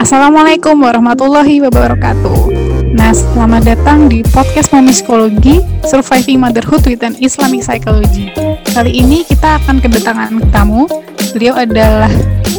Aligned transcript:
Assalamualaikum 0.00 0.76
warahmatullahi 0.84 1.64
wabarakatuh. 1.64 2.52
Nah, 2.92 3.14
selamat 3.14 3.62
datang 3.64 4.12
di 4.12 4.20
podcast 4.20 4.68
Mami 4.68 4.92
Psikologi 4.92 5.64
Surviving 5.88 6.44
Motherhood 6.44 6.84
with 6.84 7.00
an 7.00 7.16
Islamic 7.24 7.64
Psychology. 7.64 8.28
Kali 8.68 9.00
ini 9.00 9.24
kita 9.24 9.56
akan 9.64 9.80
kedatangan 9.80 10.44
tamu. 10.52 10.84
Beliau 11.32 11.56
adalah 11.56 12.12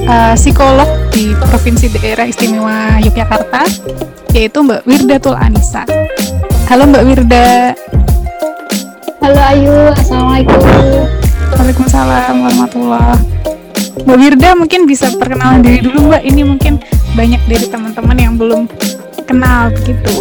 uh, 0.09 0.33
psikolog 0.33 0.89
di 1.13 1.37
Provinsi 1.37 1.91
Daerah 1.93 2.25
Istimewa 2.25 2.97
Yogyakarta, 3.05 3.61
yaitu 4.33 4.57
Mbak 4.65 4.89
Wirdatul 4.89 5.37
Anissa. 5.37 5.85
Halo 6.65 6.89
Mbak 6.89 7.03
Wirda. 7.03 7.77
Halo 9.21 9.41
Ayu, 9.53 9.75
Assalamualaikum. 9.93 11.20
Waalaikumsalam 11.55 12.35
warahmatullahi 12.43 13.41
Mbak 14.07 14.17
Wirda 14.17 14.49
mungkin 14.55 14.87
bisa 14.87 15.11
perkenalan 15.19 15.61
diri 15.61 15.83
dulu 15.83 16.09
Mbak. 16.09 16.23
Ini 16.23 16.41
mungkin 16.47 16.79
banyak 17.13 17.41
dari 17.45 17.65
teman-teman 17.67 18.17
yang 18.17 18.33
belum 18.39 18.65
kenal 19.27 19.69
begitu. 19.75 20.15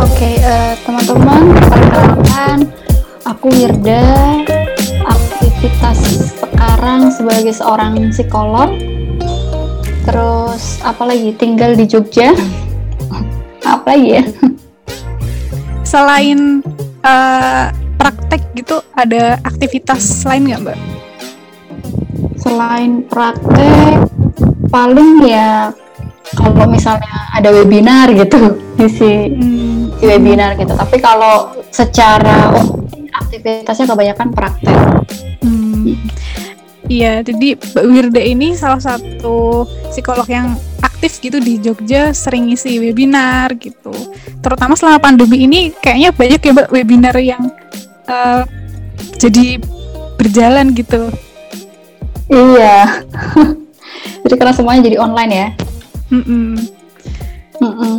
Oke, 0.00 0.16
okay, 0.16 0.34
uh, 0.40 0.72
eh, 0.72 0.74
teman-teman, 0.86 1.42
perkenalkan 1.58 2.58
aku 3.26 3.50
Wirda. 3.50 4.06
Aktivitas 5.04 5.98
sekarang 6.38 7.10
sebagai 7.12 7.52
seorang 7.52 7.98
psikolog. 8.14 8.72
Terus 10.06 10.80
apa 10.86 11.02
lagi? 11.04 11.34
Tinggal 11.34 11.76
di 11.76 11.84
Jogja. 11.84 12.32
apa 13.74 13.92
ya? 13.98 14.22
Selain 15.84 16.62
uh, 17.04 17.89
praktek 18.00 18.40
gitu, 18.56 18.80
ada 18.96 19.36
aktivitas 19.44 20.24
lain 20.24 20.48
nggak, 20.48 20.60
Mbak? 20.64 20.78
Selain 22.40 23.04
praktek, 23.04 24.08
paling 24.72 25.26
ya 25.28 25.74
kalau 26.38 26.66
misalnya 26.70 27.10
ada 27.34 27.50
webinar 27.50 28.06
gitu 28.14 28.54
isi 28.78 29.34
hmm. 29.34 29.98
webinar 29.98 30.54
gitu 30.54 30.72
tapi 30.78 31.02
kalau 31.02 31.50
secara 31.74 32.54
oh, 32.54 32.86
aktivitasnya 33.18 33.86
kebanyakan 33.90 34.28
praktek 34.30 34.78
hmm. 35.42 35.98
Iya, 36.90 37.22
jadi 37.22 37.54
Mbak 37.54 37.86
Wirda 37.86 38.18
ini 38.18 38.58
salah 38.58 38.82
satu 38.82 39.62
psikolog 39.94 40.26
yang 40.26 40.58
aktif 40.82 41.22
gitu 41.22 41.38
di 41.38 41.62
Jogja, 41.62 42.10
sering 42.10 42.50
ngisi 42.50 42.82
webinar 42.82 43.54
gitu. 43.62 43.94
Terutama 44.42 44.74
selama 44.74 44.98
pandemi 44.98 45.46
ini, 45.46 45.70
kayaknya 45.70 46.10
banyak 46.10 46.42
ya 46.42 46.50
Mbak 46.50 46.68
webinar 46.74 47.14
yang 47.22 47.46
uh, 48.10 48.42
jadi 49.16 49.62
berjalan 50.18 50.74
gitu. 50.74 51.08
Iya, 52.30 53.02
jadi 54.26 54.34
karena 54.36 54.54
semuanya 54.54 54.86
jadi 54.86 54.98
online 55.00 55.32
ya. 55.32 55.48
Mm 56.10 56.22
-mm. 56.22 56.48
Mm 57.62 57.74
-mm. 57.74 57.96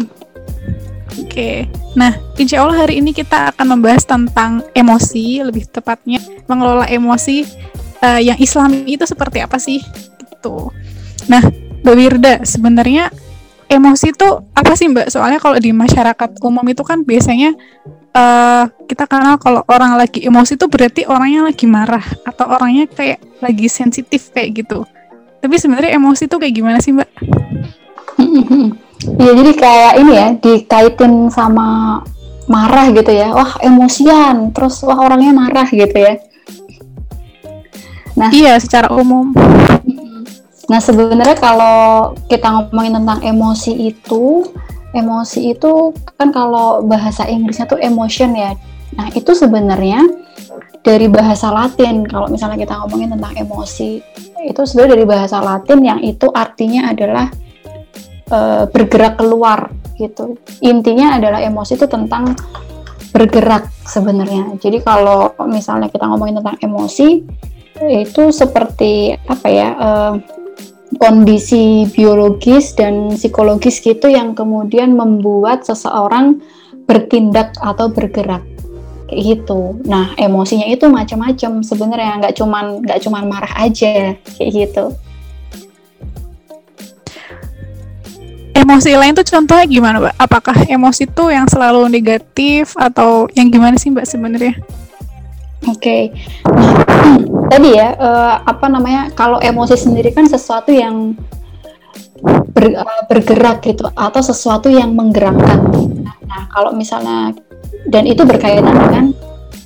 Oke, 1.11 1.27
okay. 1.27 1.57
nah 1.95 2.15
insya 2.39 2.63
Allah 2.63 2.87
hari 2.87 3.03
ini 3.03 3.11
kita 3.11 3.51
akan 3.55 3.75
membahas 3.75 4.07
tentang 4.07 4.63
emosi, 4.71 5.43
lebih 5.43 5.67
tepatnya 5.67 6.23
mengelola 6.47 6.87
emosi 6.87 7.43
uh, 7.99 8.19
yang 8.19 8.39
Islami 8.39 8.87
itu 8.87 9.03
seperti 9.03 9.43
apa 9.43 9.59
sih? 9.59 9.83
Gitu. 10.19 10.71
Nah, 11.27 11.43
Mbak 11.83 11.95
Wirda, 11.99 12.33
sebenarnya 12.47 13.11
emosi 13.67 14.11
itu 14.15 14.27
apa 14.55 14.73
sih 14.75 14.87
Mbak? 14.87 15.07
Soalnya 15.11 15.39
kalau 15.43 15.59
di 15.59 15.71
masyarakat 15.75 16.39
umum 16.43 16.63
itu 16.67 16.83
kan 16.83 17.03
biasanya 17.03 17.55
uh, 18.15 18.65
kita 18.87 19.07
kenal 19.07 19.39
kalau 19.39 19.63
orang 19.67 19.95
lagi 19.95 20.23
emosi 20.23 20.55
itu 20.59 20.65
berarti 20.67 21.01
orangnya 21.07 21.47
lagi 21.47 21.65
marah 21.67 22.03
atau 22.27 22.45
orangnya 22.47 22.87
kayak 22.91 23.19
lagi 23.39 23.67
sensitif 23.71 24.31
kayak 24.31 24.63
gitu. 24.63 24.83
Tapi 25.41 25.55
sebenarnya 25.57 25.97
emosi 25.97 26.29
itu 26.29 26.35
kayak 26.37 26.53
gimana 26.53 26.77
sih 26.79 26.93
Mbak? 26.93 27.09
Iya 29.01 29.33
jadi 29.33 29.51
kayak 29.57 29.93
ini 29.97 30.11
ya 30.13 30.27
dikaitin 30.37 31.33
sama 31.33 31.97
marah 32.45 32.93
gitu 32.93 33.09
ya. 33.09 33.33
Wah 33.33 33.57
emosian, 33.57 34.53
terus 34.53 34.77
wah 34.85 35.01
orangnya 35.01 35.33
marah 35.33 35.65
gitu 35.65 35.97
ya. 35.97 36.21
Nah 38.13 38.29
iya 38.29 38.61
secara 38.61 38.93
umum. 38.93 39.33
Nah 40.69 40.79
sebenarnya 40.79 41.33
kalau 41.33 42.13
kita 42.29 42.45
ngomongin 42.45 43.01
tentang 43.01 43.19
emosi 43.25 43.73
itu, 43.89 44.45
emosi 44.91 45.55
itu 45.55 45.95
kan 46.19 46.31
kalau 46.35 46.83
bahasa 46.83 47.27
Inggrisnya 47.27 47.67
tuh 47.67 47.79
emotion 47.79 48.35
ya. 48.35 48.55
Nah 48.95 49.07
itu 49.15 49.31
sebenarnya 49.31 50.03
dari 50.81 51.07
bahasa 51.07 51.53
Latin 51.53 52.03
kalau 52.03 52.27
misalnya 52.27 52.57
kita 52.59 52.73
ngomongin 52.83 53.13
tentang 53.15 53.33
emosi 53.37 54.01
itu 54.41 54.61
sebenarnya 54.65 54.91
dari 54.97 55.05
bahasa 55.05 55.37
Latin 55.39 55.79
yang 55.85 55.99
itu 56.01 56.27
artinya 56.33 56.89
adalah 56.89 57.29
uh, 58.33 58.65
bergerak 58.67 59.21
keluar 59.21 59.69
gitu. 59.95 60.35
Intinya 60.65 61.15
adalah 61.15 61.39
emosi 61.39 61.77
itu 61.77 61.85
tentang 61.85 62.33
bergerak 63.13 63.69
sebenarnya. 63.85 64.55
Jadi 64.57 64.81
kalau 64.81 65.35
misalnya 65.45 65.91
kita 65.91 66.07
ngomongin 66.09 66.41
tentang 66.41 66.57
emosi 66.63 67.21
itu 67.81 68.23
seperti 68.29 69.15
apa 69.25 69.47
ya 69.49 69.69
uh, 69.73 70.13
kondisi 71.01 71.89
biologis 71.89 72.77
dan 72.77 73.17
psikologis 73.17 73.81
gitu 73.81 74.05
yang 74.05 74.37
kemudian 74.37 74.93
membuat 74.93 75.65
seseorang 75.65 76.37
bertindak 76.85 77.57
atau 77.57 77.89
bergerak 77.89 78.45
kayak 79.09 79.41
gitu. 79.41 79.81
Nah 79.81 80.13
emosinya 80.13 80.69
itu 80.69 80.85
macam-macam 80.85 81.65
sebenarnya 81.65 82.21
nggak 82.21 82.35
cuman 82.37 82.85
nggak 82.85 83.01
cuman 83.01 83.23
marah 83.25 83.53
aja 83.65 84.13
kayak 84.37 84.51
gitu. 84.53 84.93
emosi 88.61 88.93
lain 88.93 89.17
tuh 89.17 89.25
contohnya 89.25 89.65
gimana 89.65 89.97
mbak? 89.97 90.15
Apakah 90.21 90.55
emosi 90.69 91.09
tuh 91.09 91.33
yang 91.33 91.49
selalu 91.49 91.89
negatif 91.89 92.77
atau 92.77 93.25
yang 93.33 93.49
gimana 93.49 93.75
sih 93.75 93.89
mbak 93.89 94.05
sebenarnya? 94.05 94.53
Oke, 95.69 95.77
okay. 95.77 96.01
nah, 96.49 96.73
tadi 97.53 97.69
ya 97.77 97.93
uh, 97.93 98.41
apa 98.41 98.65
namanya 98.65 99.13
kalau 99.13 99.37
emosi 99.37 99.77
sendiri 99.77 100.09
kan 100.09 100.25
sesuatu 100.25 100.73
yang 100.73 101.13
ber, 102.49 102.65
uh, 102.81 103.03
bergerak 103.05 103.61
gitu 103.61 103.85
atau 103.93 104.21
sesuatu 104.25 104.73
yang 104.73 104.97
menggerakkan. 104.97 105.61
Nah 106.25 106.49
kalau 106.49 106.73
misalnya 106.73 107.37
dan 107.93 108.09
itu 108.09 108.25
berkaitan 108.25 108.73
dengan 108.73 109.05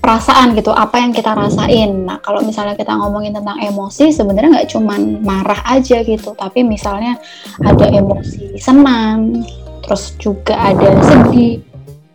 perasaan 0.06 0.54
gitu 0.54 0.70
apa 0.70 1.02
yang 1.02 1.10
kita 1.10 1.34
rasain 1.34 2.06
nah 2.06 2.22
kalau 2.22 2.46
misalnya 2.46 2.78
kita 2.78 2.94
ngomongin 2.94 3.34
tentang 3.34 3.58
emosi 3.58 4.14
sebenarnya 4.14 4.62
nggak 4.62 4.70
cuman 4.78 5.02
marah 5.26 5.58
aja 5.66 6.06
gitu 6.06 6.38
tapi 6.38 6.62
misalnya 6.62 7.18
ada 7.66 7.90
emosi 7.90 8.54
senang 8.62 9.42
terus 9.82 10.14
juga 10.22 10.54
ada 10.54 10.94
sedih 11.02 11.58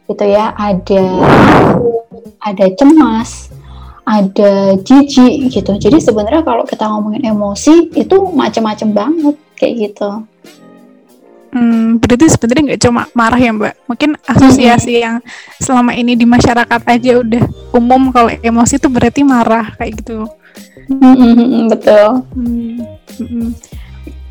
gitu 0.06 0.22
ya 0.22 0.54
ada 0.54 1.02
ada 2.46 2.66
cemas 2.78 3.50
ada 4.10 4.74
jijik 4.82 5.54
gitu 5.54 5.72
jadi 5.78 6.02
sebenarnya 6.02 6.42
kalau 6.42 6.66
kita 6.66 6.82
ngomongin 6.90 7.30
emosi 7.30 7.94
itu 7.94 8.16
macam-macam 8.34 8.88
banget 8.90 9.36
kayak 9.54 9.74
gitu 9.86 10.26
Hmm, 11.50 11.98
berarti 11.98 12.30
sebenarnya 12.30 12.62
nggak 12.62 12.82
cuma 12.86 13.02
marah 13.10 13.40
ya 13.42 13.50
Mbak. 13.50 13.74
Mungkin 13.90 14.10
asosiasi 14.22 14.94
hmm. 14.94 15.02
yang 15.02 15.16
selama 15.58 15.98
ini 15.98 16.14
di 16.14 16.22
masyarakat 16.22 16.80
aja 16.86 17.12
udah 17.18 17.42
umum 17.74 18.14
kalau 18.14 18.30
emosi 18.38 18.78
itu 18.78 18.86
berarti 18.86 19.26
marah 19.26 19.74
kayak 19.74 19.98
gitu. 19.98 20.30
Hmm, 20.86 21.66
betul. 21.66 22.22
Hmm, 22.38 22.86
hmm. 23.18 23.50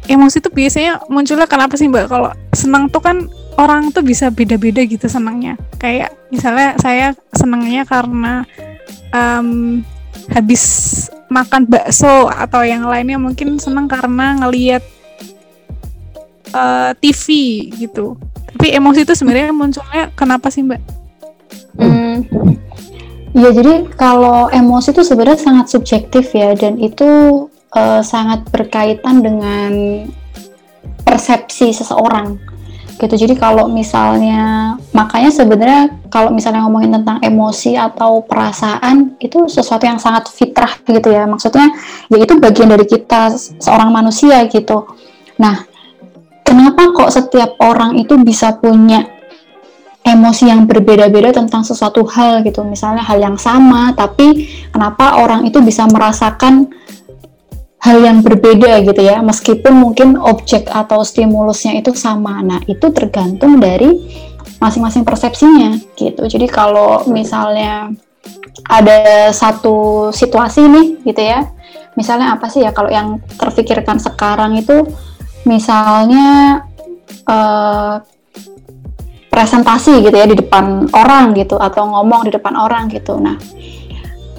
Emosi 0.07 0.40
itu 0.40 0.50
biasanya 0.50 1.03
munculnya 1.11 1.46
kenapa 1.46 1.75
sih 1.75 1.91
Mbak? 1.91 2.07
Kalau 2.07 2.31
senang 2.56 2.88
tuh 2.88 3.03
kan 3.03 3.28
orang 3.59 3.91
tuh 3.91 4.01
bisa 4.01 4.31
beda-beda 4.31 4.79
gitu 4.88 5.06
senangnya. 5.11 5.59
Kayak 5.75 6.16
misalnya 6.31 6.79
saya 6.79 7.11
senangnya 7.35 7.84
karena 7.84 8.47
um, 9.14 9.81
habis 10.34 10.64
makan 11.30 11.70
bakso 11.70 12.29
atau 12.29 12.66
yang 12.66 12.85
lainnya 12.90 13.22
mungkin 13.22 13.61
senang 13.61 13.85
karena 13.85 14.41
ngelihat 14.41 14.82
uh, 16.53 16.90
eh, 16.90 16.91
TV 16.97 17.26
gitu. 17.78 18.17
Tapi 18.50 18.73
emosi 18.73 19.06
itu 19.06 19.14
sebenarnya 19.14 19.53
munculnya 19.53 20.09
kenapa 20.17 20.50
sih 20.50 20.66
Mbak? 20.66 20.82
Hmm. 21.78 22.26
Ya 23.38 23.53
jadi 23.53 23.85
kalau 23.94 24.50
emosi 24.50 24.90
itu 24.90 25.06
sebenarnya 25.06 25.38
sangat 25.38 25.70
subjektif 25.70 26.34
ya 26.34 26.58
dan 26.58 26.82
itu 26.82 27.05
uh, 27.78 28.02
sangat 28.02 28.50
berkaitan 28.50 29.22
dengan 29.22 29.72
persepsi 31.05 31.70
seseorang 31.70 32.41
gitu. 32.99 33.16
Jadi 33.16 33.40
kalau 33.40 33.72
misalnya 33.72 34.75
makanya 34.91 35.31
sebenarnya 35.31 35.84
kalau 36.11 36.35
misalnya 36.35 36.67
ngomongin 36.67 36.99
tentang 36.99 37.23
emosi 37.23 37.79
atau 37.79 38.19
perasaan 38.28 39.16
itu 39.23 39.47
sesuatu 39.47 39.87
yang 39.87 39.97
sangat 39.97 40.28
fitrah 40.28 40.75
gitu 40.84 41.09
ya. 41.09 41.23
Maksudnya 41.23 41.72
ya 42.11 42.17
itu 42.19 42.35
bagian 42.35 42.67
dari 42.67 42.84
kita 42.84 43.31
seorang 43.63 43.90
manusia 43.90 44.43
gitu. 44.51 44.85
Nah, 45.40 45.63
kenapa 46.43 46.91
kok 46.91 47.09
setiap 47.16 47.55
orang 47.63 47.96
itu 47.96 48.19
bisa 48.19 48.59
punya 48.59 49.07
emosi 50.03 50.49
yang 50.49 50.66
berbeda-beda 50.66 51.35
tentang 51.35 51.61
sesuatu 51.61 52.07
hal 52.07 52.41
gitu 52.41 52.63
misalnya 52.63 53.03
hal 53.03 53.19
yang 53.19 53.37
sama 53.37 53.91
tapi 53.93 54.47
kenapa 54.72 55.22
orang 55.22 55.45
itu 55.45 55.59
bisa 55.61 55.85
merasakan 55.85 56.72
hal 57.79 57.97
yang 58.03 58.20
berbeda 58.20 58.84
gitu 58.84 59.02
ya. 59.02 59.23
Meskipun 59.23 59.73
mungkin 59.76 60.20
objek 60.20 60.67
atau 60.67 61.03
stimulusnya 61.03 61.79
itu 61.79 61.96
sama. 61.96 62.43
Nah 62.43 62.59
itu 62.67 62.91
tergantung 62.91 63.58
dari 63.59 63.96
masing-masing 64.59 65.08
persepsinya 65.08 65.79
gitu. 65.96 66.28
Jadi 66.28 66.46
kalau 66.52 67.08
misalnya 67.08 67.91
ada 68.67 69.31
satu 69.31 70.09
situasi 70.11 70.67
nih 70.67 70.87
gitu 71.08 71.22
ya. 71.23 71.47
Misalnya 71.96 72.35
apa 72.35 72.47
sih 72.52 72.64
ya 72.64 72.72
kalau 72.76 72.91
yang 72.91 73.20
terfikirkan 73.40 73.99
sekarang 73.99 74.55
itu 74.59 74.87
misalnya 75.47 76.61
uh, 77.28 78.03
presentasi 79.31 80.03
gitu 80.03 80.16
ya 80.16 80.28
di 80.28 80.35
depan 80.35 80.91
orang 80.91 81.31
gitu 81.37 81.55
atau 81.55 81.87
ngomong 81.87 82.28
di 82.28 82.31
depan 82.35 82.59
orang 82.59 82.91
gitu. 82.91 83.16
Nah 83.16 83.40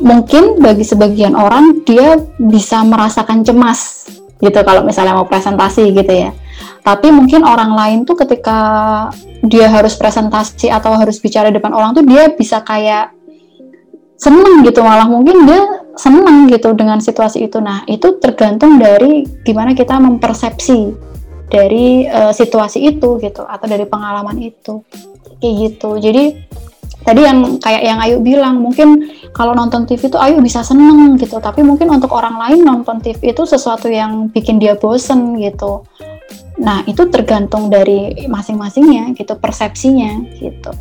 mungkin 0.00 0.58
bagi 0.58 0.82
sebagian 0.82 1.36
orang 1.36 1.84
dia 1.84 2.16
bisa 2.40 2.80
merasakan 2.82 3.44
cemas 3.44 4.08
gitu 4.40 4.56
kalau 4.64 4.82
misalnya 4.82 5.14
mau 5.14 5.28
presentasi 5.28 5.92
gitu 5.92 6.12
ya. 6.12 6.32
Tapi 6.80 7.12
mungkin 7.12 7.44
orang 7.44 7.76
lain 7.76 7.98
tuh 8.08 8.16
ketika 8.16 8.58
dia 9.44 9.68
harus 9.68 9.96
presentasi 9.96 10.72
atau 10.72 10.96
harus 10.96 11.20
bicara 11.20 11.52
depan 11.52 11.72
orang 11.76 11.92
tuh 11.92 12.04
dia 12.04 12.32
bisa 12.32 12.64
kayak 12.64 13.12
seneng 14.20 14.64
gitu 14.64 14.84
malah 14.84 15.08
mungkin 15.08 15.48
dia 15.48 15.60
seneng 15.96 16.48
gitu 16.48 16.72
dengan 16.72 17.00
situasi 17.00 17.48
itu. 17.48 17.60
Nah 17.60 17.84
itu 17.84 18.16
tergantung 18.16 18.80
dari 18.80 19.24
gimana 19.44 19.76
kita 19.76 20.00
mempersepsi 20.00 21.08
dari 21.50 22.08
uh, 22.08 22.32
situasi 22.32 22.96
itu 22.96 23.20
gitu 23.20 23.42
atau 23.44 23.66
dari 23.68 23.84
pengalaman 23.84 24.40
itu 24.40 24.80
kayak 25.40 25.54
gitu. 25.68 26.00
Jadi 26.00 26.49
tadi 27.04 27.24
yang 27.24 27.56
kayak 27.60 27.82
yang 27.84 27.98
Ayu 28.00 28.18
bilang 28.20 28.60
mungkin 28.60 29.08
kalau 29.32 29.56
nonton 29.56 29.88
TV 29.88 30.08
itu 30.10 30.18
Ayu 30.20 30.38
bisa 30.44 30.60
seneng 30.60 31.16
gitu. 31.16 31.40
Tapi 31.40 31.64
mungkin 31.64 31.88
untuk 31.88 32.12
orang 32.12 32.36
lain 32.36 32.60
nonton 32.64 33.00
TV 33.00 33.32
itu 33.32 33.42
sesuatu 33.48 33.88
yang 33.88 34.28
bikin 34.30 34.60
dia 34.60 34.76
bosen 34.76 35.40
gitu. 35.40 35.84
Nah 36.60 36.84
itu 36.84 37.08
tergantung 37.08 37.72
dari 37.72 38.28
masing-masingnya 38.28 39.16
gitu 39.16 39.32
persepsinya 39.38 40.20
gitu. 40.36 40.72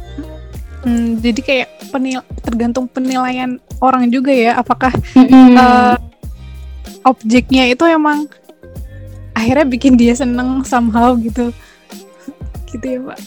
Hmm, 0.79 1.19
jadi 1.19 1.39
kayak 1.43 1.69
penil 1.91 2.23
tergantung 2.43 2.87
penilaian 2.87 3.59
orang 3.79 4.07
juga 4.11 4.31
ya. 4.31 4.59
Apakah 4.59 4.91
hmm. 5.15 5.55
uh, 5.55 5.95
objeknya 7.07 7.67
itu 7.71 7.83
emang 7.87 8.27
akhirnya 9.35 9.67
bikin 9.67 9.95
dia 9.95 10.15
seneng 10.15 10.67
somehow 10.67 11.15
gitu. 11.15 11.51
Gitu 12.69 12.85
ya 12.85 13.01
pak 13.01 13.17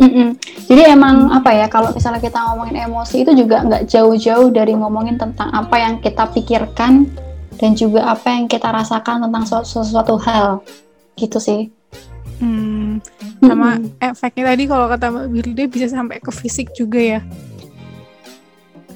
Mm 0.00 0.08
-mm. 0.08 0.28
Jadi 0.72 0.82
emang 0.88 1.28
apa 1.28 1.52
ya 1.52 1.68
kalau 1.68 1.92
misalnya 1.92 2.22
kita 2.24 2.40
ngomongin 2.48 2.88
emosi 2.88 3.28
itu 3.28 3.32
juga 3.36 3.60
nggak 3.60 3.92
jauh-jauh 3.92 4.48
dari 4.48 4.72
ngomongin 4.72 5.20
tentang 5.20 5.52
apa 5.52 5.76
yang 5.76 6.00
kita 6.00 6.32
pikirkan 6.32 7.12
dan 7.60 7.70
juga 7.76 8.08
apa 8.08 8.32
yang 8.32 8.48
kita 8.48 8.72
rasakan 8.72 9.28
tentang 9.28 9.44
sesuatu, 9.44 9.84
sesuatu 9.84 10.14
hal 10.24 10.64
gitu 11.20 11.36
sih. 11.36 11.68
Hmm, 12.40 12.98
sama 13.44 13.78
mm 13.78 13.84
-hmm. 13.84 14.08
efeknya 14.10 14.44
tadi 14.50 14.64
kalau 14.66 14.86
kata 14.88 15.06
Mbak 15.12 15.26
Birli 15.30 15.64
bisa 15.68 15.86
sampai 15.92 16.18
ke 16.18 16.32
fisik 16.32 16.72
juga 16.72 16.98
ya. 16.98 17.20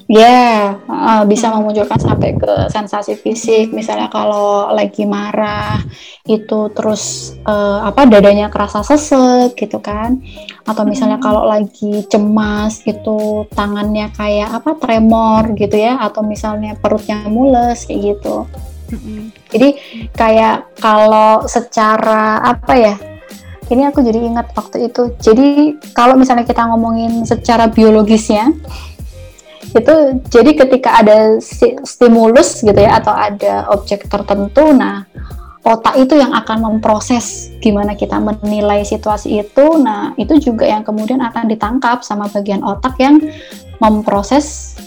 Ya, 0.07 0.23
yeah, 0.23 0.59
uh, 0.87 1.23
bisa 1.27 1.51
memunculkan 1.51 1.99
sampai 1.99 2.39
ke 2.39 2.71
sensasi 2.71 3.19
fisik. 3.19 3.75
Misalnya 3.75 4.07
kalau 4.07 4.71
lagi 4.71 5.03
marah, 5.03 5.83
itu 6.23 6.71
terus 6.71 7.35
uh, 7.43 7.83
apa 7.83 8.07
dadanya 8.07 8.47
kerasa 8.47 8.87
sesek 8.87 9.59
gitu 9.59 9.83
kan? 9.83 10.23
Atau 10.63 10.87
misalnya 10.87 11.19
kalau 11.19 11.43
lagi 11.43 12.07
cemas, 12.07 12.87
itu 12.87 13.51
tangannya 13.51 14.07
kayak 14.15 14.63
apa 14.63 14.79
tremor 14.79 15.51
gitu 15.59 15.75
ya? 15.75 15.99
Atau 15.99 16.23
misalnya 16.23 16.79
perutnya 16.79 17.27
mules 17.27 17.83
kayak 17.83 18.15
gitu. 18.15 18.47
Jadi 19.51 19.75
kayak 20.15 20.79
kalau 20.79 21.43
secara 21.51 22.39
apa 22.47 22.73
ya? 22.79 22.95
Ini 23.67 23.91
aku 23.91 23.99
jadi 23.99 24.23
ingat 24.23 24.55
waktu 24.55 24.87
itu. 24.87 25.11
Jadi 25.19 25.75
kalau 25.91 26.15
misalnya 26.15 26.47
kita 26.47 26.63
ngomongin 26.71 27.27
secara 27.27 27.67
biologisnya 27.67 28.55
itu 29.63 29.95
jadi 30.29 30.51
ketika 30.53 31.01
ada 31.01 31.41
stimulus 31.83 32.61
gitu 32.61 32.77
ya 32.77 33.01
atau 33.01 33.13
ada 33.13 33.67
objek 33.73 34.05
tertentu 34.07 34.71
nah 34.71 35.03
otak 35.67 35.99
itu 35.99 36.15
yang 36.15 36.31
akan 36.31 36.63
memproses 36.63 37.51
gimana 37.59 37.97
kita 37.97 38.21
menilai 38.21 38.87
situasi 38.87 39.43
itu 39.43 39.65
nah 39.81 40.15
itu 40.15 40.39
juga 40.39 40.69
yang 40.69 40.87
kemudian 40.87 41.19
akan 41.19 41.51
ditangkap 41.51 42.05
sama 42.05 42.31
bagian 42.31 42.63
otak 42.63 42.95
yang 43.01 43.19
memproses 43.83 44.77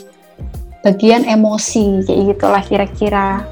bagian 0.80 1.28
emosi 1.28 2.04
kayak 2.08 2.20
gitulah 2.36 2.62
kira-kira. 2.64 3.44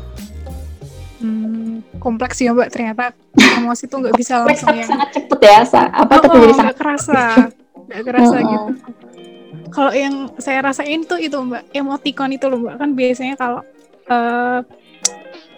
Hmm, 1.20 1.84
kompleks 2.00 2.40
ya 2.40 2.54
mbak 2.54 2.70
ternyata 2.72 3.12
emosi 3.58 3.90
itu 3.90 3.96
nggak 3.98 4.14
bisa 4.16 4.46
langsung 4.46 4.70
yang 4.70 4.86
sangat 4.86 5.08
cepet 5.18 5.38
ya 5.44 5.60
apa 5.90 6.12
oh, 6.14 6.20
terjadi 6.22 6.54
sangat 6.54 6.76
kerasa. 6.78 7.22
nggak 7.88 8.02
kerasa 8.06 8.36
gitu 8.38 8.66
kalau 9.72 9.92
yang 9.92 10.32
saya 10.40 10.64
rasain 10.64 11.04
tuh 11.04 11.20
itu 11.20 11.36
mbak. 11.38 11.68
Emoticon 11.72 12.32
itu 12.34 12.46
loh 12.48 12.58
mbak. 12.60 12.76
Kan 12.80 12.90
biasanya 12.96 13.34
kalau 13.36 13.60
uh, 14.08 14.60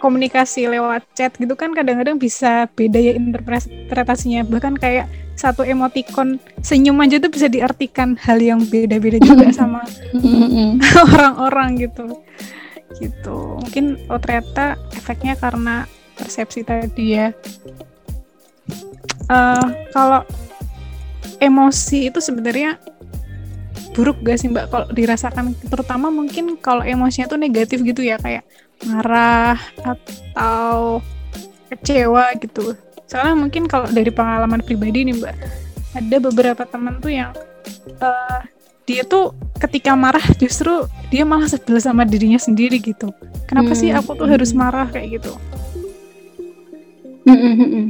komunikasi 0.01 0.65
lewat 0.65 1.05
chat 1.13 1.29
gitu 1.37 1.53
kan 1.53 1.77
kadang-kadang 1.77 2.17
bisa 2.17 2.67
beda 2.73 2.97
ya 2.97 3.13
interpretasinya. 3.15 4.45
Bahkan 4.47 4.81
kayak 4.81 5.05
satu 5.37 5.65
emoticon 5.65 6.37
senyum 6.61 6.97
aja 7.01 7.17
tuh 7.17 7.31
bisa 7.33 7.49
diartikan 7.49 8.13
hal 8.19 8.37
yang 8.41 8.61
beda-beda 8.65 9.17
juga 9.21 9.49
sama 9.59 9.81
orang-orang 11.13 11.87
gitu. 11.87 12.21
Gitu. 12.99 13.39
Mungkin 13.61 14.01
oh 14.11 14.19
ternyata 14.19 14.75
efeknya 14.93 15.37
karena 15.39 15.85
persepsi 16.17 16.61
tadi 16.65 17.17
ya. 17.17 17.33
Uh, 19.31 19.63
kalau 19.95 20.27
emosi 21.39 22.11
itu 22.11 22.19
sebenarnya 22.19 22.77
buruk 23.91 24.23
gak 24.23 24.39
sih 24.39 24.47
mbak? 24.47 24.71
Kalau 24.71 24.87
dirasakan 24.91 25.55
terutama 25.67 26.07
mungkin 26.07 26.55
kalau 26.59 26.83
emosinya 26.83 27.27
tuh 27.27 27.39
negatif 27.39 27.83
gitu 27.83 28.01
ya 28.03 28.15
kayak 28.17 28.47
marah 28.87 29.59
atau 29.83 30.99
kecewa 31.71 32.35
gitu. 32.39 32.75
Soalnya 33.07 33.35
mungkin 33.35 33.67
kalau 33.67 33.91
dari 33.91 34.09
pengalaman 34.09 34.63
pribadi 34.63 35.07
nih 35.07 35.15
mbak 35.19 35.35
ada 35.91 36.17
beberapa 36.23 36.63
teman 36.63 37.03
tuh 37.03 37.11
yang 37.11 37.35
uh, 37.99 38.39
dia 38.87 39.03
tuh 39.03 39.35
ketika 39.59 39.93
marah 39.93 40.23
justru 40.39 40.87
dia 41.13 41.27
malah 41.27 41.47
sebel 41.47 41.77
sama 41.77 42.07
dirinya 42.07 42.39
sendiri 42.39 42.79
gitu. 42.79 43.11
Kenapa 43.45 43.75
hmm. 43.75 43.79
sih 43.79 43.89
aku 43.91 44.15
tuh 44.15 44.27
harus 44.27 44.55
marah 44.55 44.87
kayak 44.87 45.21
gitu? 45.21 45.35
Hmm, 47.21 47.37
hmm, 47.37 47.55
hmm, 47.55 47.85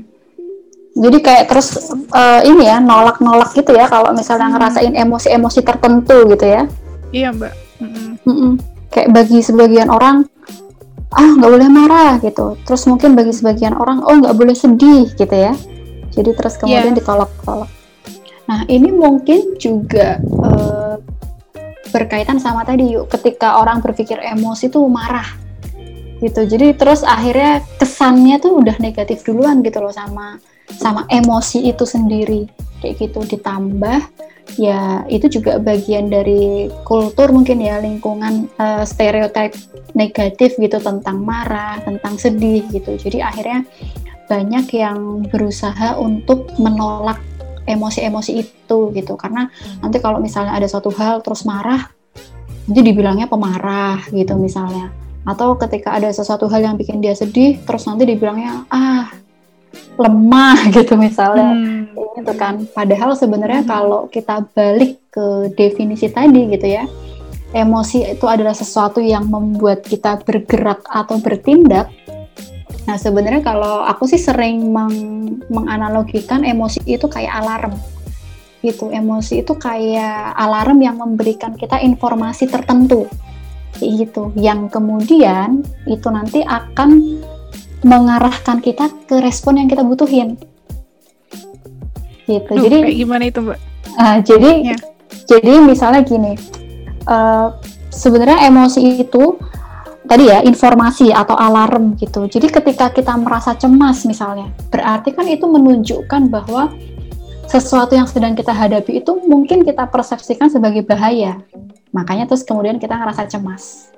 jadi 0.91 1.17
kayak 1.23 1.45
terus 1.47 1.71
uh, 2.11 2.43
ini 2.43 2.67
ya 2.67 2.83
nolak-nolak 2.83 3.55
gitu 3.55 3.71
ya 3.71 3.87
kalau 3.87 4.11
misalnya 4.11 4.51
hmm. 4.51 4.55
ngerasain 4.59 4.93
emosi-emosi 4.93 5.59
tertentu 5.63 6.27
gitu 6.27 6.45
ya. 6.45 6.67
Iya 7.15 7.31
mbak. 7.31 7.53
Mm 7.81 8.17
-mm. 8.21 8.51
kayak 8.93 9.09
bagi 9.09 9.41
sebagian 9.41 9.89
orang 9.89 10.29
ah 11.15 11.31
nggak 11.35 11.51
boleh 11.51 11.69
marah 11.71 12.19
gitu. 12.19 12.59
Terus 12.67 12.83
mungkin 12.91 13.15
bagi 13.15 13.31
sebagian 13.31 13.73
orang 13.73 14.03
oh 14.03 14.15
nggak 14.19 14.35
boleh 14.35 14.55
sedih 14.55 15.09
gitu 15.15 15.31
ya. 15.31 15.55
Jadi 16.11 16.29
terus 16.35 16.59
kemudian 16.59 16.91
yeah. 16.91 16.99
ditolak-tolak. 16.99 17.71
Nah 18.51 18.67
ini 18.67 18.91
mungkin 18.91 19.55
juga 19.55 20.19
uh, 20.19 20.99
berkaitan 21.91 22.39
sama 22.39 22.67
tadi 22.67 22.95
yuk 22.95 23.07
ketika 23.07 23.63
orang 23.63 23.79
berpikir 23.79 24.19
emosi 24.19 24.67
tuh 24.67 24.83
marah 24.91 25.27
gitu. 26.19 26.43
Jadi 26.43 26.75
terus 26.75 27.07
akhirnya 27.07 27.63
kesannya 27.79 28.43
tuh 28.43 28.59
udah 28.59 28.75
negatif 28.83 29.23
duluan 29.23 29.63
gitu 29.63 29.79
loh 29.79 29.95
sama 29.95 30.35
sama 30.77 31.07
emosi 31.11 31.67
itu 31.71 31.83
sendiri. 31.83 32.47
Kayak 32.81 33.09
gitu 33.09 33.37
ditambah 33.37 34.01
ya 34.59 35.05
itu 35.07 35.39
juga 35.39 35.61
bagian 35.61 36.11
dari 36.11 36.67
kultur 36.83 37.31
mungkin 37.31 37.61
ya 37.61 37.79
lingkungan 37.79 38.49
uh, 38.57 38.83
stereotip 38.83 39.55
negatif 39.95 40.57
gitu 40.57 40.81
tentang 40.81 41.23
marah 41.23 41.79
tentang 41.83 42.17
sedih 42.17 42.65
gitu. 42.71 42.97
Jadi 42.97 43.21
akhirnya 43.21 43.63
banyak 44.27 44.65
yang 44.71 45.27
berusaha 45.27 45.99
untuk 45.99 46.47
menolak 46.55 47.19
emosi-emosi 47.67 48.31
itu 48.41 48.79
gitu. 48.95 49.13
Karena 49.19 49.47
nanti 49.83 49.99
kalau 49.99 50.17
misalnya 50.23 50.55
ada 50.55 50.67
suatu 50.67 50.89
hal 50.95 51.19
terus 51.21 51.43
marah 51.43 51.91
nanti 52.67 52.81
dibilangnya 52.81 53.27
pemarah 53.27 53.99
gitu 54.09 54.35
misalnya. 54.39 54.89
Atau 55.21 55.53
ketika 55.59 55.93
ada 55.93 56.09
sesuatu 56.09 56.49
hal 56.49 56.65
yang 56.65 56.75
bikin 56.79 57.03
dia 57.03 57.13
sedih 57.13 57.61
terus 57.61 57.85
nanti 57.85 58.09
dibilangnya 58.09 58.65
ah 58.73 59.11
lemah 59.95 60.67
gitu 60.75 60.95
misalnya. 60.95 61.53
Hmm. 61.55 61.79
itu 62.11 62.33
kan. 62.35 62.67
Padahal 62.75 63.15
sebenarnya 63.15 63.63
hmm. 63.63 63.69
kalau 63.71 64.01
kita 64.11 64.43
balik 64.51 64.99
ke 65.11 65.51
definisi 65.55 66.11
tadi 66.11 66.51
gitu 66.51 66.67
ya 66.67 66.85
emosi 67.51 68.15
itu 68.15 68.25
adalah 68.27 68.55
sesuatu 68.55 69.03
yang 69.03 69.27
membuat 69.27 69.83
kita 69.83 70.23
bergerak 70.23 70.83
atau 70.87 71.19
bertindak. 71.19 71.91
Nah 72.87 72.97
sebenarnya 72.97 73.43
kalau 73.43 73.83
aku 73.85 74.07
sih 74.09 74.19
sering 74.19 74.71
meng 74.71 74.95
menganalogikan 75.51 76.41
emosi 76.47 76.81
itu 76.87 77.05
kayak 77.11 77.43
alarm 77.43 77.75
gitu. 78.63 78.89
Emosi 78.89 79.43
itu 79.43 79.53
kayak 79.59 80.33
alarm 80.39 80.79
yang 80.81 80.97
memberikan 80.97 81.53
kita 81.53 81.77
informasi 81.83 82.47
tertentu. 82.47 83.05
Gitu. 83.77 84.31
Yang 84.35 84.71
kemudian 84.71 85.63
itu 85.87 86.07
nanti 86.11 86.43
akan 86.43 87.19
mengarahkan 87.81 88.61
kita 88.61 88.89
ke 89.09 89.17
respon 89.21 89.57
yang 89.57 89.67
kita 89.69 89.81
butuhin. 89.81 90.37
Gitu. 92.29 92.51
Duh, 92.51 92.63
jadi 92.63 92.75
kayak 92.85 92.97
gimana 92.97 93.23
itu 93.27 93.39
mbak? 93.41 93.59
Uh, 93.97 94.17
jadi 94.23 94.51
Ya. 94.71 94.77
jadi 95.27 95.53
misalnya 95.59 96.01
gini 96.05 96.39
uh, 97.09 97.51
sebenarnya 97.91 98.47
emosi 98.47 99.03
itu 99.03 99.35
tadi 100.07 100.31
ya 100.31 100.39
informasi 100.43 101.11
atau 101.11 101.35
alarm 101.35 101.99
gitu. 101.99 102.27
Jadi 102.27 102.47
ketika 102.47 102.91
kita 102.93 103.15
merasa 103.19 103.55
cemas 103.57 104.07
misalnya 104.07 104.53
berarti 104.71 105.11
kan 105.11 105.27
itu 105.27 105.43
menunjukkan 105.43 106.31
bahwa 106.31 106.71
sesuatu 107.51 107.99
yang 107.99 108.07
sedang 108.07 108.31
kita 108.31 108.55
hadapi 108.55 109.03
itu 109.03 109.11
mungkin 109.27 109.67
kita 109.67 109.89
persepsikan 109.91 110.47
sebagai 110.47 110.87
bahaya. 110.87 111.43
Makanya 111.91 112.31
terus 112.31 112.47
kemudian 112.47 112.79
kita 112.79 112.95
ngerasa 112.95 113.27
cemas 113.27 113.91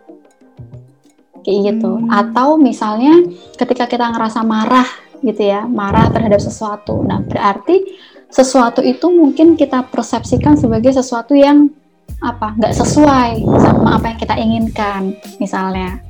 kayak 1.44 1.76
gitu. 1.76 2.00
Hmm. 2.00 2.10
atau 2.10 2.56
misalnya 2.56 3.28
ketika 3.60 3.86
kita 3.86 4.10
ngerasa 4.16 4.42
marah 4.42 4.88
gitu 5.24 5.44
ya 5.44 5.64
marah 5.64 6.12
terhadap 6.12 6.44
sesuatu. 6.44 7.00
Nah 7.04 7.24
berarti 7.24 7.80
sesuatu 8.28 8.84
itu 8.84 9.08
mungkin 9.08 9.56
kita 9.56 9.88
persepsikan 9.88 10.60
sebagai 10.60 10.92
sesuatu 10.92 11.32
yang 11.38 11.72
apa 12.20 12.56
nggak 12.60 12.76
sesuai 12.76 13.44
sama 13.60 14.00
apa 14.00 14.06
yang 14.12 14.20
kita 14.20 14.36
inginkan 14.36 15.02
misalnya. 15.40 16.04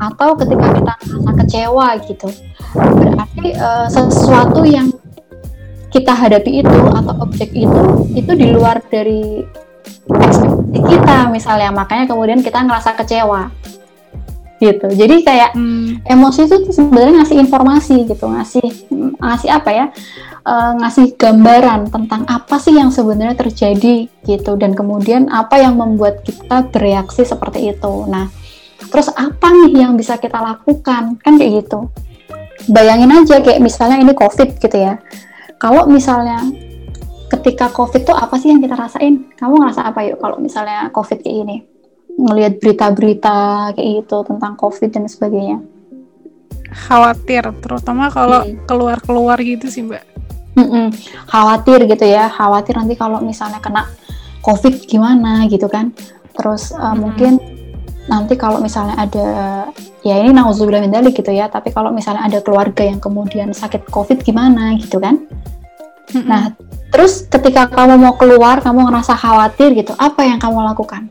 Atau 0.00 0.38
ketika 0.38 0.70
kita 0.70 0.92
ngerasa 0.96 1.32
kecewa 1.44 1.88
gitu. 2.08 2.28
Berarti 2.72 3.46
eh, 3.52 3.86
sesuatu 3.90 4.62
yang 4.64 4.88
kita 5.88 6.12
hadapi 6.12 6.60
itu 6.64 6.78
atau 6.92 7.14
objek 7.24 7.50
itu 7.56 7.80
itu 8.12 8.32
di 8.36 8.52
luar 8.52 8.80
dari 8.88 9.44
ekspektasi 10.08 10.46
kita 10.72 11.28
misalnya. 11.32 11.68
Makanya 11.74 12.08
kemudian 12.08 12.40
kita 12.40 12.64
ngerasa 12.64 12.96
kecewa 12.96 13.52
gitu. 14.58 14.86
Jadi 14.90 15.22
kayak 15.22 15.50
Hmm, 15.54 16.02
emosi 16.04 16.46
itu 16.46 16.56
tuh 16.66 16.74
sebenarnya 16.74 17.22
ngasih 17.22 17.36
informasi 17.40 17.96
gitu 18.06 18.26
ngasih 18.28 18.66
ngasih 19.18 19.48
apa 19.50 19.70
ya 19.72 19.86
eh, 20.44 20.72
ngasih 20.82 21.14
gambaran 21.18 21.90
tentang 21.90 22.22
apa 22.28 22.58
sih 22.60 22.74
yang 22.74 22.90
sebenarnya 22.90 23.38
terjadi 23.38 24.10
gitu. 24.26 24.52
Dan 24.58 24.74
kemudian 24.74 25.30
apa 25.30 25.62
yang 25.62 25.78
membuat 25.78 26.22
kita 26.26 26.68
bereaksi 26.68 27.24
seperti 27.24 27.72
itu. 27.72 27.92
Nah 28.06 28.28
terus 28.78 29.10
apa 29.14 29.48
nih 29.50 29.86
yang 29.86 29.94
bisa 29.94 30.18
kita 30.18 30.38
lakukan? 30.38 31.18
Kan 31.22 31.38
kayak 31.38 31.64
gitu. 31.64 31.90
Bayangin 32.68 33.14
aja 33.14 33.40
kayak 33.40 33.62
misalnya 33.62 34.02
ini 34.02 34.12
covid 34.12 34.58
gitu 34.58 34.76
ya. 34.76 35.00
Kalau 35.58 35.88
misalnya 35.90 36.44
ketika 37.32 37.70
covid 37.70 38.06
tuh 38.06 38.14
apa 38.14 38.38
sih 38.38 38.52
yang 38.52 38.60
kita 38.62 38.74
rasain? 38.78 39.30
Kamu 39.38 39.58
ngerasa 39.58 39.86
apa 39.86 40.06
yuk 40.06 40.18
kalau 40.22 40.38
misalnya 40.38 40.90
covid 40.92 41.22
kayak 41.22 41.36
gini 41.46 41.77
ngelihat 42.18 42.58
berita-berita 42.58 43.70
kayak 43.78 44.02
gitu 44.02 44.26
tentang 44.26 44.58
covid 44.58 44.90
dan 44.90 45.06
sebagainya 45.06 45.62
khawatir 46.68 47.46
terutama 47.64 48.10
kalau 48.10 48.44
Hmm. 48.44 48.58
keluar-keluar 48.68 49.38
gitu 49.40 49.70
sih 49.70 49.86
mbak 49.86 50.04
Mm-mm. 50.58 50.90
khawatir 51.30 51.86
gitu 51.86 52.02
ya 52.04 52.26
khawatir 52.26 52.74
nanti 52.74 52.98
kalau 52.98 53.22
misalnya 53.22 53.62
kena 53.62 53.86
covid 54.42 54.82
gimana 54.84 55.46
gitu 55.46 55.70
kan 55.70 55.94
terus 56.34 56.74
uh, 56.74 56.92
Mm-mm. 56.92 56.98
mungkin 56.98 57.32
nanti 58.08 58.34
kalau 58.34 58.58
misalnya 58.58 58.98
ada 58.98 59.26
ya 60.02 60.16
ini 60.18 60.32
nauzubillah 60.34 60.80
min 60.82 60.90
dzalik 60.90 61.14
gitu 61.14 61.30
ya 61.30 61.46
tapi 61.46 61.70
kalau 61.70 61.94
misalnya 61.94 62.24
ada 62.26 62.42
keluarga 62.42 62.82
yang 62.82 62.98
kemudian 62.98 63.54
sakit 63.54 63.86
covid 63.92 64.18
gimana 64.26 64.74
gitu 64.80 64.98
kan 64.98 65.22
Mm-mm. 66.10 66.26
nah 66.26 66.50
terus 66.90 67.28
ketika 67.28 67.68
kamu 67.70 68.00
mau 68.00 68.16
keluar 68.18 68.58
kamu 68.64 68.88
ngerasa 68.88 69.14
khawatir 69.14 69.76
gitu 69.78 69.92
apa 70.00 70.24
yang 70.24 70.40
kamu 70.40 70.64
lakukan 70.74 71.06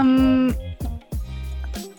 Em, 0.00 0.50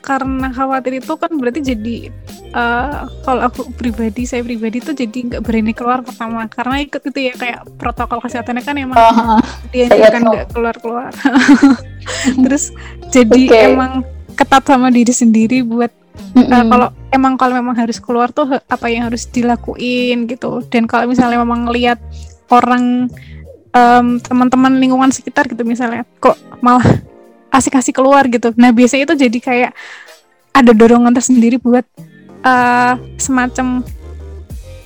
karena 0.02 0.50
khawatir 0.50 0.98
itu 0.98 1.14
kan 1.14 1.30
berarti 1.38 1.62
jadi 1.62 2.10
eh, 2.52 3.00
kalau 3.22 3.42
aku 3.46 3.70
pribadi 3.78 4.26
saya 4.26 4.42
pribadi 4.42 4.82
tuh 4.82 4.98
jadi 4.98 5.14
nggak 5.30 5.42
berani 5.46 5.72
keluar 5.78 6.02
pertama. 6.02 6.50
Karena 6.50 6.82
ikut 6.82 7.02
itu 7.06 7.20
ya 7.22 7.34
kayak 7.38 7.70
protokol 7.78 8.20
kesehatannya 8.26 8.64
kan 8.66 8.76
emang 8.82 8.98
Oh, 8.98 9.38
dia 9.70 9.88
kan 10.10 10.26
nggak 10.26 10.50
keluar 10.52 10.76
keluar 10.82 11.12
terus 12.44 12.74
jadi 13.14 13.42
Oke. 13.46 13.60
emang 13.72 13.92
ketat 14.34 14.66
sama 14.66 14.90
diri 14.90 15.14
sendiri 15.14 15.62
buat 15.62 15.94
mm-mm. 16.34 16.50
eh, 16.50 16.66
kalau 16.66 16.90
emang 17.14 17.34
kalau 17.38 17.54
memang 17.62 17.78
harus 17.78 18.02
keluar 18.02 18.34
tuh 18.34 18.50
apa 18.58 18.88
yang 18.90 19.06
harus 19.08 19.30
dilakuin 19.30 20.26
gitu. 20.26 20.66
Dan 20.74 20.90
kalau 20.90 21.06
misalnya 21.06 21.38
memang 21.38 21.70
ngelihat 21.70 22.02
orang 22.52 23.08
em, 23.72 24.08
teman-teman 24.20 24.76
lingkungan 24.82 25.12
sekitar 25.14 25.48
gitu 25.48 25.64
misalnya 25.64 26.04
kok 26.20 26.36
malah 26.60 26.84
asik-asik 27.52 28.00
keluar 28.00 28.26
gitu. 28.32 28.56
Nah 28.56 28.72
biasanya 28.72 29.06
itu 29.12 29.16
jadi 29.28 29.38
kayak 29.40 29.72
ada 30.52 30.72
dorongan 30.72 31.12
tersendiri 31.12 31.60
buat 31.60 31.84
eh, 32.42 32.94
semacam 33.20 33.84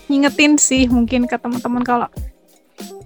ngingetin 0.06 0.58
sih 0.62 0.86
mungkin 0.86 1.26
ke 1.26 1.38
teman-teman 1.38 1.82
kalau 1.82 2.08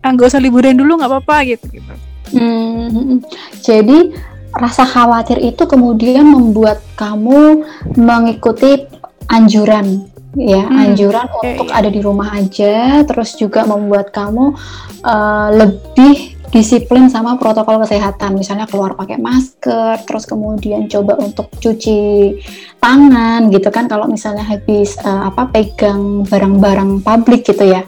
"Ah, 0.04 0.10
nggak 0.12 0.32
usah 0.32 0.42
liburan 0.42 0.76
dulu 0.76 1.00
nggak 1.00 1.12
apa-apa 1.12 1.36
gitu 1.48 1.66
gitu. 1.72 1.94
Hmm, 2.30 3.20
jadi 3.64 4.14
rasa 4.54 4.86
khawatir 4.86 5.38
itu 5.42 5.64
kemudian 5.66 6.26
membuat 6.26 6.82
kamu 6.98 7.64
mengikuti 7.96 8.86
anjuran 9.30 10.10
ya 10.38 10.62
Hmm, 10.66 10.94
anjuran 10.94 11.26
iya, 11.26 11.38
untuk 11.42 11.68
iya. 11.70 11.78
ada 11.82 11.90
di 11.90 12.02
rumah 12.02 12.30
aja 12.38 13.02
terus 13.06 13.34
juga 13.34 13.66
membuat 13.66 14.14
kamu 14.14 14.54
uh, 15.02 15.50
lebih 15.54 16.38
disiplin 16.50 17.10
sama 17.10 17.38
protokol 17.38 17.82
kesehatan. 17.86 18.38
Misalnya 18.38 18.66
keluar 18.66 18.94
pakai 18.98 19.18
masker 19.22 20.04
terus 20.06 20.26
kemudian 20.26 20.90
coba 20.90 21.18
untuk 21.22 21.50
cuci 21.58 22.36
tangan 22.82 23.50
gitu 23.54 23.70
kan. 23.70 23.86
Kalau 23.86 24.06
misalnya 24.10 24.46
habis 24.46 24.98
uh, 25.02 25.30
apa 25.30 25.50
pegang 25.50 26.26
barang-barang 26.26 27.02
publik 27.06 27.46
gitu 27.46 27.66
ya. 27.66 27.86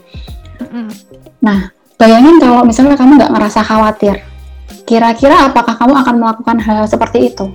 Mm-mm. 0.62 0.90
Bayangin 2.02 2.42
kalau 2.42 2.66
misalnya 2.66 2.98
kamu 2.98 3.22
nggak 3.22 3.34
ngerasa 3.34 3.62
khawatir, 3.62 4.26
kira-kira 4.90 5.46
apakah 5.46 5.78
kamu 5.78 5.94
akan 6.02 6.16
melakukan 6.18 6.58
hal 6.58 6.90
seperti 6.90 7.30
itu? 7.30 7.46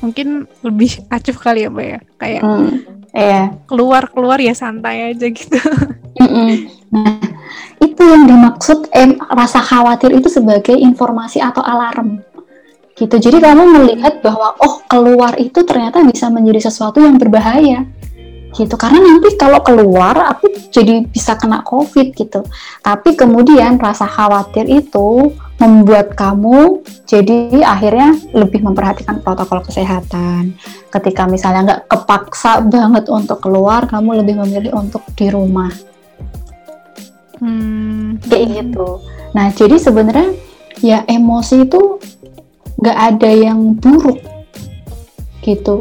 mungkin 0.00 0.48
lebih 0.64 1.04
acuh 1.14 1.36
kali 1.36 1.64
ya 1.64 1.70
mbak 1.70 1.86
ya? 1.86 1.98
Kayak 2.16 2.42
Hmm, 2.44 2.68
iya. 3.14 3.54
keluar 3.66 4.10
keluar 4.10 4.38
ya 4.38 4.54
santai 4.54 5.14
aja 5.14 5.26
gitu. 5.28 5.58
Nah, 6.90 7.22
itu 7.78 8.02
yang 8.02 8.26
dimaksud 8.26 8.90
em, 8.90 9.14
rasa 9.30 9.62
khawatir 9.62 10.10
itu 10.10 10.26
sebagai 10.26 10.74
informasi 10.74 11.38
atau 11.38 11.62
alarm. 11.62 12.18
Gitu. 12.98 13.16
Jadi 13.16 13.38
kamu 13.40 13.62
melihat 13.78 14.18
bahwa 14.20 14.58
oh 14.58 14.82
keluar 14.90 15.38
itu 15.38 15.62
ternyata 15.62 16.02
bisa 16.02 16.28
menjadi 16.28 16.68
sesuatu 16.68 16.98
yang 16.98 17.16
berbahaya. 17.16 17.86
Gitu. 18.50 18.74
Karena 18.74 18.98
nanti 18.98 19.38
kalau 19.38 19.62
keluar 19.62 20.34
aku 20.34 20.50
jadi 20.74 21.06
bisa 21.06 21.38
kena 21.38 21.62
Covid 21.62 22.14
gitu. 22.14 22.42
Tapi 22.82 23.14
kemudian 23.14 23.78
rasa 23.78 24.10
khawatir 24.10 24.66
itu 24.66 25.30
membuat 25.60 26.16
kamu 26.16 26.80
jadi 27.04 27.62
akhirnya 27.62 28.16
lebih 28.32 28.64
memperhatikan 28.64 29.22
protokol 29.22 29.62
kesehatan. 29.62 30.56
Ketika 30.90 31.28
misalnya 31.30 31.60
nggak 31.62 31.82
kepaksa 31.86 32.64
banget 32.66 33.06
untuk 33.12 33.38
keluar, 33.38 33.86
kamu 33.86 34.24
lebih 34.24 34.40
memilih 34.40 34.72
untuk 34.74 35.04
di 35.14 35.30
rumah 35.30 35.70
hmm. 37.40 38.20
kayak 38.28 38.46
gitu. 38.54 39.00
Nah, 39.32 39.50
jadi 39.50 39.76
sebenarnya 39.80 40.30
ya 40.84 41.04
emosi 41.08 41.66
itu 41.66 41.98
nggak 42.80 42.98
ada 42.98 43.30
yang 43.32 43.74
buruk 43.76 44.20
gitu. 45.44 45.80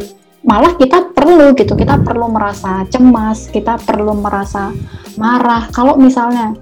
Malah 0.49 0.73
kita 0.81 1.13
perlu 1.13 1.53
gitu, 1.53 1.77
kita 1.77 2.01
perlu 2.01 2.25
merasa 2.25 2.81
cemas, 2.89 3.53
kita 3.53 3.77
perlu 3.77 4.17
merasa 4.17 4.73
marah. 5.13 5.69
Kalau 5.69 5.93
misalnya 6.01 6.57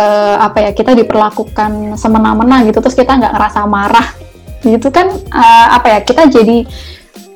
eh, 0.00 0.36
apa 0.40 0.64
ya 0.64 0.70
kita 0.72 0.96
diperlakukan 0.96 2.00
semena-mena 2.00 2.64
gitu, 2.64 2.80
terus 2.80 2.96
kita 2.96 3.20
nggak 3.20 3.36
ngerasa 3.36 3.60
marah, 3.68 4.08
gitu 4.64 4.88
kan 4.88 5.12
eh, 5.12 5.66
apa 5.76 5.86
ya 5.92 5.98
kita 6.02 6.26
jadi 6.26 6.64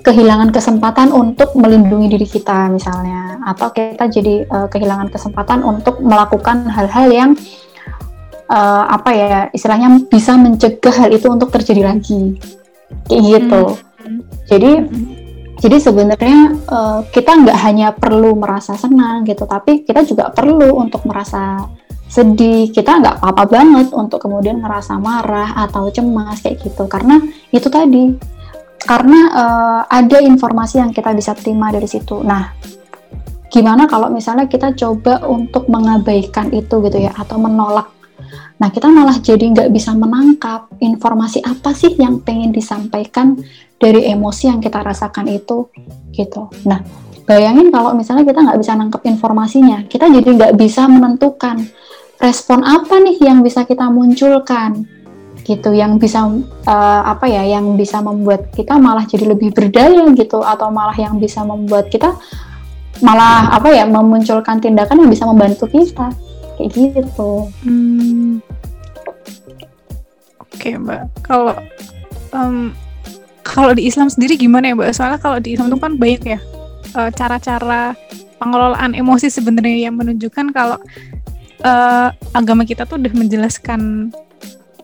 kehilangan 0.01 0.49
kesempatan 0.51 1.13
untuk 1.13 1.53
melindungi 1.55 2.09
diri 2.09 2.25
kita 2.25 2.73
misalnya 2.73 3.37
atau 3.45 3.69
kita 3.71 4.09
jadi 4.09 4.49
eh, 4.49 4.69
kehilangan 4.73 5.13
kesempatan 5.13 5.61
untuk 5.61 6.01
melakukan 6.01 6.67
hal-hal 6.73 7.07
yang 7.13 7.31
eh, 8.49 8.85
apa 8.89 9.11
ya 9.13 9.37
istilahnya 9.53 10.09
bisa 10.09 10.35
mencegah 10.41 10.95
hal 11.05 11.11
itu 11.13 11.29
untuk 11.29 11.53
terjadi 11.53 11.93
lagi 11.93 12.41
kayak 13.07 13.23
gitu 13.29 13.65
Hmm. 14.01 14.25
jadi 14.49 14.89
Hmm. 14.89 15.20
Jadi 15.61 15.77
sebenarnya 15.77 16.41
eh, 16.57 17.01
kita 17.13 17.31
nggak 17.45 17.59
hanya 17.69 17.93
perlu 17.93 18.33
merasa 18.33 18.73
senang 18.81 19.29
gitu 19.29 19.45
tapi 19.45 19.85
kita 19.85 20.09
juga 20.09 20.33
perlu 20.33 20.81
untuk 20.81 21.05
merasa 21.05 21.69
sedih. 22.11 22.75
Kita 22.75 22.99
nggak 22.99 23.23
apa-apa 23.23 23.45
banget 23.47 23.87
untuk 23.95 24.19
kemudian 24.19 24.59
ngerasa 24.59 24.99
marah 24.99 25.55
atau 25.69 25.87
cemas 25.95 26.43
kayak 26.43 26.59
gitu. 26.67 26.91
Karena 26.91 27.23
itu 27.55 27.71
tadi 27.71 28.11
karena 28.83 29.21
eh, 29.31 29.81
ada 29.87 30.19
informasi 30.19 30.83
yang 30.83 30.91
kita 30.91 31.15
bisa 31.15 31.37
terima 31.39 31.71
dari 31.71 31.87
situ. 31.87 32.25
Nah 32.25 32.51
gimana 33.51 33.85
kalau 33.85 34.11
misalnya 34.11 34.49
kita 34.49 34.75
coba 34.75 35.27
untuk 35.27 35.67
mengabaikan 35.71 36.51
itu 36.55 36.81
gitu 36.87 36.99
ya 36.99 37.13
atau 37.15 37.37
menolak 37.37 38.00
Nah 38.61 38.69
kita 38.69 38.93
malah 38.93 39.17
jadi 39.17 39.41
nggak 39.41 39.73
bisa 39.73 39.97
menangkap 39.97 40.69
informasi 40.85 41.41
apa 41.41 41.73
sih 41.73 41.97
yang 41.97 42.21
pengen 42.21 42.53
disampaikan 42.53 43.41
dari 43.81 44.13
emosi 44.13 44.53
yang 44.53 44.61
kita 44.61 44.85
rasakan 44.85 45.33
itu 45.33 45.73
gitu. 46.13 46.53
Nah 46.69 46.85
bayangin 47.25 47.73
kalau 47.73 47.97
misalnya 47.97 48.29
kita 48.29 48.45
nggak 48.45 48.61
bisa 48.61 48.73
nangkep 48.77 49.03
informasinya, 49.09 49.89
kita 49.89 50.13
jadi 50.13 50.29
nggak 50.37 50.53
bisa 50.61 50.85
menentukan 50.85 51.65
respon 52.21 52.61
apa 52.61 53.01
nih 53.01 53.17
yang 53.25 53.41
bisa 53.41 53.65
kita 53.65 53.89
munculkan 53.89 54.85
gitu 55.41 55.73
yang 55.73 55.97
bisa 55.97 56.29
uh, 56.69 57.03
apa 57.09 57.25
ya 57.25 57.43
yang 57.49 57.75
bisa 57.81 58.05
membuat 58.05 58.53
kita 58.53 58.77
malah 58.77 59.09
jadi 59.09 59.33
lebih 59.33 59.57
berdaya 59.57 60.05
gitu 60.13 60.45
atau 60.45 60.69
malah 60.69 60.95
yang 60.95 61.17
bisa 61.17 61.41
membuat 61.41 61.89
kita 61.89 62.13
malah 63.01 63.49
apa 63.57 63.73
ya 63.73 63.89
memunculkan 63.89 64.61
tindakan 64.61 65.01
yang 65.01 65.11
bisa 65.11 65.25
membantu 65.25 65.65
kita 65.65 66.13
kayak 66.61 66.71
gitu. 66.77 67.49
Hmm. 67.65 68.45
Oke 70.61 70.77
okay, 70.77 70.77
mbak, 70.77 71.09
kalau 71.25 71.57
um, 72.37 72.77
kalau 73.49 73.73
di 73.73 73.89
Islam 73.89 74.13
sendiri 74.13 74.37
gimana 74.37 74.69
ya 74.69 74.77
mbak? 74.77 74.93
Soalnya 74.93 75.17
kalau 75.17 75.41
di 75.41 75.57
Islam 75.57 75.73
itu 75.73 75.81
kan 75.81 75.97
banyak 75.97 76.37
ya 76.37 76.39
uh, 77.01 77.09
cara-cara 77.17 77.97
pengelolaan 78.37 78.93
emosi 78.93 79.33
sebenarnya 79.33 79.89
yang 79.89 79.97
menunjukkan 79.97 80.53
kalau 80.53 80.77
uh, 81.65 82.13
agama 82.37 82.69
kita 82.69 82.85
tuh 82.85 83.01
udah 83.01 83.09
menjelaskan 83.17 84.13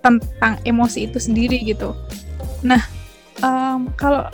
tentang 0.00 0.56
emosi 0.64 1.12
itu 1.12 1.20
sendiri 1.20 1.60
gitu. 1.60 1.92
Nah, 2.64 2.80
um, 3.44 3.92
kalau 4.00 4.32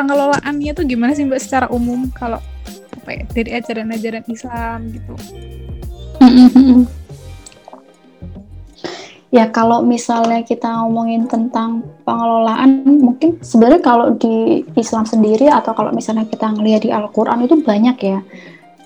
pengelolaannya 0.00 0.72
tuh 0.72 0.88
gimana 0.88 1.12
sih 1.12 1.28
mbak 1.28 1.44
secara 1.44 1.68
umum 1.68 2.08
kalau 2.16 2.40
apa 2.96 3.20
ya 3.20 3.24
dari 3.36 3.50
ajaran-ajaran 3.52 4.24
Islam 4.32 4.96
gitu? 4.96 5.12
Ya 9.30 9.46
kalau 9.54 9.86
misalnya 9.86 10.42
kita 10.42 10.66
ngomongin 10.66 11.30
tentang 11.30 11.86
pengelolaan, 12.02 12.82
mungkin 12.82 13.38
sebenarnya 13.38 13.78
kalau 13.78 14.10
di 14.18 14.66
Islam 14.74 15.06
sendiri 15.06 15.46
atau 15.46 15.70
kalau 15.70 15.94
misalnya 15.94 16.26
kita 16.26 16.50
ngelihat 16.50 16.82
di 16.82 16.90
Al-Quran 16.90 17.46
itu 17.46 17.62
banyak 17.62 17.96
ya 18.02 18.18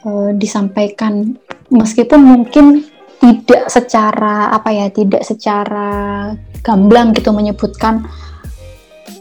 e, 0.05 0.37
disampaikan, 0.37 1.33
meskipun 1.73 2.21
mungkin 2.21 2.85
tidak 3.25 3.73
secara 3.73 4.53
apa 4.53 4.69
ya, 4.69 4.93
tidak 4.93 5.25
secara 5.25 6.29
gamblang 6.61 7.17
gitu 7.17 7.33
menyebutkan 7.33 8.05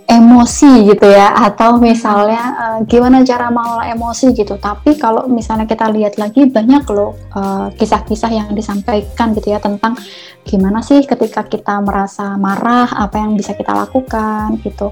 emosi 0.04 0.84
gitu 0.92 1.08
ya 1.08 1.32
atau 1.32 1.80
misalnya 1.80 2.44
uh, 2.60 2.80
gimana 2.84 3.24
cara 3.24 3.48
mengelola 3.48 3.88
emosi 3.92 4.36
gitu. 4.36 4.60
Tapi 4.60 5.00
kalau 5.00 5.26
misalnya 5.32 5.64
kita 5.64 5.88
lihat 5.90 6.20
lagi 6.20 6.46
banyak 6.48 6.84
loh 6.92 7.16
eh, 7.34 7.68
kisah-kisah 7.80 8.32
yang 8.32 8.50
disampaikan 8.52 9.32
gitu 9.34 9.56
ya 9.56 9.60
tentang 9.64 9.96
gimana 10.44 10.84
sih 10.84 11.08
ketika 11.08 11.48
kita 11.48 11.80
merasa 11.80 12.36
marah 12.36 12.92
apa 12.92 13.16
yang 13.24 13.40
bisa 13.40 13.56
kita 13.56 13.72
lakukan 13.72 14.60
gitu. 14.62 14.92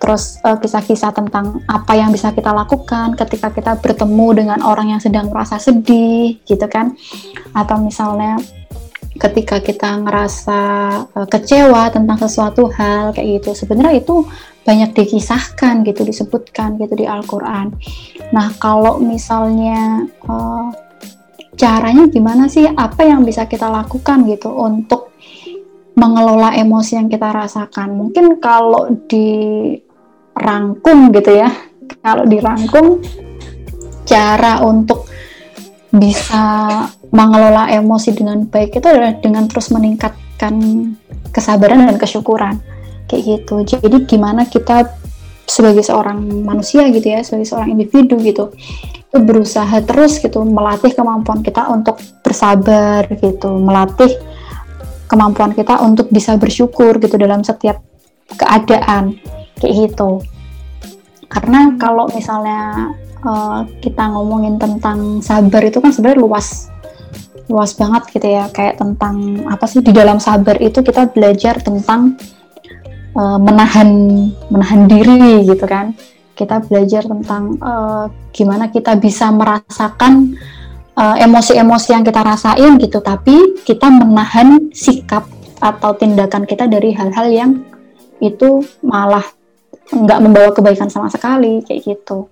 Terus 0.00 0.40
eh, 0.40 0.56
kisah-kisah 0.56 1.12
tentang 1.12 1.60
apa 1.68 1.92
yang 1.94 2.10
bisa 2.10 2.32
kita 2.32 2.50
lakukan 2.50 3.14
ketika 3.14 3.52
kita 3.52 3.72
bertemu 3.76 4.28
dengan 4.44 4.58
orang 4.64 4.96
yang 4.96 5.00
sedang 5.02 5.28
merasa 5.28 5.60
sedih 5.60 6.40
gitu 6.48 6.66
kan. 6.66 6.96
Atau 7.52 7.76
misalnya 7.80 8.40
ketika 9.16 9.64
kita 9.64 10.04
ngerasa 10.04 10.60
uh, 11.10 11.28
kecewa 11.28 11.88
tentang 11.90 12.20
sesuatu 12.20 12.68
hal 12.72 13.16
kayak 13.16 13.42
gitu 13.42 13.66
sebenarnya 13.66 14.04
itu 14.04 14.28
banyak 14.66 14.98
dikisahkan 14.98 15.86
gitu 15.86 16.02
disebutkan 16.02 16.74
gitu 16.82 16.98
di 16.98 17.06
Al-Qur'an. 17.06 17.70
Nah, 18.34 18.50
kalau 18.58 18.98
misalnya 18.98 20.02
uh, 20.26 20.74
caranya 21.54 22.10
gimana 22.10 22.50
sih 22.50 22.66
apa 22.66 23.06
yang 23.06 23.22
bisa 23.22 23.46
kita 23.46 23.70
lakukan 23.70 24.26
gitu 24.26 24.50
untuk 24.50 25.14
mengelola 25.94 26.58
emosi 26.58 26.98
yang 26.98 27.06
kita 27.06 27.30
rasakan? 27.30 27.94
Mungkin 27.94 28.42
kalau 28.42 28.90
dirangkum 29.06 31.14
gitu 31.14 31.30
ya. 31.30 31.46
Kalau 32.02 32.26
dirangkum 32.26 32.98
cara 34.02 34.66
untuk 34.66 35.06
bisa 35.94 36.82
mengelola 37.14 37.70
emosi 37.70 38.14
dengan 38.14 38.46
baik 38.46 38.78
itu 38.78 38.86
adalah 38.86 39.14
dengan 39.18 39.46
terus 39.46 39.70
meningkatkan 39.70 40.54
kesabaran 41.30 41.86
dan 41.86 41.96
kesyukuran 42.00 42.58
kayak 43.06 43.22
gitu. 43.22 43.62
Jadi 43.62 44.06
gimana 44.08 44.46
kita 44.48 44.90
sebagai 45.46 45.86
seorang 45.86 46.26
manusia 46.42 46.90
gitu 46.90 47.06
ya, 47.06 47.22
sebagai 47.22 47.46
seorang 47.46 47.78
individu 47.78 48.18
gitu, 48.18 48.50
itu 48.98 49.18
berusaha 49.22 49.78
terus 49.86 50.18
gitu 50.18 50.42
melatih 50.42 50.90
kemampuan 50.90 51.40
kita 51.46 51.70
untuk 51.70 52.02
bersabar 52.26 53.06
gitu, 53.06 53.54
melatih 53.54 54.10
kemampuan 55.06 55.54
kita 55.54 55.78
untuk 55.86 56.10
bisa 56.10 56.34
bersyukur 56.34 56.98
gitu 56.98 57.14
dalam 57.14 57.46
setiap 57.46 57.78
keadaan 58.34 59.22
kayak 59.62 59.86
gitu. 59.86 60.18
Karena 61.30 61.78
kalau 61.78 62.10
misalnya 62.10 62.90
uh, 63.22 63.62
kita 63.78 64.02
ngomongin 64.10 64.58
tentang 64.58 65.22
sabar 65.22 65.62
itu 65.62 65.78
kan 65.78 65.94
sebenarnya 65.94 66.22
luas 66.26 66.74
luas 67.46 67.74
banget 67.78 68.10
gitu 68.10 68.26
ya 68.26 68.50
kayak 68.50 68.78
tentang 68.78 69.46
apa 69.46 69.64
sih 69.70 69.82
di 69.82 69.94
dalam 69.94 70.18
sabar 70.18 70.58
itu 70.58 70.82
kita 70.82 71.10
belajar 71.14 71.62
tentang 71.62 72.18
uh, 73.14 73.38
menahan 73.38 73.88
menahan 74.50 74.90
diri 74.90 75.46
gitu 75.46 75.66
kan. 75.66 75.94
Kita 76.36 76.60
belajar 76.60 77.08
tentang 77.08 77.56
uh, 77.64 78.12
gimana 78.28 78.68
kita 78.68 78.92
bisa 79.00 79.32
merasakan 79.32 80.36
emosi-emosi 80.96 81.92
uh, 81.92 81.94
yang 81.96 82.04
kita 82.08 82.20
rasain 82.24 82.72
gitu 82.80 83.04
tapi 83.04 83.60
kita 83.68 83.84
menahan 83.92 84.72
sikap 84.72 85.28
atau 85.60 85.92
tindakan 85.92 86.48
kita 86.48 86.64
dari 86.64 86.96
hal-hal 86.96 87.28
yang 87.28 87.50
itu 88.20 88.64
malah 88.80 89.24
nggak 89.92 90.20
membawa 90.24 90.50
kebaikan 90.56 90.90
sama 90.90 91.12
sekali 91.12 91.62
kayak 91.62 91.84
gitu 91.84 92.26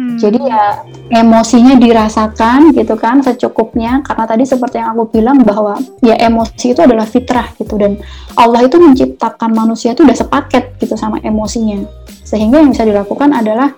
Hmm. 0.00 0.16
Jadi 0.16 0.40
ya 0.48 0.80
emosinya 1.12 1.76
dirasakan 1.76 2.72
gitu 2.72 2.96
kan 2.96 3.20
secukupnya 3.20 4.00
karena 4.00 4.24
tadi 4.24 4.48
seperti 4.48 4.80
yang 4.80 4.96
aku 4.96 5.12
bilang 5.12 5.44
bahwa 5.44 5.76
ya 6.00 6.16
emosi 6.16 6.72
itu 6.72 6.80
adalah 6.80 7.04
fitrah 7.04 7.52
gitu 7.60 7.76
dan 7.76 8.00
Allah 8.32 8.64
itu 8.64 8.80
menciptakan 8.80 9.52
manusia 9.52 9.92
itu 9.92 10.00
udah 10.00 10.16
sepaket 10.16 10.80
gitu 10.80 10.96
sama 10.96 11.20
emosinya. 11.20 11.84
Sehingga 12.24 12.64
yang 12.64 12.72
bisa 12.72 12.88
dilakukan 12.88 13.28
adalah 13.28 13.76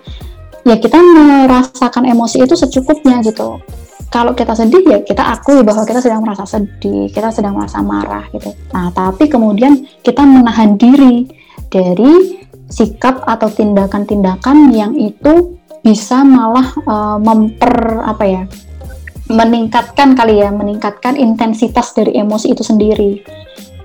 ya 0.63 0.79
kita 0.79 0.95
merasakan 0.95 2.07
emosi 2.07 2.47
itu 2.47 2.55
secukupnya 2.55 3.19
gitu. 3.19 3.59
Kalau 4.07 4.31
kita 4.31 4.55
sedih 4.55 4.79
ya 4.87 5.03
kita 5.03 5.27
akui 5.27 5.59
bahwa 5.59 5.83
kita 5.83 5.99
sedang 5.99 6.23
merasa 6.23 6.47
sedih, 6.47 7.11
kita 7.11 7.35
sedang 7.35 7.59
merasa 7.59 7.83
marah 7.83 8.23
gitu. 8.31 8.47
Nah, 8.71 8.95
tapi 8.95 9.27
kemudian 9.27 9.83
kita 10.07 10.23
menahan 10.23 10.79
diri 10.79 11.27
dari 11.67 12.39
sikap 12.71 13.27
atau 13.27 13.51
tindakan-tindakan 13.51 14.71
yang 14.71 14.95
itu 14.95 15.59
bisa 15.83 16.23
malah 16.23 16.71
uh, 16.87 17.19
memper 17.19 18.01
apa 18.07 18.23
ya 18.23 18.43
meningkatkan 19.27 20.15
kali 20.15 20.39
ya 20.39 20.49
meningkatkan 20.51 21.19
intensitas 21.19 21.91
dari 21.91 22.15
emosi 22.15 22.55
itu 22.55 22.63
sendiri 22.63 23.19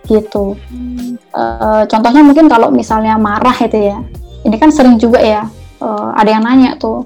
gitu. 0.06 0.56
Uh, 1.34 1.84
contohnya 1.90 2.24
mungkin 2.24 2.48
kalau 2.48 2.72
misalnya 2.72 3.18
marah 3.20 3.54
itu 3.61 3.92
ya 3.92 3.98
ini 4.46 4.56
kan 4.56 4.72
sering 4.72 4.96
juga 4.96 5.20
ya 5.20 5.44
uh, 5.82 6.16
ada 6.16 6.30
yang 6.32 6.46
nanya 6.46 6.78
tuh 6.80 7.04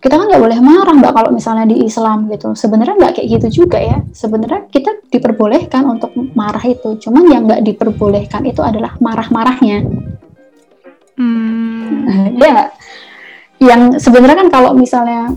kita 0.00 0.22
kan 0.22 0.28
nggak 0.28 0.42
boleh 0.42 0.58
marah 0.60 0.94
mbak 0.94 1.12
kalau 1.12 1.30
misalnya 1.34 1.66
di 1.66 1.82
Islam 1.82 2.30
gitu. 2.30 2.54
Sebenarnya 2.54 2.94
nggak 2.94 3.12
kayak 3.18 3.28
gitu 3.40 3.64
juga 3.64 3.82
ya. 3.82 3.98
Sebenarnya 4.14 4.70
kita 4.70 5.02
diperbolehkan 5.10 5.82
untuk 5.82 6.14
marah 6.36 6.62
itu 6.62 6.94
cuman 7.00 7.24
yang 7.26 7.42
nggak 7.48 7.66
diperbolehkan 7.66 8.46
itu 8.46 8.62
adalah 8.62 8.94
marah-marahnya. 9.02 9.82
Hmm. 11.16 12.36
ya 12.44 12.70
yang 13.62 13.96
sebenarnya 13.96 14.46
kan 14.46 14.48
kalau 14.52 14.76
misalnya 14.76 15.32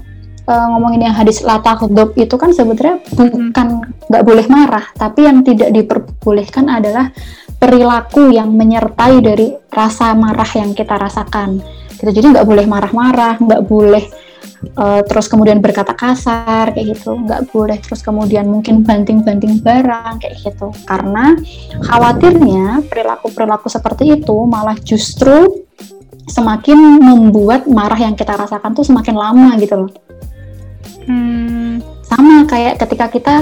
uh, 0.49 0.65
ngomongin 0.75 1.07
yang 1.07 1.15
hadis 1.15 1.45
lata 1.45 1.77
hudub 1.79 2.17
itu 2.17 2.35
kan 2.35 2.51
sebenarnya 2.51 2.99
bukan 3.13 3.67
nggak 4.09 4.23
boleh 4.25 4.45
marah, 4.49 4.85
tapi 4.97 5.29
yang 5.29 5.45
tidak 5.45 5.69
diperbolehkan 5.71 6.67
adalah 6.67 7.13
perilaku 7.59 8.31
yang 8.33 8.55
menyertai 8.55 9.19
dari 9.19 9.51
rasa 9.69 10.15
marah 10.15 10.47
yang 10.55 10.73
kita 10.73 10.95
rasakan. 10.95 11.59
Gitu. 11.99 12.09
Jadi 12.09 12.25
nggak 12.31 12.47
boleh 12.47 12.65
marah-marah, 12.65 13.35
nggak 13.43 13.61
boleh 13.67 14.07
uh, 14.79 15.03
terus 15.03 15.27
kemudian 15.27 15.59
berkata 15.59 15.91
kasar 15.91 16.71
kayak 16.71 16.95
gitu, 16.95 17.19
nggak 17.19 17.51
boleh 17.51 17.77
terus 17.83 17.99
kemudian 17.99 18.47
mungkin 18.47 18.87
banting-banting 18.87 19.59
barang 19.59 20.23
kayak 20.23 20.39
gitu. 20.39 20.71
Karena 20.87 21.35
khawatirnya 21.83 22.87
perilaku-perilaku 22.87 23.67
seperti 23.67 24.15
itu 24.15 24.35
malah 24.47 24.79
justru 24.79 25.67
semakin 26.27 26.99
membuat 26.99 27.69
marah 27.69 27.97
yang 27.97 28.17
kita 28.17 28.35
rasakan 28.35 28.75
tuh 28.75 28.83
semakin 28.83 29.15
lama 29.15 29.55
gitu 29.61 29.85
loh. 29.85 29.91
Hmm. 31.07 31.79
Sama 32.05 32.45
kayak 32.49 32.81
ketika 32.81 33.05
kita 33.09 33.35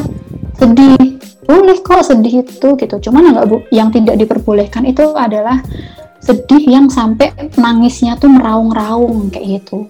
sedih, 0.60 1.18
boleh 1.48 1.78
kok 1.82 2.04
sedih 2.04 2.44
itu 2.44 2.70
gitu. 2.78 2.96
Cuman 3.10 3.34
yang 3.34 3.38
bu 3.48 3.58
yang 3.72 3.90
tidak 3.90 4.20
diperbolehkan 4.20 4.86
itu 4.86 5.16
adalah 5.16 5.63
sedih 6.20 6.63
yang 6.68 6.92
sampai 6.92 7.32
nangisnya 7.56 8.20
tuh 8.20 8.30
meraung-raung 8.30 9.32
kayak 9.32 9.63
gitu. 9.63 9.88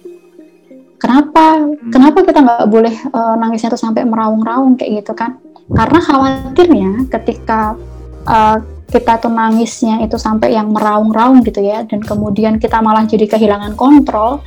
Kenapa? 0.98 1.62
Hmm. 1.62 1.92
Kenapa 1.94 2.26
kita 2.26 2.40
nggak 2.42 2.70
boleh 2.70 2.96
uh, 3.14 3.36
nangisnya 3.38 3.74
tuh 3.74 3.82
sampai 3.82 4.06
meraung-raung 4.06 4.78
kayak 4.78 5.06
gitu 5.06 5.14
kan? 5.18 5.38
karena 5.68 6.00
khawatirnya 6.00 6.92
ketika 7.12 7.76
uh, 8.24 8.58
kita 8.88 9.20
tuh 9.20 9.32
nangisnya 9.32 10.00
itu 10.08 10.16
sampai 10.16 10.56
yang 10.56 10.72
meraung-raung 10.72 11.44
gitu 11.44 11.60
ya 11.60 11.84
dan 11.84 12.00
kemudian 12.00 12.56
kita 12.56 12.80
malah 12.80 13.04
jadi 13.04 13.28
kehilangan 13.28 13.76
kontrol. 13.76 14.40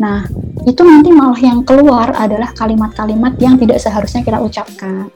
Nah 0.00 0.24
itu 0.64 0.80
nanti 0.80 1.12
malah 1.12 1.36
yang 1.36 1.60
keluar 1.60 2.16
adalah 2.16 2.50
kalimat-kalimat 2.56 3.36
yang 3.36 3.60
tidak 3.60 3.78
seharusnya 3.78 4.24
kita 4.24 4.40
ucapkan. 4.40 5.12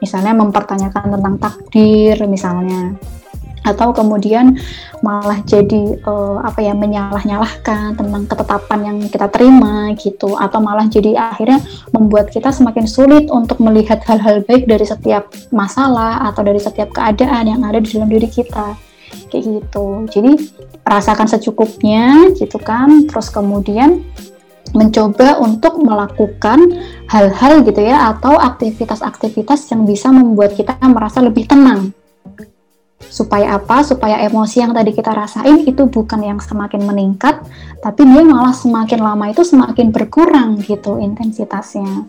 Misalnya 0.00 0.32
mempertanyakan 0.32 1.12
tentang 1.12 1.34
takdir 1.36 2.16
misalnya 2.24 2.96
atau 3.66 3.90
kemudian 3.90 4.54
malah 5.02 5.42
jadi 5.42 5.98
uh, 6.06 6.38
apa 6.46 6.62
ya 6.62 6.72
menyalah-nyalahkan 6.72 7.98
tentang 7.98 8.22
ketetapan 8.30 8.80
yang 8.86 8.98
kita 9.10 9.26
terima 9.26 9.90
gitu. 9.98 10.38
Atau 10.38 10.62
malah 10.62 10.86
jadi 10.86 11.18
akhirnya 11.18 11.58
membuat 11.90 12.30
kita 12.30 12.54
semakin 12.54 12.86
sulit 12.86 13.26
untuk 13.28 13.58
melihat 13.58 13.98
hal-hal 14.06 14.46
baik 14.46 14.70
dari 14.70 14.86
setiap 14.86 15.34
masalah 15.50 16.30
atau 16.30 16.46
dari 16.46 16.62
setiap 16.62 16.94
keadaan 16.94 17.50
yang 17.50 17.60
ada 17.66 17.82
di 17.82 17.90
dalam 17.90 18.08
diri 18.08 18.30
kita. 18.30 18.78
Kayak 19.26 19.42
gitu. 19.42 19.86
Jadi 20.06 20.32
rasakan 20.86 21.26
secukupnya 21.26 22.30
gitu 22.38 22.62
kan. 22.62 23.10
Terus 23.10 23.28
kemudian 23.34 24.06
mencoba 24.74 25.38
untuk 25.38 25.78
melakukan 25.78 26.58
hal-hal 27.06 27.62
gitu 27.62 27.80
ya 27.86 28.10
atau 28.12 28.34
aktivitas-aktivitas 28.34 29.70
yang 29.70 29.86
bisa 29.86 30.10
membuat 30.10 30.58
kita 30.58 30.74
merasa 30.90 31.22
lebih 31.22 31.46
tenang 31.46 31.94
supaya 33.00 33.60
apa? 33.60 33.84
Supaya 33.84 34.20
emosi 34.24 34.64
yang 34.64 34.72
tadi 34.72 34.92
kita 34.92 35.12
rasain 35.12 35.64
itu 35.64 35.86
bukan 35.88 36.20
yang 36.22 36.38
semakin 36.40 36.84
meningkat, 36.84 37.40
tapi 37.80 38.02
dia 38.04 38.22
malah 38.24 38.56
semakin 38.56 39.00
lama 39.00 39.24
itu 39.30 39.42
semakin 39.44 39.92
berkurang 39.92 40.60
gitu 40.64 40.98
intensitasnya. 41.00 42.08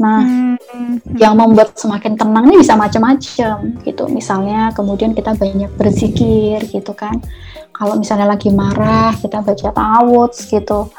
Nah, 0.00 0.20
hmm. 0.24 1.20
yang 1.20 1.36
membuat 1.36 1.76
semakin 1.76 2.16
tenang 2.16 2.48
ini 2.48 2.64
bisa 2.64 2.74
macam-macam 2.74 3.56
gitu. 3.84 4.04
Misalnya 4.08 4.72
kemudian 4.72 5.12
kita 5.12 5.36
banyak 5.36 5.68
berzikir 5.76 6.64
gitu 6.66 6.92
kan. 6.96 7.20
Kalau 7.72 7.96
misalnya 7.96 8.28
lagi 8.28 8.48
marah, 8.52 9.12
kita 9.16 9.44
baca 9.44 9.68
tawuds 9.72 10.48
gitu 10.48 10.90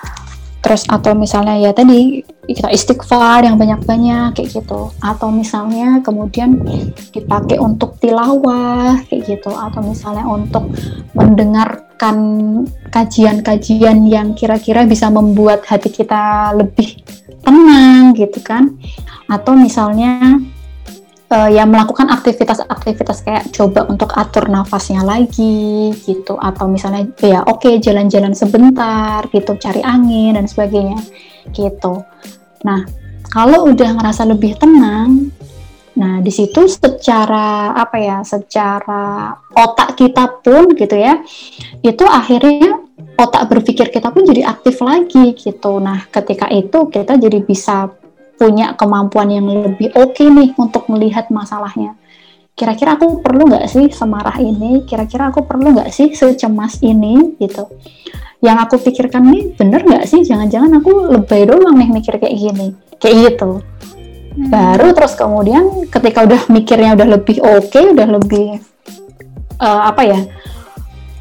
terus 0.63 0.87
atau 0.87 1.11
misalnya 1.11 1.59
ya 1.59 1.75
tadi 1.75 2.23
kita 2.43 2.67
istighfar 2.75 3.47
yang 3.47 3.55
banyak-banyak 3.55 4.35
kayak 4.35 4.49
gitu. 4.51 4.91
Atau 4.99 5.31
misalnya 5.31 6.03
kemudian 6.03 6.59
dipakai 7.15 7.55
untuk 7.59 7.95
tilawah 8.03 8.99
kayak 9.07 9.23
gitu. 9.23 9.51
Atau 9.51 9.79
misalnya 9.79 10.27
untuk 10.27 10.67
mendengarkan 11.15 12.17
kajian-kajian 12.91 14.03
yang 14.11 14.35
kira-kira 14.35 14.83
bisa 14.83 15.07
membuat 15.07 15.63
hati 15.63 15.87
kita 15.87 16.51
lebih 16.59 16.99
tenang 17.47 18.11
gitu 18.11 18.43
kan. 18.43 18.75
Atau 19.31 19.55
misalnya 19.55 20.43
uh, 21.31 21.47
ya 21.47 21.63
melakukan 21.63 22.11
aktivitas-aktivitas 22.11 23.23
kayak 23.23 23.55
coba 23.55 23.87
untuk 23.87 24.11
atur 24.19 24.51
nafasnya 24.51 24.99
lagi 24.99 25.95
gitu. 26.03 26.35
Atau 26.35 26.67
misalnya 26.67 27.07
ya 27.23 27.47
oke 27.47 27.63
okay, 27.63 27.79
jalan-jalan 27.79 28.35
sebentar 28.35 29.23
gitu 29.31 29.55
cari 29.55 29.79
angin 29.79 30.35
dan 30.35 30.43
sebagainya 30.43 30.99
gitu. 31.51 32.05
Nah 32.63 32.87
kalau 33.27 33.67
udah 33.67 33.97
ngerasa 33.97 34.29
lebih 34.29 34.55
tenang, 34.55 35.33
nah 35.97 36.21
di 36.21 36.29
situ 36.29 36.69
secara 36.69 37.73
apa 37.73 37.97
ya 37.99 38.17
secara 38.21 39.33
otak 39.53 39.97
kita 39.97 40.41
pun 40.41 40.73
gitu 40.73 40.97
ya 40.97 41.21
itu 41.85 42.05
akhirnya 42.05 42.81
otak 43.13 43.45
berpikir 43.45 43.93
kita 43.93 44.09
pun 44.09 44.25
jadi 44.25 44.47
aktif 44.47 44.79
lagi 44.81 45.33
gitu. 45.35 45.81
Nah 45.81 46.05
ketika 46.09 46.47
itu 46.49 46.89
kita 46.89 47.17
jadi 47.17 47.41
bisa 47.41 47.89
punya 48.33 48.73
kemampuan 48.73 49.29
yang 49.29 49.45
lebih 49.45 49.93
oke 49.93 50.17
okay 50.17 50.27
nih 50.29 50.51
untuk 50.57 50.89
melihat 50.89 51.29
masalahnya. 51.29 51.93
Kira-kira 52.53 52.93
aku 53.01 53.25
perlu 53.25 53.49
nggak 53.49 53.65
sih 53.65 53.89
semarah 53.89 54.37
ini? 54.37 54.85
Kira-kira 54.85 55.33
aku 55.33 55.41
perlu 55.41 55.73
nggak 55.73 55.89
sih 55.89 56.13
secemas 56.13 56.77
ini 56.85 57.33
gitu? 57.41 57.65
Yang 58.45 58.57
aku 58.69 58.75
pikirkan 58.89 59.25
nih 59.25 59.57
bener 59.57 59.81
nggak 59.81 60.05
sih? 60.05 60.21
Jangan-jangan 60.21 60.77
aku 60.77 61.09
lebay 61.09 61.49
doang 61.49 61.73
nih 61.73 61.89
mikir 61.89 62.21
kayak 62.21 62.37
gini, 62.37 62.77
kayak 63.01 63.15
gitu. 63.33 63.57
Hmm. 63.57 64.49
Baru 64.53 64.93
terus 64.93 65.17
kemudian 65.17 65.89
ketika 65.89 66.29
udah 66.29 66.41
mikirnya 66.53 66.93
udah 66.93 67.07
lebih 67.17 67.37
oke, 67.41 67.73
okay, 67.73 67.89
udah 67.89 68.07
lebih 68.21 68.45
uh, 69.57 69.89
apa 69.89 70.03
ya? 70.05 70.21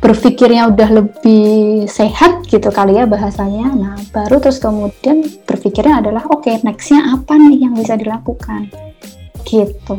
berpikirnya 0.02 0.66
udah 0.66 0.88
lebih 0.98 1.86
sehat 1.86 2.42
gitu 2.50 2.74
kali 2.74 2.98
ya 2.98 3.06
bahasanya. 3.06 3.70
Nah, 3.70 3.94
baru 4.10 4.42
terus 4.42 4.58
kemudian 4.58 5.22
berpikirnya 5.46 6.02
adalah 6.02 6.26
oke, 6.26 6.42
okay, 6.42 6.58
nextnya 6.66 7.14
apa 7.14 7.38
nih 7.38 7.62
yang 7.62 7.78
bisa 7.78 7.94
dilakukan? 7.94 8.66
Gitu. 9.46 9.94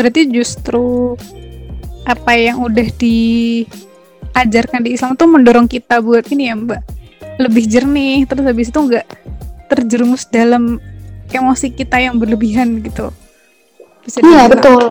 Berarti 0.00 0.32
justru 0.32 1.12
apa 2.08 2.32
yang 2.32 2.64
udah 2.64 2.88
diajarkan 2.96 4.80
di 4.80 4.96
Islam 4.96 5.12
tuh 5.20 5.28
mendorong 5.28 5.68
kita 5.68 6.00
buat 6.00 6.24
ini 6.32 6.48
ya 6.48 6.56
Mbak, 6.56 6.80
lebih 7.36 7.68
jernih, 7.68 8.24
terus 8.24 8.48
habis 8.48 8.72
itu 8.72 8.80
nggak 8.80 9.04
terjerumus 9.68 10.24
dalam 10.32 10.80
emosi 11.28 11.76
kita 11.76 12.00
yang 12.00 12.16
berlebihan 12.16 12.80
gitu. 12.80 13.12
Bisa 14.00 14.24
iya 14.24 14.48
betul. 14.48 14.88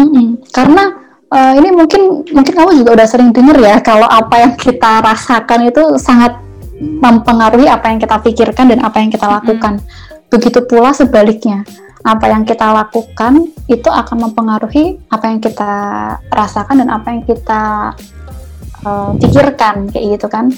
Mm 0.00 0.08
-mm. 0.08 0.26
Karena 0.56 1.04
uh, 1.28 1.52
ini 1.60 1.68
mungkin 1.76 2.24
mungkin 2.32 2.54
kamu 2.56 2.80
juga 2.80 2.96
udah 2.96 3.06
sering 3.12 3.36
dengar 3.36 3.60
ya 3.60 3.76
kalau 3.84 4.08
apa 4.08 4.40
yang 4.40 4.56
kita 4.56 5.04
rasakan 5.04 5.68
itu 5.68 6.00
sangat 6.00 6.40
mempengaruhi 6.80 7.68
apa 7.68 7.92
yang 7.92 8.00
kita 8.00 8.16
pikirkan 8.24 8.72
dan 8.72 8.80
apa 8.80 9.04
yang 9.04 9.12
kita 9.12 9.28
lakukan. 9.28 9.84
Hmm. 9.84 10.28
Begitu 10.32 10.64
pula 10.64 10.96
sebaliknya, 10.96 11.62
apa 12.06 12.30
yang 12.30 12.46
kita 12.46 12.70
lakukan 12.70 13.50
itu 13.66 13.90
akan 13.90 14.30
mempengaruhi 14.30 15.02
apa 15.10 15.26
yang 15.26 15.42
kita 15.42 15.72
rasakan 16.30 16.86
dan 16.86 16.88
apa 16.94 17.10
yang 17.10 17.22
kita 17.26 17.92
uh, 18.86 19.10
pikirkan 19.18 19.90
kayak 19.90 20.16
gitu 20.16 20.30
kan. 20.30 20.54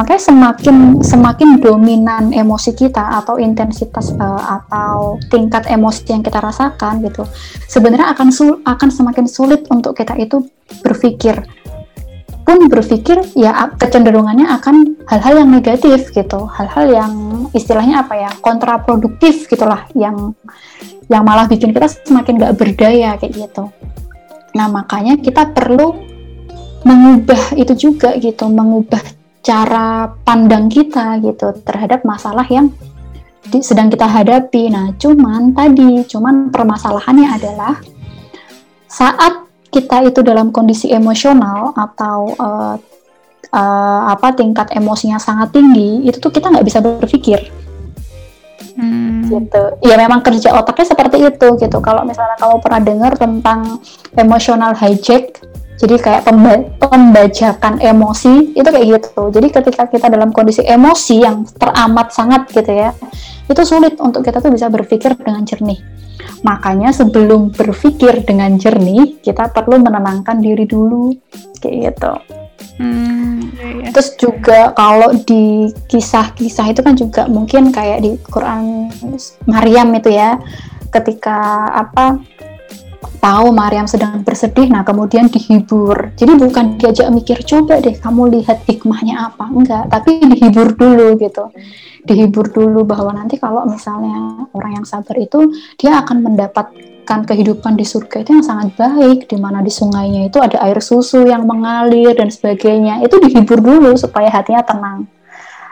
Makanya 0.00 0.22
semakin 0.24 1.04
semakin 1.04 1.60
dominan 1.60 2.32
emosi 2.32 2.72
kita 2.72 3.20
atau 3.20 3.36
intensitas 3.36 4.16
uh, 4.16 4.58
atau 4.64 5.20
tingkat 5.28 5.68
emosi 5.68 6.08
yang 6.08 6.24
kita 6.24 6.40
rasakan 6.40 7.04
gitu 7.04 7.28
sebenarnya 7.68 8.16
akan 8.16 8.28
sul 8.32 8.64
akan 8.64 8.88
semakin 8.88 9.26
sulit 9.28 9.68
untuk 9.68 9.92
kita 9.92 10.16
itu 10.16 10.40
berpikir 10.80 11.44
pun 12.48 12.72
berpikir 12.72 13.20
ya 13.36 13.76
kecenderungannya 13.76 14.48
akan 14.48 14.96
hal-hal 15.04 15.44
yang 15.44 15.50
negatif 15.52 16.08
gitu 16.16 16.48
hal-hal 16.48 16.88
yang 16.88 17.12
istilahnya 17.52 18.00
apa 18.00 18.16
ya 18.16 18.30
kontraproduktif 18.40 19.44
gitulah 19.52 19.84
yang 19.92 20.32
yang 21.12 21.22
malah 21.28 21.44
bikin 21.44 21.76
kita 21.76 21.92
semakin 22.08 22.40
gak 22.40 22.56
berdaya 22.56 23.20
kayak 23.20 23.36
gitu 23.36 23.68
nah 24.56 24.64
makanya 24.72 25.20
kita 25.20 25.52
perlu 25.52 26.08
mengubah 26.86 27.58
itu 27.58 27.72
juga 27.74 28.14
gitu, 28.16 28.46
mengubah 28.46 29.02
cara 29.42 30.12
pandang 30.22 30.68
kita 30.68 31.18
gitu 31.24 31.56
terhadap 31.64 32.04
masalah 32.04 32.44
yang 32.46 32.70
di, 33.48 33.64
sedang 33.64 33.88
kita 33.88 34.04
hadapi. 34.04 34.68
Nah, 34.68 34.92
cuman 35.00 35.56
tadi, 35.56 36.04
cuman 36.04 36.52
permasalahannya 36.52 37.28
adalah 37.28 37.74
saat 38.88 39.47
kita 39.68 40.08
itu 40.08 40.20
dalam 40.24 40.50
kondisi 40.50 40.88
emosional 40.90 41.76
atau 41.76 42.18
uh, 42.36 42.74
uh, 43.52 44.02
apa 44.12 44.34
tingkat 44.36 44.72
emosinya 44.72 45.20
sangat 45.20 45.52
tinggi, 45.52 46.08
itu 46.08 46.16
tuh 46.18 46.32
kita 46.32 46.48
nggak 46.48 46.66
bisa 46.66 46.80
berpikir. 46.80 47.52
Hmm. 48.78 49.26
gitu 49.26 49.74
ya 49.82 49.98
memang 49.98 50.22
kerja 50.22 50.54
otaknya 50.54 50.86
seperti 50.86 51.18
itu 51.26 51.48
gitu 51.58 51.78
kalau 51.82 52.06
misalnya 52.06 52.38
kamu 52.38 52.62
pernah 52.62 52.78
dengar 52.78 53.12
tentang 53.18 53.82
emotional 54.14 54.70
hijack 54.78 55.42
jadi 55.82 55.98
kayak 55.98 56.22
pemba 56.26 56.62
pembajakan 56.78 57.82
emosi 57.82 58.54
itu 58.54 58.68
kayak 58.70 58.86
gitu 58.86 59.34
jadi 59.34 59.46
ketika 59.50 59.82
kita 59.90 60.06
dalam 60.06 60.30
kondisi 60.30 60.62
emosi 60.62 61.26
yang 61.26 61.42
teramat 61.58 62.14
sangat 62.14 62.46
gitu 62.54 62.70
ya 62.70 62.94
itu 63.50 63.62
sulit 63.66 63.98
untuk 63.98 64.22
kita 64.22 64.38
tuh 64.38 64.54
bisa 64.54 64.70
berpikir 64.70 65.14
dengan 65.18 65.42
jernih 65.42 65.82
makanya 66.46 66.94
sebelum 66.94 67.50
berpikir 67.50 68.22
dengan 68.22 68.58
jernih 68.58 69.18
kita 69.22 69.50
perlu 69.50 69.82
menenangkan 69.82 70.38
diri 70.38 70.64
dulu 70.64 71.14
kayak 71.58 71.94
gitu 71.94 72.14
Hmm, 72.78 73.50
iya, 73.58 73.68
iya. 73.74 73.86
Terus 73.90 74.14
juga 74.14 74.70
kalau 74.70 75.10
di 75.26 75.66
kisah-kisah 75.90 76.70
itu 76.70 76.80
kan 76.86 76.94
juga 76.94 77.26
mungkin 77.26 77.74
kayak 77.74 78.06
di 78.06 78.14
Quran 78.22 78.86
Maryam 79.50 79.90
itu 79.98 80.14
ya, 80.14 80.38
ketika 80.94 81.66
apa 81.74 82.22
tahu 83.18 83.50
Maryam 83.50 83.90
sedang 83.90 84.22
bersedih, 84.22 84.70
nah 84.70 84.86
kemudian 84.86 85.26
dihibur. 85.26 86.14
Jadi 86.14 86.38
bukan 86.38 86.78
diajak 86.78 87.10
mikir, 87.10 87.42
coba 87.42 87.82
deh 87.82 87.98
kamu 87.98 88.38
lihat 88.38 88.62
hikmahnya 88.62 89.26
apa, 89.26 89.50
enggak, 89.50 89.84
tapi 89.90 90.22
dihibur 90.22 90.70
dulu 90.78 91.18
gitu. 91.18 91.50
Dihibur 92.08 92.48
dulu 92.48 92.88
bahwa 92.88 93.12
nanti 93.12 93.36
kalau 93.36 93.68
misalnya 93.68 94.48
orang 94.56 94.80
yang 94.80 94.86
sabar 94.88 95.12
itu, 95.20 95.52
dia 95.76 96.00
akan 96.00 96.24
mendapatkan 96.24 97.20
kehidupan 97.28 97.76
di 97.76 97.84
surga 97.84 98.24
itu 98.24 98.32
yang 98.32 98.46
sangat 98.46 98.72
baik, 98.80 99.28
di 99.28 99.36
mana 99.36 99.60
di 99.60 99.68
sungainya 99.68 100.32
itu 100.32 100.40
ada 100.40 100.56
air 100.64 100.80
susu 100.80 101.28
yang 101.28 101.44
mengalir 101.44 102.16
dan 102.16 102.32
sebagainya. 102.32 103.04
Itu 103.04 103.20
dihibur 103.20 103.60
dulu 103.60 103.92
supaya 104.00 104.32
hatinya 104.32 104.64
tenang. 104.64 105.04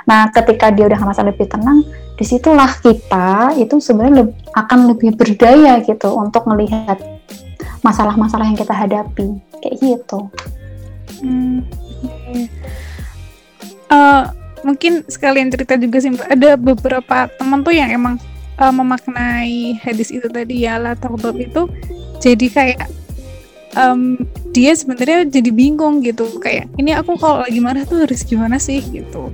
Nah, 0.06 0.30
ketika 0.30 0.70
dia 0.70 0.86
udah 0.86 1.00
merasa 1.02 1.24
lebih 1.24 1.50
tenang, 1.50 1.82
di 2.14 2.24
situlah 2.24 2.70
kita 2.78 3.58
itu 3.58 3.82
sebenarnya 3.82 4.30
akan 4.54 4.92
lebih 4.94 5.18
berdaya 5.18 5.82
gitu 5.82 6.14
untuk 6.14 6.46
melihat 6.46 7.00
masalah-masalah 7.82 8.46
yang 8.46 8.56
kita 8.56 8.72
hadapi 8.72 9.36
kayak 9.60 9.76
gitu. 9.82 10.30
Hmm, 11.20 11.64
uh, 13.90 14.30
mungkin 14.62 15.04
sekalian 15.08 15.52
cerita 15.52 15.76
juga 15.76 15.98
sih 16.00 16.12
mbak. 16.14 16.28
Ada 16.32 16.56
beberapa 16.56 17.28
teman 17.36 17.60
tuh 17.66 17.74
yang 17.74 17.90
emang 17.92 18.14
uh, 18.56 18.72
memaknai 18.72 19.76
hadis 19.82 20.08
itu 20.12 20.26
tadi 20.28 20.64
ya 20.64 20.80
lah 20.80 20.96
taghdab 20.96 21.36
itu 21.36 21.68
jadi 22.22 22.46
kayak 22.48 22.88
um, 23.76 24.16
dia 24.56 24.72
sebenarnya 24.72 25.28
jadi 25.28 25.50
bingung 25.52 26.00
gitu. 26.00 26.40
Kayak 26.40 26.72
ini 26.80 26.96
aku 26.96 27.20
kalau 27.20 27.44
lagi 27.44 27.60
marah 27.60 27.84
tuh 27.84 28.08
harus 28.08 28.24
gimana 28.24 28.56
sih? 28.56 28.80
Gitu. 28.80 29.28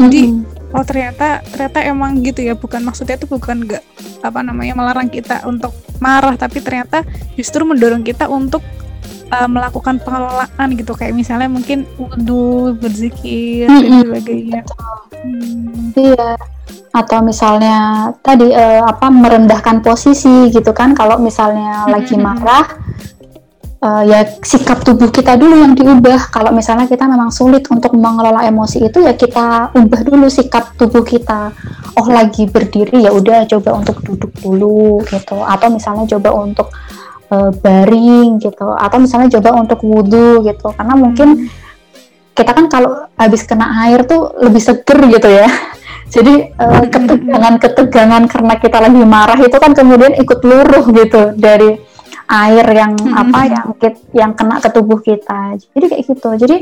Jadi 0.00 0.32
mm-hmm. 0.32 0.74
oh 0.74 0.84
ternyata 0.84 1.44
ternyata 1.52 1.78
emang 1.84 2.24
gitu 2.24 2.40
ya. 2.40 2.56
Bukan 2.56 2.80
maksudnya 2.80 3.20
tuh 3.20 3.28
bukan 3.28 3.68
gak 3.68 3.84
apa 4.22 4.40
namanya 4.40 4.78
melarang 4.78 5.10
kita 5.10 5.42
untuk 5.44 5.74
marah 5.98 6.34
tapi 6.38 6.62
ternyata 6.62 7.02
justru 7.34 7.62
mendorong 7.62 8.02
kita 8.02 8.26
untuk 8.30 8.62
uh, 9.32 9.48
melakukan 9.48 9.96
pengelolaan 10.04 10.68
gitu 10.76 10.92
kayak 10.92 11.16
misalnya 11.16 11.48
mungkin 11.48 11.88
wudhu 11.96 12.76
berzikir 12.76 13.66
mm-hmm. 13.66 13.80
dan 13.80 14.00
sebagainya 14.04 14.60
hmm. 15.24 15.96
iya 15.96 16.30
atau 16.92 17.24
misalnya 17.24 17.76
tadi 18.20 18.52
uh, 18.52 18.84
apa 18.84 19.08
merendahkan 19.08 19.80
posisi 19.80 20.52
gitu 20.52 20.76
kan 20.76 20.92
kalau 20.92 21.16
misalnya 21.16 21.88
mm-hmm. 21.88 21.92
lagi 21.96 22.16
marah 22.20 22.66
uh, 23.82 24.02
ya 24.06 24.22
sikap 24.40 24.86
tubuh 24.86 25.10
kita 25.10 25.34
dulu 25.34 25.58
yang 25.58 25.74
diubah. 25.74 26.30
Kalau 26.30 26.54
misalnya 26.54 26.86
kita 26.86 27.04
memang 27.10 27.34
sulit 27.34 27.66
untuk 27.68 27.92
mengelola 27.98 28.46
emosi 28.46 28.88
itu 28.88 29.02
ya 29.02 29.18
kita 29.18 29.74
ubah 29.74 30.00
dulu 30.06 30.30
sikap 30.30 30.78
tubuh 30.78 31.02
kita. 31.02 31.50
Oh 31.98 32.08
lagi 32.08 32.48
berdiri 32.48 33.04
ya 33.04 33.10
udah 33.12 33.44
coba 33.50 33.76
untuk 33.76 34.00
duduk 34.06 34.32
dulu 34.40 35.02
gitu. 35.10 35.42
Atau 35.42 35.68
misalnya 35.74 36.06
coba 36.16 36.30
untuk 36.32 36.70
uh, 37.32 37.50
baring 37.56 38.36
gitu. 38.44 38.68
Atau 38.76 39.00
misalnya 39.00 39.40
coba 39.40 39.56
untuk 39.56 39.80
wudhu 39.80 40.44
gitu. 40.44 40.68
Karena 40.76 40.92
mungkin 40.92 41.48
kita 42.36 42.52
kan 42.52 42.68
kalau 42.68 43.08
habis 43.16 43.48
kena 43.48 43.88
air 43.88 44.04
tuh 44.04 44.36
lebih 44.44 44.60
seger 44.60 45.00
gitu 45.08 45.28
ya. 45.32 45.48
Jadi 46.14 46.52
uh, 46.60 46.84
ketegangan-ketegangan 46.92 48.28
karena 48.28 48.54
kita 48.60 48.84
lagi 48.84 49.00
marah 49.00 49.40
itu 49.40 49.56
kan 49.56 49.72
kemudian 49.72 50.12
ikut 50.20 50.44
luruh 50.44 50.84
gitu 50.92 51.32
dari 51.32 51.80
air 52.32 52.66
yang 52.72 52.92
hmm. 52.96 53.12
apa 53.12 53.40
yang 53.48 53.66
yang 54.12 54.32
kena 54.32 54.56
ke 54.56 54.68
tubuh 54.72 55.00
kita 55.04 55.60
jadi 55.60 55.84
kayak 55.84 56.04
gitu 56.08 56.30
jadi 56.40 56.56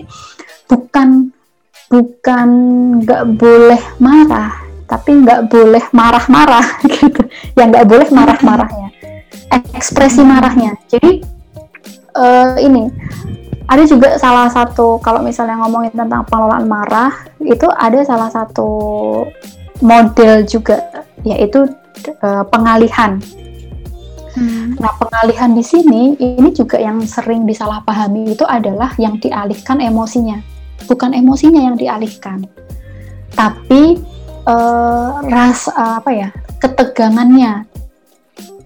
bukan 0.66 1.30
bukan 1.90 2.48
nggak 3.02 3.22
boleh 3.38 3.80
marah 4.02 4.54
tapi 4.90 5.22
nggak 5.22 5.46
boleh 5.46 5.84
marah-marah 5.94 6.66
gitu 6.98 7.22
yang 7.54 7.70
nggak 7.70 7.86
boleh 7.86 8.08
marah-marahnya 8.10 8.88
ekspresi 9.50 10.22
marahnya. 10.22 10.78
Jadi 10.86 11.22
uh, 12.14 12.56
ini 12.58 12.90
ada 13.70 13.86
juga 13.86 14.18
salah 14.18 14.50
satu 14.50 14.98
kalau 14.98 15.22
misalnya 15.22 15.58
ngomongin 15.62 15.94
tentang 15.94 16.26
pengelolaan 16.26 16.66
marah 16.66 17.14
itu 17.38 17.70
ada 17.78 18.02
salah 18.02 18.26
satu 18.26 18.68
model 19.78 20.42
juga 20.42 21.06
yaitu 21.22 21.70
uh, 22.22 22.44
pengalihan. 22.50 23.22
Hmm. 24.30 24.78
Nah, 24.78 24.94
pengalihan 24.94 25.50
di 25.50 25.62
sini 25.66 26.14
ini 26.18 26.54
juga 26.54 26.78
yang 26.78 27.02
sering 27.02 27.50
disalahpahami 27.50 28.30
itu 28.30 28.46
adalah 28.46 28.94
yang 28.94 29.18
dialihkan 29.18 29.82
emosinya, 29.82 30.38
bukan 30.86 31.10
emosinya 31.18 31.58
yang 31.58 31.74
dialihkan, 31.74 32.46
tapi 33.34 33.98
uh, 34.46 35.18
ras 35.26 35.66
uh, 35.66 35.98
apa 35.98 36.10
ya 36.14 36.28
ketegangannya 36.62 37.66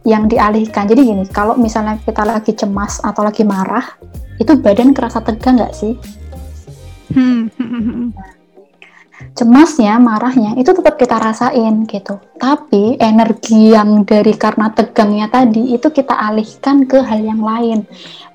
yang 0.04 0.28
dialihkan. 0.28 0.84
Jadi 0.84 1.00
gini, 1.00 1.24
kalau 1.32 1.56
misalnya 1.56 1.96
kita 2.04 2.22
lagi 2.22 2.52
cemas 2.52 3.00
atau 3.00 3.24
lagi 3.24 3.42
marah, 3.42 3.96
itu 4.36 4.52
badan 4.60 4.92
kerasa 4.92 5.24
tegang 5.24 5.56
nggak 5.56 5.74
sih? 5.74 5.96
Hmm. 7.12 7.48
Cemasnya, 9.34 9.98
marahnya 9.98 10.54
itu 10.60 10.70
tetap 10.70 10.94
kita 11.00 11.16
rasain 11.18 11.88
gitu. 11.88 12.20
Tapi 12.38 13.00
energi 13.00 13.72
yang 13.72 14.04
dari 14.06 14.34
karena 14.36 14.70
tegangnya 14.70 15.26
tadi 15.26 15.74
itu 15.74 15.90
kita 15.90 16.14
alihkan 16.14 16.84
ke 16.84 17.02
hal 17.02 17.22
yang 17.22 17.42
lain. 17.42 17.86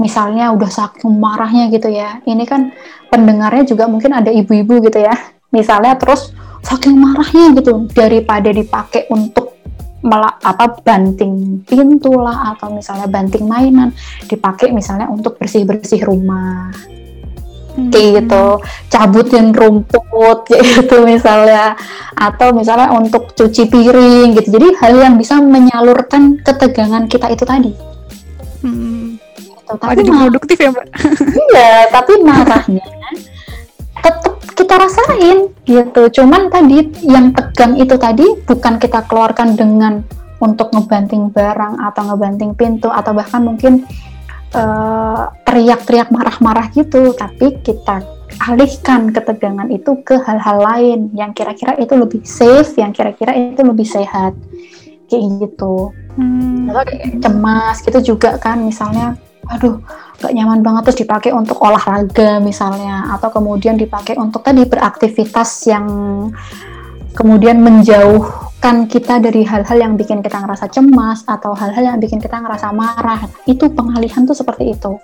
Misalnya 0.02 0.52
udah 0.52 0.68
saking 0.68 1.20
marahnya 1.20 1.72
gitu 1.72 1.92
ya. 1.92 2.20
Ini 2.24 2.44
kan 2.44 2.72
pendengarnya 3.12 3.68
juga 3.68 3.88
mungkin 3.88 4.12
ada 4.12 4.32
ibu-ibu 4.32 4.82
gitu 4.88 5.00
ya. 5.00 5.16
Misalnya 5.52 5.96
terus 6.00 6.32
saking 6.64 6.96
marahnya 6.96 7.56
gitu 7.60 7.88
daripada 7.92 8.52
dipakai 8.52 9.08
untuk 9.12 9.59
melak 10.00 10.40
apa 10.40 10.80
banting 10.80 11.60
pintu 11.68 12.16
lah 12.16 12.56
atau 12.56 12.72
misalnya 12.72 13.08
banting 13.12 13.44
mainan 13.44 13.92
dipakai 14.32 14.72
misalnya 14.72 15.12
untuk 15.12 15.36
bersih-bersih 15.36 16.08
rumah 16.08 16.72
hmm. 17.76 17.92
kayak 17.92 18.24
gitu 18.24 18.46
cabutin 18.88 19.52
rumput 19.52 20.48
kayak 20.48 20.64
gitu 20.64 21.04
misalnya 21.04 21.76
atau 22.16 22.56
misalnya 22.56 22.96
untuk 22.96 23.36
cuci 23.36 23.68
piring 23.68 24.40
gitu 24.40 24.48
jadi 24.56 24.68
hal 24.80 24.94
yang 25.00 25.16
bisa 25.20 25.40
menyalurkan 25.40 26.40
ketegangan 26.44 27.08
kita 27.12 27.28
itu 27.36 27.44
tadi 27.44 27.72
hmm. 28.64 29.20
gitu. 29.36 29.74
tapi 29.80 30.00
jadi 30.00 30.12
produktif 30.16 30.58
ya 30.60 30.70
mbak 30.72 30.88
iya 31.52 31.72
tapi 31.92 32.12
marahnya 32.24 32.86
tetap 34.00 34.39
kita 34.60 34.76
rasain 34.76 35.56
gitu 35.64 36.02
cuman 36.20 36.52
tadi 36.52 36.92
yang 37.08 37.32
tegang 37.32 37.80
itu 37.80 37.96
tadi 37.96 38.28
bukan 38.44 38.76
kita 38.76 39.08
keluarkan 39.08 39.56
dengan 39.56 40.04
untuk 40.40 40.72
ngebanting 40.72 41.32
barang 41.32 41.80
atau 41.92 42.02
ngebanting 42.12 42.56
pintu 42.56 42.88
atau 42.88 43.12
bahkan 43.12 43.44
mungkin 43.44 43.84
eh, 44.56 45.24
teriak-teriak 45.46 46.10
marah-marah 46.10 46.72
gitu, 46.74 47.14
tapi 47.14 47.60
kita 47.62 48.02
alihkan 48.40 49.12
ketegangan 49.12 49.68
itu 49.68 50.00
ke 50.06 50.16
hal-hal 50.24 50.58
lain 50.64 51.00
yang 51.14 51.36
kira-kira 51.36 51.76
itu 51.76 51.94
lebih 51.94 52.22
safe, 52.24 52.72
yang 52.80 52.96
kira-kira 52.96 53.36
itu 53.36 53.62
lebih 53.62 53.84
sehat, 53.84 54.32
kayak 55.12 55.24
gitu. 55.44 55.92
Hmm. 56.16 56.72
Atau 56.72 56.84
cemas 57.20 57.84
gitu 57.84 58.16
juga 58.16 58.40
kan, 58.40 58.64
misalnya, 58.64 59.20
aduh, 59.52 59.82
gak 60.20 60.36
nyaman 60.36 60.60
banget 60.60 60.92
terus 60.92 61.00
dipakai 61.02 61.32
untuk 61.32 61.58
olahraga 61.64 62.44
misalnya, 62.44 63.16
atau 63.16 63.32
kemudian 63.32 63.80
dipakai 63.80 64.20
untuk 64.20 64.44
tadi 64.44 64.68
beraktivitas 64.68 65.50
yang 65.72 65.86
kemudian 67.16 67.60
menjauh 67.60 68.50
kan 68.60 68.86
kita 68.92 69.24
dari 69.24 69.48
hal-hal 69.48 69.80
yang 69.80 69.94
bikin 69.96 70.20
kita 70.20 70.36
ngerasa 70.44 70.68
cemas 70.68 71.24
atau 71.24 71.56
hal-hal 71.56 71.96
yang 71.96 71.98
bikin 71.98 72.20
kita 72.20 72.38
ngerasa 72.44 72.76
marah. 72.76 73.24
Itu 73.48 73.72
pengalihan 73.72 74.28
tuh 74.28 74.36
seperti 74.36 74.76
itu. 74.76 75.00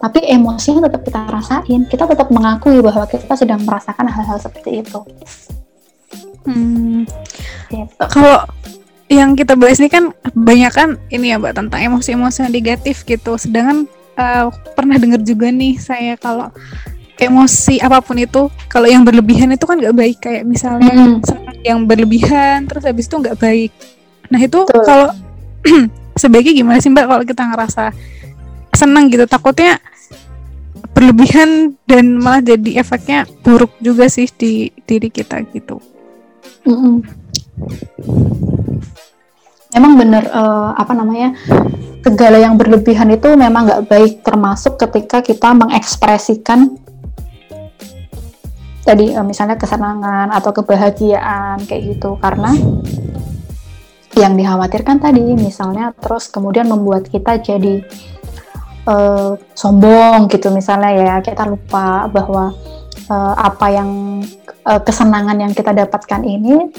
Tapi 0.00 0.24
emosinya 0.24 0.88
tetap 0.88 1.04
kita 1.04 1.20
rasain. 1.28 1.84
Kita 1.84 2.08
tetap 2.08 2.32
mengakui 2.32 2.80
bahwa 2.80 3.04
kita 3.04 3.36
sedang 3.36 3.60
merasakan 3.62 4.08
hal-hal 4.08 4.40
seperti 4.40 4.80
itu. 4.80 5.00
Hmm. 6.44 7.08
gitu. 7.72 8.04
kalau 8.12 8.44
yang 9.08 9.32
kita 9.32 9.56
bahas 9.56 9.80
ini 9.80 9.88
kan 9.88 10.12
banyak 10.36 10.72
kan 10.76 11.00
ini 11.08 11.32
ya 11.32 11.40
mbak 11.40 11.56
tentang 11.56 11.80
emosi-emosi 11.80 12.52
negatif 12.52 13.04
gitu. 13.04 13.36
Sedangkan 13.36 13.88
uh, 14.18 14.50
pernah 14.74 14.96
dengar 14.98 15.20
juga 15.22 15.50
nih 15.50 15.78
saya 15.78 16.14
kalau 16.18 16.50
emosi 17.14 17.78
apa 17.78 18.02
pun 18.02 18.18
itu 18.18 18.50
kalau 18.66 18.90
yang 18.90 19.06
berlebihan 19.06 19.54
itu 19.54 19.64
kan 19.66 19.78
nggak 19.78 19.96
baik. 19.96 20.16
Kayak 20.22 20.42
misalnya 20.46 20.92
hmm. 20.92 21.22
yang 21.62 21.86
berlebihan 21.86 22.66
terus 22.66 22.84
habis 22.84 23.06
itu 23.06 23.16
nggak 23.18 23.38
baik. 23.38 23.70
Nah 24.30 24.40
itu 24.42 24.58
kalau 24.66 25.08
sebaiknya 26.20 26.64
gimana 26.64 26.78
sih 26.82 26.90
mbak 26.90 27.06
kalau 27.06 27.24
kita 27.26 27.42
ngerasa 27.46 27.84
senang 28.74 29.10
gitu? 29.10 29.24
Takutnya 29.30 29.78
berlebihan 30.94 31.74
dan 31.90 32.18
malah 32.22 32.42
jadi 32.42 32.78
efeknya 32.78 33.26
buruk 33.42 33.74
juga 33.82 34.06
sih 34.06 34.30
di 34.30 34.70
diri 34.86 35.10
kita 35.10 35.42
gitu. 35.50 35.82
Mm 36.66 36.76
-mm. 36.76 36.94
Emang 39.74 39.98
bener 39.98 40.30
uh, 40.30 40.70
apa 40.78 40.94
namanya 40.94 41.34
segala 42.04 42.36
yang 42.36 42.60
berlebihan 42.60 43.08
itu 43.16 43.32
memang 43.32 43.64
nggak 43.64 43.84
baik 43.88 44.12
termasuk 44.20 44.76
ketika 44.76 45.24
kita 45.24 45.56
mengekspresikan 45.56 46.76
tadi 48.84 49.16
uh, 49.16 49.24
misalnya 49.24 49.56
kesenangan 49.56 50.28
atau 50.28 50.52
kebahagiaan 50.52 51.64
kayak 51.64 51.96
gitu. 51.96 52.20
Karena 52.20 52.52
yang 54.14 54.36
dikhawatirkan 54.36 55.00
tadi 55.00 55.32
misalnya 55.32 55.96
terus 55.96 56.28
kemudian 56.28 56.68
membuat 56.68 57.08
kita 57.08 57.40
jadi 57.40 57.82
uh, 58.86 59.34
sombong 59.56 60.28
gitu 60.28 60.52
misalnya 60.54 60.92
ya 60.92 61.14
kita 61.24 61.48
lupa 61.48 62.06
bahwa 62.12 62.54
uh, 63.10 63.34
apa 63.34 63.66
yang 63.74 64.20
uh, 64.68 64.80
kesenangan 64.84 65.40
yang 65.40 65.52
kita 65.56 65.74
dapatkan 65.74 66.22
ini 66.22 66.70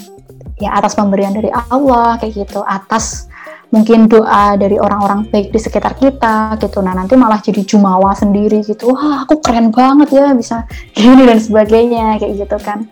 ya 0.64 0.80
atas 0.80 0.96
pemberian 0.96 1.36
dari 1.36 1.52
Allah 1.52 2.16
kayak 2.16 2.48
gitu 2.48 2.64
atas 2.64 3.28
mungkin 3.76 4.08
doa 4.08 4.56
dari 4.56 4.80
orang-orang 4.80 5.28
baik 5.28 5.52
di 5.52 5.60
sekitar 5.60 6.00
kita 6.00 6.56
gitu. 6.64 6.80
Nah 6.80 6.96
nanti 6.96 7.20
malah 7.20 7.44
jadi 7.44 7.60
jumawa 7.68 8.16
sendiri 8.16 8.64
gitu. 8.64 8.96
Wah 8.96 9.28
aku 9.28 9.44
keren 9.44 9.76
banget 9.76 10.16
ya 10.16 10.32
bisa 10.32 10.64
gini 10.96 11.28
dan 11.28 11.44
sebagainya 11.44 12.16
kayak 12.24 12.48
gitu 12.48 12.58
kan. 12.64 12.88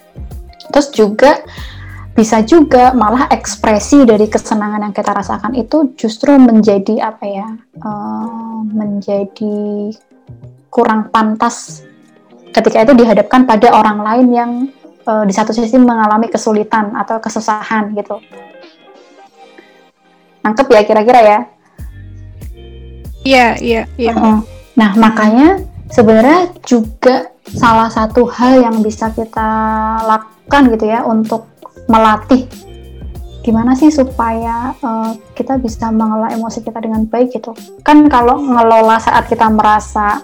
Terus 0.76 0.92
juga 0.92 1.40
bisa 2.14 2.46
juga 2.46 2.94
malah 2.94 3.26
ekspresi 3.32 4.06
dari 4.06 4.30
kesenangan 4.30 4.86
yang 4.86 4.94
kita 4.94 5.16
rasakan 5.18 5.58
itu 5.58 5.98
justru 5.98 6.38
menjadi 6.38 7.10
apa 7.10 7.26
ya 7.26 7.48
uh, 7.82 8.62
menjadi 8.70 9.90
kurang 10.70 11.10
pantas 11.10 11.82
ketika 12.54 12.86
itu 12.86 12.94
dihadapkan 12.94 13.50
pada 13.50 13.74
orang 13.74 13.98
lain 14.06 14.28
yang 14.30 14.52
uh, 15.10 15.26
di 15.26 15.34
satu 15.34 15.58
sisi 15.58 15.74
mengalami 15.82 16.30
kesulitan 16.30 16.94
atau 16.94 17.18
kesusahan 17.18 17.98
gitu 17.98 18.22
nangkep 20.44 20.68
ya 20.70 20.82
kira-kira 20.84 21.20
ya? 21.24 21.40
Iya 23.24 23.48
iya 23.64 23.82
iya. 23.96 24.14
Nah 24.76 24.92
makanya 25.00 25.64
sebenarnya 25.88 26.52
juga 26.68 27.32
salah 27.48 27.88
satu 27.88 28.28
hal 28.28 28.60
yang 28.60 28.84
bisa 28.84 29.12
kita 29.16 29.50
lakukan 30.04 30.62
gitu 30.76 30.86
ya 30.92 31.04
untuk 31.08 31.48
melatih 31.88 32.48
gimana 33.44 33.76
sih 33.76 33.92
supaya 33.92 34.72
uh, 34.80 35.12
kita 35.36 35.60
bisa 35.60 35.92
mengelola 35.92 36.32
emosi 36.32 36.64
kita 36.64 36.80
dengan 36.80 37.04
baik 37.04 37.36
gitu. 37.36 37.52
Kan 37.84 38.08
kalau 38.08 38.40
ngelola 38.40 39.00
saat 39.04 39.28
kita 39.28 39.52
merasa 39.52 40.24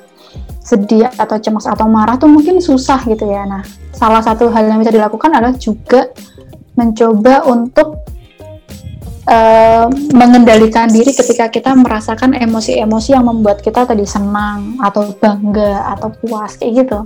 sedih 0.63 1.11
atau 1.19 1.35
cemas 1.35 1.67
atau 1.67 1.87
marah 1.87 2.15
tuh 2.15 2.31
mungkin 2.31 2.63
susah 2.63 3.03
gitu 3.07 3.27
ya. 3.27 3.43
Nah 3.43 3.63
salah 3.91 4.23
satu 4.23 4.47
hal 4.47 4.71
yang 4.71 4.79
bisa 4.79 4.95
dilakukan 4.95 5.35
adalah 5.35 5.55
juga 5.59 6.11
mencoba 6.79 7.43
untuk 7.51 8.07
uh, 9.29 9.85
mengendalikan 10.11 10.89
diri 10.89 11.13
ketika 11.13 11.53
kita 11.53 11.71
merasakan 11.77 12.33
emosi-emosi 12.33 13.13
yang 13.13 13.29
membuat 13.29 13.61
kita 13.61 13.85
tadi 13.85 14.03
senang 14.03 14.81
atau 14.81 15.13
bangga 15.15 15.93
atau 15.93 16.09
puas 16.09 16.57
kayak 16.57 16.85
gitu 16.85 16.99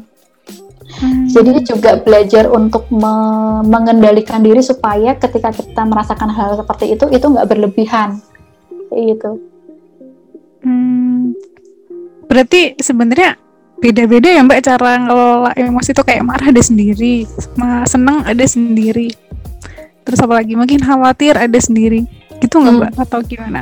Hmm. 0.99 1.25
Jadi 1.25 1.65
juga 1.65 1.97
belajar 1.97 2.51
untuk 2.53 2.85
me 2.93 3.15
mengendalikan 3.65 4.43
diri 4.45 4.61
supaya 4.61 5.17
ketika 5.17 5.49
kita 5.49 5.81
merasakan 5.87 6.29
hal 6.29 6.59
seperti 6.59 6.93
itu 6.93 7.05
itu 7.09 7.25
nggak 7.25 7.49
berlebihan, 7.49 8.21
kayak 8.91 9.03
gitu. 9.17 9.31
Hmm. 10.61 11.33
Berarti 12.29 12.77
sebenarnya 12.77 13.39
beda-beda 13.81 14.29
ya 14.31 14.45
Mbak 14.45 14.61
cara 14.63 14.91
ngelola 15.01 15.51
emosi 15.57 15.91
itu 15.91 16.03
kayak 16.05 16.23
marah 16.23 16.47
ada 16.53 16.61
sendiri, 16.61 17.25
senang 17.89 18.21
ada 18.23 18.45
sendiri. 18.45 19.11
Terus 20.03 20.19
apalagi 20.19 20.53
mungkin 20.53 20.83
khawatir 20.83 21.35
ada 21.35 21.59
sendiri. 21.59 22.05
Gitu 22.39 22.55
nggak 22.59 22.73
hmm. 22.75 22.81
Mbak 22.83 22.91
atau 23.07 23.19
gimana? 23.23 23.61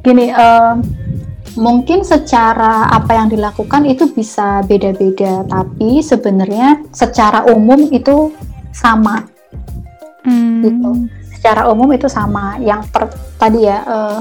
Gini, 0.00 0.32
uh, 0.32 0.80
mungkin 1.60 2.06
secara 2.06 2.88
apa 2.88 3.20
yang 3.20 3.28
dilakukan 3.28 3.84
itu 3.84 4.08
bisa 4.14 4.64
beda-beda, 4.64 5.44
tapi 5.44 6.00
sebenarnya 6.00 6.80
secara 6.94 7.44
umum 7.50 7.90
itu 7.92 8.32
sama. 8.72 9.26
Hmm. 10.24 10.62
Gitu. 10.64 10.90
Secara 11.36 11.68
umum 11.68 11.90
itu 11.92 12.08
sama. 12.08 12.56
Yang 12.62 12.88
per, 12.88 13.02
tadi 13.36 13.66
ya, 13.66 13.84
uh, 13.84 14.18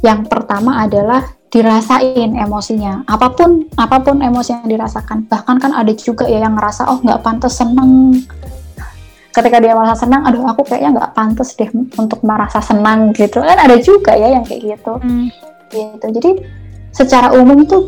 yang 0.00 0.24
pertama 0.24 0.80
adalah 0.80 1.26
dirasain 1.50 2.38
emosinya. 2.38 3.02
Apa 3.10 3.34
pun 3.34 3.66
apa 3.74 3.98
pun 4.00 4.22
emosi 4.22 4.54
yang 4.54 4.70
dirasakan. 4.70 5.26
Bahkan 5.26 5.56
kan 5.58 5.72
ada 5.74 5.90
juga 5.92 6.24
ya 6.30 6.46
yang 6.46 6.54
ngerasa 6.54 6.86
oh 6.86 7.02
nggak 7.02 7.20
pantas 7.20 7.58
seneng. 7.58 8.22
Ketika 9.30 9.62
dia 9.62 9.78
merasa 9.78 10.02
senang, 10.02 10.26
aduh 10.26 10.42
aku 10.42 10.66
kayaknya 10.66 11.00
nggak 11.00 11.12
pantas 11.14 11.54
deh 11.54 11.70
untuk 11.74 12.18
merasa 12.26 12.58
senang 12.58 13.14
gitu. 13.14 13.38
Kan 13.38 13.58
ada 13.58 13.78
juga 13.78 14.14
ya 14.18 14.34
yang 14.34 14.42
kayak 14.42 14.78
gitu. 14.78 14.92
Hmm. 14.98 15.30
Gitu. 15.70 16.06
Jadi 16.18 16.30
secara 16.90 17.30
umum 17.38 17.62
itu 17.62 17.78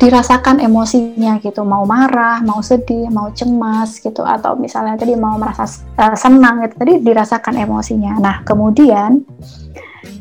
dirasakan 0.00 0.64
emosinya 0.64 1.36
gitu 1.44 1.60
mau 1.60 1.84
marah 1.84 2.40
mau 2.40 2.64
sedih 2.64 3.12
mau 3.12 3.28
cemas 3.36 4.00
gitu 4.00 4.24
atau 4.24 4.56
misalnya 4.56 4.96
tadi 4.96 5.12
mau 5.12 5.36
merasa 5.36 5.68
uh, 6.00 6.16
senang 6.16 6.64
gitu 6.64 6.74
tadi 6.80 6.92
dirasakan 7.04 7.60
emosinya 7.60 8.16
nah 8.16 8.40
kemudian 8.40 9.20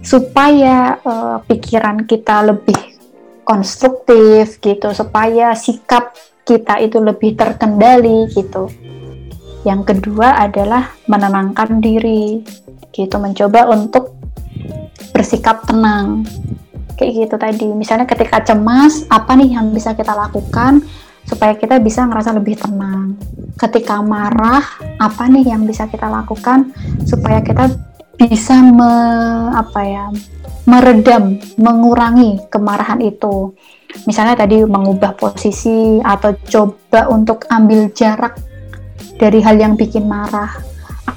supaya 0.04 1.00
uh, 1.00 1.40
pikiran 1.48 2.04
kita 2.04 2.44
lebih 2.44 2.76
konstruktif 3.48 4.60
gitu 4.60 4.92
supaya 4.92 5.56
sikap 5.56 6.12
kita 6.44 6.84
itu 6.84 7.00
lebih 7.00 7.40
terkendali 7.40 8.28
gitu 8.36 8.68
yang 9.68 9.84
kedua 9.84 10.40
adalah 10.40 10.96
menenangkan 11.10 11.84
diri 11.84 12.44
gitu. 12.96 13.16
Mencoba 13.20 13.68
untuk 13.68 14.16
bersikap 15.12 15.68
tenang. 15.68 16.24
Kayak 16.96 17.12
gitu 17.28 17.36
tadi. 17.40 17.68
Misalnya 17.72 18.08
ketika 18.08 18.44
cemas 18.44 19.08
apa 19.08 19.36
nih 19.36 19.56
yang 19.56 19.72
bisa 19.72 19.96
kita 19.96 20.16
lakukan 20.16 20.84
supaya 21.28 21.56
kita 21.56 21.80
bisa 21.80 22.08
ngerasa 22.08 22.36
lebih 22.36 22.60
tenang? 22.60 23.16
Ketika 23.60 24.00
marah 24.00 24.64
apa 25.00 25.28
nih 25.28 25.52
yang 25.52 25.68
bisa 25.68 25.88
kita 25.88 26.08
lakukan 26.08 26.72
supaya 27.04 27.44
kita 27.44 27.68
bisa 28.20 28.60
me, 28.60 28.92
apa 29.56 29.80
ya 29.84 30.06
meredam 30.68 31.40
mengurangi 31.60 32.40
kemarahan 32.52 33.00
itu? 33.04 33.56
Misalnya 34.08 34.40
tadi 34.40 34.64
mengubah 34.64 35.18
posisi 35.18 36.00
atau 36.04 36.36
coba 36.48 37.10
untuk 37.12 37.48
ambil 37.50 37.90
jarak 37.92 38.49
dari 39.20 39.44
hal 39.44 39.60
yang 39.60 39.76
bikin 39.76 40.08
marah 40.08 40.50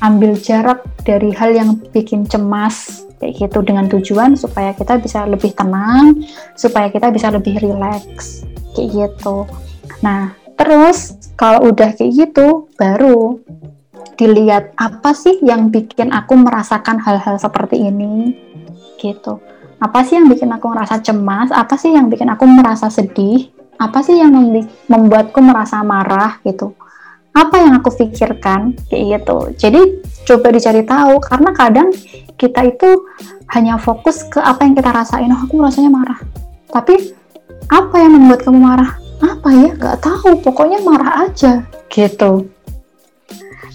ambil 0.03 0.35
jarak 0.35 0.83
dari 1.07 1.31
hal 1.31 1.55
yang 1.55 1.79
bikin 1.95 2.27
cemas 2.27 3.07
kayak 3.23 3.39
gitu 3.39 3.63
dengan 3.63 3.87
tujuan 3.87 4.35
supaya 4.35 4.75
kita 4.75 4.99
bisa 4.99 5.23
lebih 5.31 5.55
tenang, 5.55 6.27
supaya 6.59 6.91
kita 6.91 7.15
bisa 7.15 7.31
lebih 7.31 7.63
rileks 7.63 8.43
kayak 8.75 8.91
gitu. 8.91 9.47
Nah, 10.03 10.35
terus 10.59 11.15
kalau 11.39 11.71
udah 11.71 11.95
kayak 11.95 12.11
gitu 12.19 12.67
baru 12.75 13.39
dilihat 14.19 14.75
apa 14.75 15.15
sih 15.15 15.39
yang 15.39 15.71
bikin 15.71 16.11
aku 16.11 16.35
merasakan 16.35 16.99
hal-hal 16.99 17.39
seperti 17.39 17.79
ini 17.79 18.35
gitu. 18.99 19.39
Apa 19.83 20.03
sih 20.07 20.19
yang 20.19 20.31
bikin 20.31 20.51
aku 20.51 20.71
merasa 20.71 20.99
cemas? 20.99 21.51
Apa 21.51 21.75
sih 21.75 21.95
yang 21.95 22.07
bikin 22.07 22.31
aku 22.31 22.47
merasa 22.47 22.87
sedih? 22.87 23.51
Apa 23.83 23.99
sih 24.03 24.15
yang 24.15 24.31
membuatku 24.87 25.43
merasa 25.43 25.83
marah 25.83 26.39
gitu? 26.47 26.75
Apa 27.33 27.57
yang 27.65 27.73
aku 27.81 27.89
pikirkan? 27.97 28.77
Kayak 28.93 29.25
gitu. 29.25 29.39
Jadi 29.57 29.81
coba 30.29 30.53
dicari 30.53 30.83
tahu 30.85 31.17
karena 31.25 31.51
kadang 31.57 31.89
kita 32.37 32.61
itu 32.69 33.09
hanya 33.57 33.81
fokus 33.81 34.29
ke 34.29 34.41
apa 34.41 34.65
yang 34.65 34.77
kita 34.77 34.93
rasain. 34.93 35.33
Oh 35.33 35.41
aku 35.41 35.61
rasanya 35.65 35.89
marah. 35.89 36.21
Tapi 36.69 37.13
apa 37.73 37.97
yang 38.01 38.21
membuat 38.21 38.45
kamu 38.45 38.61
marah? 38.61 38.91
Apa 39.25 39.49
ya? 39.49 39.71
Nggak 39.73 39.99
tahu. 40.05 40.45
Pokoknya 40.45 40.85
marah 40.85 41.29
aja. 41.29 41.65
Gitu. 41.89 42.49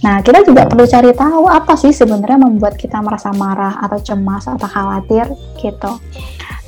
Nah 0.05 0.21
kita 0.21 0.45
juga 0.45 0.69
perlu 0.69 0.85
cari 0.85 1.09
tahu 1.13 1.49
apa 1.49 1.73
sih 1.73 1.89
sebenarnya 1.89 2.37
membuat 2.37 2.77
kita 2.77 3.01
merasa 3.01 3.33
marah 3.33 3.81
atau 3.81 3.97
cemas 3.97 4.45
atau 4.45 4.69
khawatir 4.69 5.25
gitu. 5.57 5.97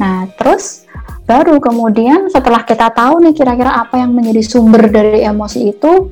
Nah 0.01 0.25
terus 0.33 0.89
baru 1.29 1.61
kemudian 1.61 2.33
setelah 2.33 2.65
kita 2.65 2.89
tahu 2.89 3.21
nih 3.21 3.37
kira-kira 3.37 3.85
apa 3.85 4.01
yang 4.01 4.17
menjadi 4.17 4.41
sumber 4.41 4.89
dari 4.89 5.21
emosi 5.21 5.59
itu 5.69 6.09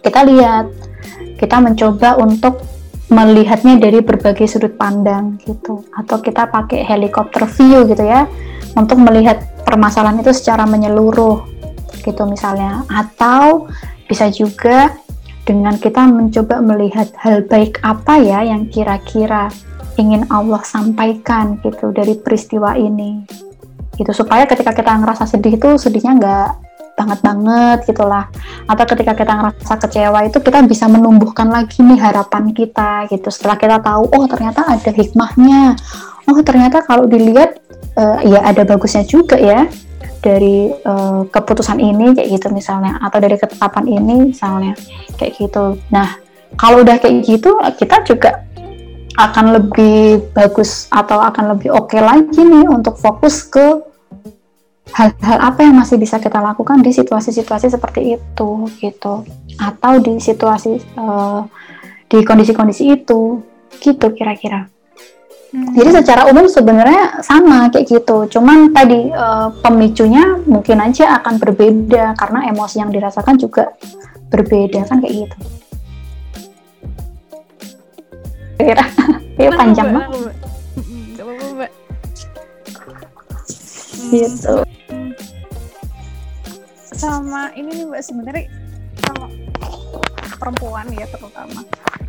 kita 0.00 0.20
lihat. 0.26 0.66
Kita 1.40 1.56
mencoba 1.56 2.20
untuk 2.20 2.60
melihatnya 3.10 3.80
dari 3.80 4.04
berbagai 4.04 4.46
sudut 4.46 4.76
pandang 4.76 5.40
gitu. 5.44 5.84
Atau 5.96 6.20
kita 6.20 6.48
pakai 6.48 6.84
helikopter 6.84 7.48
view 7.48 7.88
gitu 7.88 8.04
ya 8.04 8.28
untuk 8.78 9.02
melihat 9.02 9.42
permasalahan 9.64 10.22
itu 10.22 10.30
secara 10.36 10.68
menyeluruh 10.68 11.42
gitu 12.04 12.22
misalnya. 12.28 12.84
Atau 12.92 13.68
bisa 14.06 14.28
juga 14.28 14.94
dengan 15.48 15.74
kita 15.80 16.06
mencoba 16.06 16.62
melihat 16.62 17.10
hal 17.18 17.42
baik 17.48 17.80
apa 17.82 18.20
ya 18.20 18.44
yang 18.44 18.68
kira-kira 18.70 19.50
ingin 19.98 20.28
Allah 20.30 20.62
sampaikan 20.62 21.58
gitu 21.64 21.90
dari 21.90 22.14
peristiwa 22.20 22.76
ini. 22.76 23.24
Gitu 23.96 24.12
supaya 24.12 24.46
ketika 24.46 24.72
kita 24.72 24.96
ngerasa 24.96 25.24
sedih 25.28 25.56
itu 25.58 25.76
sedihnya 25.76 26.12
nggak 26.16 26.69
banget 27.00 27.20
banget 27.24 27.78
gitulah. 27.88 28.28
Atau 28.68 28.84
ketika 28.92 29.16
kita 29.16 29.32
ngerasa 29.32 29.74
kecewa 29.80 30.20
itu 30.28 30.38
kita 30.44 30.60
bisa 30.68 30.84
menumbuhkan 30.84 31.48
lagi 31.48 31.80
nih 31.80 31.96
harapan 31.96 32.52
kita 32.52 33.08
gitu. 33.08 33.32
Setelah 33.32 33.56
kita 33.56 33.76
tahu 33.80 34.04
oh 34.12 34.24
ternyata 34.28 34.68
ada 34.68 34.90
hikmahnya. 34.92 35.80
Oh 36.28 36.38
ternyata 36.44 36.84
kalau 36.84 37.08
dilihat 37.08 37.56
uh, 37.96 38.20
ya 38.20 38.44
ada 38.44 38.68
bagusnya 38.68 39.08
juga 39.08 39.40
ya 39.40 39.64
dari 40.20 40.68
uh, 40.84 41.24
keputusan 41.32 41.80
ini 41.80 42.12
kayak 42.12 42.28
gitu 42.28 42.52
misalnya. 42.52 43.00
Atau 43.00 43.24
dari 43.24 43.40
ketetapan 43.40 43.88
ini 43.88 44.36
misalnya 44.36 44.76
kayak 45.16 45.40
gitu. 45.40 45.80
Nah 45.88 46.20
kalau 46.60 46.84
udah 46.84 47.00
kayak 47.00 47.24
gitu 47.24 47.56
kita 47.80 48.04
juga 48.04 48.44
akan 49.18 49.58
lebih 49.58 50.32
bagus 50.32 50.86
atau 50.88 51.18
akan 51.18 51.56
lebih 51.56 51.74
oke 51.74 51.92
okay 51.92 52.00
lagi 52.00 52.40
nih 52.40 52.64
untuk 52.70 52.96
fokus 52.96 53.42
ke 53.44 53.89
hal-hal 54.90 55.38
apa 55.38 55.60
yang 55.62 55.76
masih 55.76 56.00
bisa 56.00 56.16
kita 56.18 56.40
lakukan 56.40 56.80
di 56.80 56.90
situasi-situasi 56.90 57.70
seperti 57.70 58.16
itu 58.18 58.50
gitu 58.80 59.22
atau 59.60 59.92
di 60.00 60.18
situasi 60.18 60.80
uh, 60.98 61.44
di 62.10 62.24
kondisi-kondisi 62.26 62.90
itu 62.90 63.38
gitu 63.78 64.06
kira-kira 64.16 64.66
hmm. 65.54 65.78
jadi 65.78 66.02
secara 66.02 66.26
umum 66.32 66.50
sebenarnya 66.50 67.22
sama 67.22 67.70
kayak 67.70 67.86
gitu 67.86 68.26
cuman 68.40 68.74
tadi 68.74 69.14
uh, 69.14 69.54
pemicunya 69.62 70.42
mungkin 70.48 70.82
aja 70.82 71.22
akan 71.22 71.38
berbeda 71.38 72.18
karena 72.18 72.50
emosi 72.50 72.82
yang 72.82 72.90
dirasakan 72.90 73.38
juga 73.38 73.70
berbeda 74.32 74.90
kan 74.90 74.98
kayak 74.98 75.28
gitu 75.28 75.38
kira-kira. 78.70 78.84
Panjang 79.56 79.88
banget. 79.96 80.39
Gitu. 84.10 84.54
Sama 86.90 87.54
ini 87.56 87.70
nih 87.70 87.84
Mbak 87.88 88.02
sebenarnya 88.02 88.44
kalau 89.00 89.26
perempuan 90.36 90.86
ya 90.92 91.06
terutama 91.08 91.60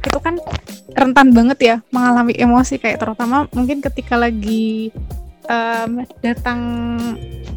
itu 0.01 0.17
kan 0.17 0.35
rentan 0.97 1.29
banget 1.31 1.59
ya 1.61 1.75
mengalami 1.93 2.33
emosi 2.33 2.81
kayak 2.81 2.99
terutama 2.99 3.45
mungkin 3.53 3.79
ketika 3.79 4.17
lagi 4.17 4.89
em, 5.45 5.91
datang 6.19 6.59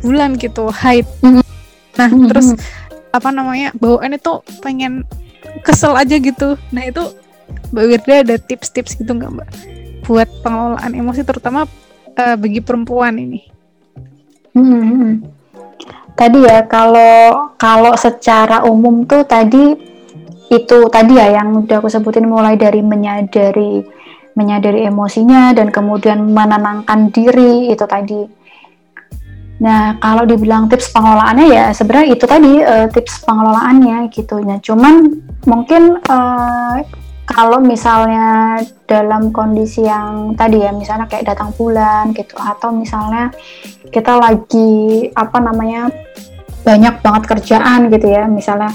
bulan 0.05 0.37
gitu 0.37 0.69
haid. 0.69 1.09
Mhm. 1.25 1.43
Nah, 1.95 2.11
Mhm. 2.11 2.27
terus 2.29 2.49
apa 3.15 3.31
namanya 3.31 3.71
bawaan 3.79 4.19
itu 4.19 4.43
pengen 4.59 5.07
kesel 5.63 5.95
aja 5.95 6.19
gitu 6.19 6.59
nah 6.75 6.83
itu 6.83 7.15
mbak 7.71 7.85
Wirda 7.87 8.15
ada 8.27 8.37
tips-tips 8.43 8.99
gitu 8.99 9.07
nggak 9.15 9.31
mbak 9.31 9.49
buat 10.03 10.27
pengelolaan 10.43 10.93
emosi 10.99 11.23
terutama 11.23 11.71
eh, 12.19 12.35
bagi 12.35 12.59
perempuan 12.59 13.15
ini 13.15 13.54
Hmm, 14.55 14.83
hmm. 14.87 15.13
Tadi 16.15 16.47
ya 16.47 16.63
kalau 16.71 17.55
kalau 17.59 17.99
secara 17.99 18.63
umum 18.63 19.03
tuh 19.03 19.27
tadi 19.27 19.75
itu 20.47 20.79
tadi 20.87 21.19
ya 21.19 21.43
yang 21.43 21.67
udah 21.67 21.83
aku 21.83 21.91
sebutin 21.91 22.31
mulai 22.31 22.55
dari 22.55 22.79
menyadari 22.79 23.83
menyadari 24.39 24.87
emosinya 24.87 25.51
dan 25.55 25.75
kemudian 25.75 26.23
menenangkan 26.31 27.11
diri 27.11 27.75
itu 27.75 27.83
tadi. 27.83 28.23
Nah 29.59 29.99
kalau 29.99 30.23
dibilang 30.23 30.71
tips 30.71 30.95
pengelolaannya 30.95 31.47
ya 31.51 31.65
sebenarnya 31.75 32.09
itu 32.15 32.25
tadi 32.27 32.53
eh, 32.63 32.87
tips 32.95 33.27
pengelolaannya 33.27 34.07
gitu. 34.15 34.39
Nah 34.39 34.63
cuman 34.63 34.95
mungkin 35.51 35.99
eh, 35.99 36.77
kalau 37.35 37.59
misalnya 37.59 38.63
dalam 38.87 39.35
kondisi 39.35 39.83
yang 39.83 40.39
tadi 40.39 40.63
ya 40.63 40.71
misalnya 40.71 41.11
kayak 41.11 41.35
datang 41.35 41.51
bulan 41.59 42.15
gitu 42.15 42.39
atau 42.39 42.71
misalnya 42.71 43.35
kita 43.91 44.15
lagi 44.15 45.11
apa 45.19 45.43
namanya 45.43 45.91
banyak 46.63 46.95
banget 47.03 47.23
kerjaan 47.27 47.91
gitu 47.91 48.07
ya 48.07 48.31
misalnya 48.31 48.71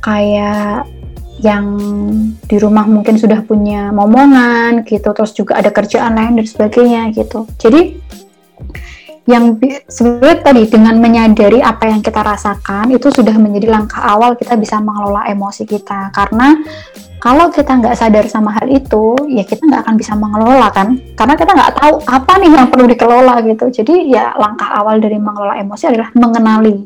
kayak 0.00 0.88
yang 1.44 1.76
di 2.48 2.56
rumah 2.56 2.88
mungkin 2.88 3.20
sudah 3.20 3.44
punya 3.44 3.92
momongan 3.92 4.88
gitu 4.88 5.12
terus 5.12 5.36
juga 5.36 5.60
ada 5.60 5.68
kerjaan 5.68 6.14
lain 6.14 6.38
dan 6.38 6.46
sebagainya 6.46 7.10
gitu. 7.12 7.50
Jadi 7.58 7.98
yang 9.22 9.54
sebenarnya 9.86 10.42
tadi 10.42 10.62
dengan 10.66 10.98
menyadari 10.98 11.62
apa 11.62 11.86
yang 11.86 12.02
kita 12.02 12.26
rasakan 12.26 12.90
itu 12.90 13.06
sudah 13.06 13.34
menjadi 13.38 13.70
langkah 13.70 14.02
awal 14.02 14.34
kita 14.34 14.58
bisa 14.58 14.82
mengelola 14.82 15.30
emosi 15.30 15.62
kita. 15.62 16.10
Karena 16.10 16.58
kalau 17.22 17.54
kita 17.54 17.78
nggak 17.78 17.94
sadar 17.94 18.26
sama 18.26 18.50
hal 18.50 18.66
itu 18.66 19.14
ya 19.30 19.46
kita 19.46 19.62
nggak 19.62 19.86
akan 19.86 19.94
bisa 19.94 20.18
mengelola 20.18 20.68
kan? 20.74 20.98
Karena 21.14 21.38
kita 21.38 21.54
nggak 21.54 21.72
tahu 21.78 21.94
apa 22.02 22.32
nih 22.42 22.50
yang 22.50 22.66
perlu 22.66 22.86
dikelola 22.90 23.34
gitu. 23.46 23.64
Jadi 23.70 24.10
ya 24.10 24.34
langkah 24.34 24.74
awal 24.74 24.98
dari 24.98 25.22
mengelola 25.22 25.54
emosi 25.62 25.84
adalah 25.86 26.10
mengenali. 26.18 26.82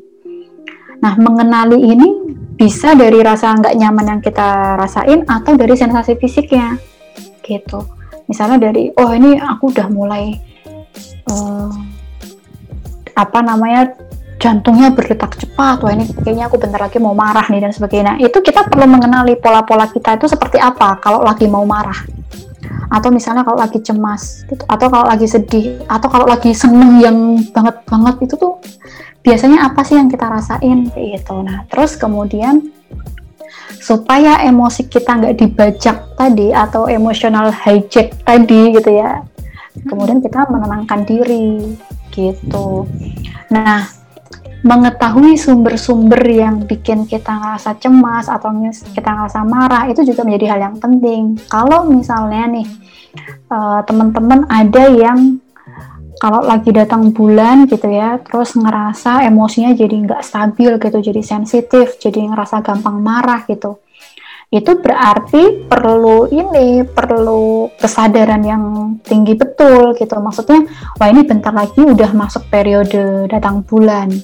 Nah 1.01 1.17
mengenali 1.17 1.81
ini 1.81 2.09
bisa 2.53 2.93
dari 2.93 3.25
rasa 3.25 3.57
nggak 3.57 3.81
nyaman 3.81 4.07
yang 4.17 4.21
kita 4.21 4.77
rasain 4.77 5.25
atau 5.25 5.57
dari 5.57 5.73
sensasi 5.73 6.21
fisiknya 6.21 6.77
gitu. 7.41 7.81
Misalnya 8.29 8.69
dari 8.69 8.93
oh 8.93 9.11
ini 9.17 9.41
aku 9.41 9.73
udah 9.73 9.89
mulai 9.89 10.37
eh, 11.33 11.96
apa 13.17 13.41
namanya 13.41 13.97
jantungnya 14.37 14.93
berdetak 14.93 15.35
cepat. 15.41 15.81
Wah 15.81 15.93
ini 15.97 16.05
kayaknya 16.21 16.47
aku 16.47 16.61
bentar 16.61 16.79
lagi 16.79 17.01
mau 17.01 17.17
marah 17.17 17.49
nih 17.49 17.65
dan 17.65 17.73
sebagainya. 17.73 18.21
Itu 18.21 18.45
kita 18.45 18.69
perlu 18.69 18.85
mengenali 18.85 19.41
pola-pola 19.41 19.89
kita 19.89 20.21
itu 20.21 20.29
seperti 20.29 20.61
apa 20.61 21.01
kalau 21.01 21.25
lagi 21.25 21.49
mau 21.49 21.65
marah. 21.65 21.97
Atau 22.93 23.11
misalnya 23.11 23.43
kalau 23.43 23.59
lagi 23.59 23.83
cemas 23.83 24.47
gitu 24.47 24.63
atau 24.69 24.87
kalau 24.87 25.07
lagi 25.09 25.27
sedih 25.27 25.83
atau 25.89 26.07
kalau 26.07 26.27
lagi 26.29 26.55
seneng 26.55 27.03
yang 27.03 27.17
banget 27.51 27.83
banget 27.89 28.15
itu 28.31 28.35
tuh 28.39 28.63
biasanya 29.27 29.67
apa 29.67 29.81
sih 29.83 29.99
yang 29.99 30.07
kita 30.07 30.29
rasain? 30.29 30.93
Kayak 30.93 31.25
gitu. 31.25 31.35
Nah 31.41 31.65
terus 31.67 31.97
kemudian 31.99 32.71
supaya 33.81 34.43
emosi 34.47 34.87
kita 34.87 35.11
nggak 35.19 35.37
dibajak 35.43 35.97
tadi 36.15 36.55
atau 36.55 36.87
emotional 36.87 37.51
hijack 37.51 38.15
tadi 38.23 38.75
gitu 38.75 38.91
ya 38.95 39.23
kemudian 39.85 40.19
kita 40.25 40.49
menenangkan 40.49 41.05
diri 41.05 41.77
gitu 42.17 42.89
nah 43.53 43.85
mengetahui 44.67 45.39
sumber-sumber 45.39 46.19
yang 46.27 46.67
bikin 46.67 47.07
kita 47.07 47.31
ngerasa 47.31 47.79
cemas 47.79 48.27
atau 48.27 48.51
kita 48.91 49.11
ngerasa 49.15 49.47
marah 49.47 49.87
itu 49.87 50.03
juga 50.03 50.27
menjadi 50.27 50.59
hal 50.59 50.61
yang 50.73 50.77
penting. 50.83 51.39
Kalau 51.47 51.87
misalnya 51.87 52.51
nih 52.51 52.67
eh, 53.47 53.81
teman-teman 53.87 54.51
ada 54.51 54.91
yang 54.91 55.39
kalau 56.17 56.43
lagi 56.43 56.73
datang 56.73 57.13
bulan 57.13 57.69
gitu 57.69 57.87
ya, 57.93 58.19
terus 58.25 58.57
ngerasa 58.57 59.29
emosinya 59.29 59.77
jadi 59.77 59.95
nggak 60.09 60.25
stabil 60.25 60.81
gitu, 60.81 60.99
jadi 60.99 61.23
sensitif, 61.23 62.01
jadi 62.01 62.33
ngerasa 62.33 62.65
gampang 62.65 62.99
marah 63.05 63.45
gitu. 63.45 63.79
Itu 64.47 64.79
berarti 64.79 65.67
perlu 65.67 66.31
ini, 66.31 66.87
perlu 66.87 67.67
kesadaran 67.83 68.43
yang 68.47 68.65
tinggi 69.03 69.35
betul 69.35 69.93
gitu. 69.99 70.15
Maksudnya, 70.23 70.71
wah 71.03 71.09
ini 71.11 71.27
bentar 71.27 71.51
lagi 71.51 71.83
udah 71.83 72.15
masuk 72.15 72.47
periode 72.47 73.27
datang 73.27 73.67
bulan. 73.67 74.15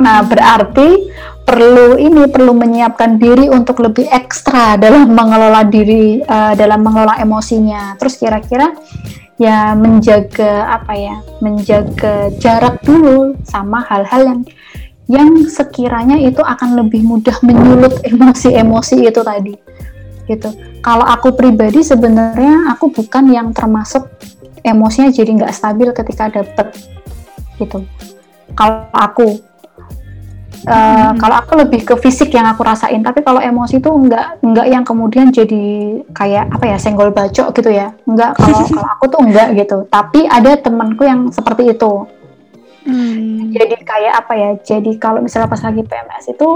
Nah, 0.00 0.24
berarti 0.24 1.12
perlu 1.46 2.00
ini 2.00 2.26
perlu 2.26 2.56
menyiapkan 2.56 3.20
diri 3.20 3.46
untuk 3.52 3.84
lebih 3.84 4.08
ekstra 4.08 4.74
dalam 4.80 5.12
mengelola 5.12 5.62
diri 5.62 6.18
eh, 6.24 6.52
dalam 6.58 6.80
mengelola 6.82 7.20
emosinya. 7.20 7.94
Terus 8.00 8.18
kira-kira 8.18 8.74
ya 9.38 9.76
menjaga 9.76 10.74
apa 10.74 10.92
ya? 10.96 11.16
Menjaga 11.38 12.32
jarak 12.40 12.80
dulu 12.82 13.36
sama 13.44 13.84
hal-hal 13.86 14.22
yang 14.26 14.40
yang 15.10 15.42
sekiranya 15.50 16.22
itu 16.22 16.38
akan 16.38 16.78
lebih 16.78 17.02
mudah 17.02 17.34
menyulut 17.42 17.98
emosi-emosi 18.06 19.02
itu 19.02 19.20
tadi. 19.26 19.54
Gitu. 20.30 20.48
Kalau 20.78 21.02
aku 21.02 21.34
pribadi 21.34 21.82
sebenarnya 21.82 22.70
aku 22.70 22.94
bukan 22.94 23.26
yang 23.34 23.50
termasuk 23.50 24.06
emosinya 24.62 25.10
jadi 25.10 25.30
nggak 25.34 25.50
stabil 25.50 25.90
ketika 25.90 26.30
dapet 26.30 26.70
gitu. 27.58 27.82
Kalau 28.54 28.86
aku 28.94 29.50
Uh, 30.60 30.76
Hmm. 30.76 31.16
kalau 31.16 31.40
aku 31.40 31.56
lebih 31.56 31.88
ke 31.88 31.96
fisik 31.96 32.36
yang 32.36 32.44
aku 32.44 32.60
rasain 32.60 33.00
tapi 33.00 33.24
kalau 33.24 33.40
emosi 33.40 33.80
tuh 33.80 33.96
nggak 33.96 34.44
nggak 34.44 34.66
yang 34.68 34.84
kemudian 34.84 35.32
jadi 35.32 35.64
kayak 36.12 36.52
apa 36.52 36.64
ya 36.68 36.76
senggol 36.76 37.08
bacok 37.08 37.56
gitu 37.56 37.72
ya 37.72 37.96
nggak 38.04 38.36
kalau 38.36 38.60
kalau 38.76 38.88
aku 38.92 39.04
tuh 39.08 39.20
enggak 39.24 39.56
gitu 39.56 39.88
tapi 39.88 40.28
ada 40.28 40.60
temanku 40.60 41.08
yang 41.08 41.32
seperti 41.32 41.72
itu 41.72 42.04
Hmm. 42.90 43.54
jadi 43.54 43.74
kayak 43.86 44.14
apa 44.26 44.32
ya 44.34 44.50
jadi 44.58 44.90
kalau 44.98 45.22
misalnya 45.22 45.46
pas 45.46 45.62
lagi 45.62 45.86
PMS 45.86 46.24
itu 46.34 46.48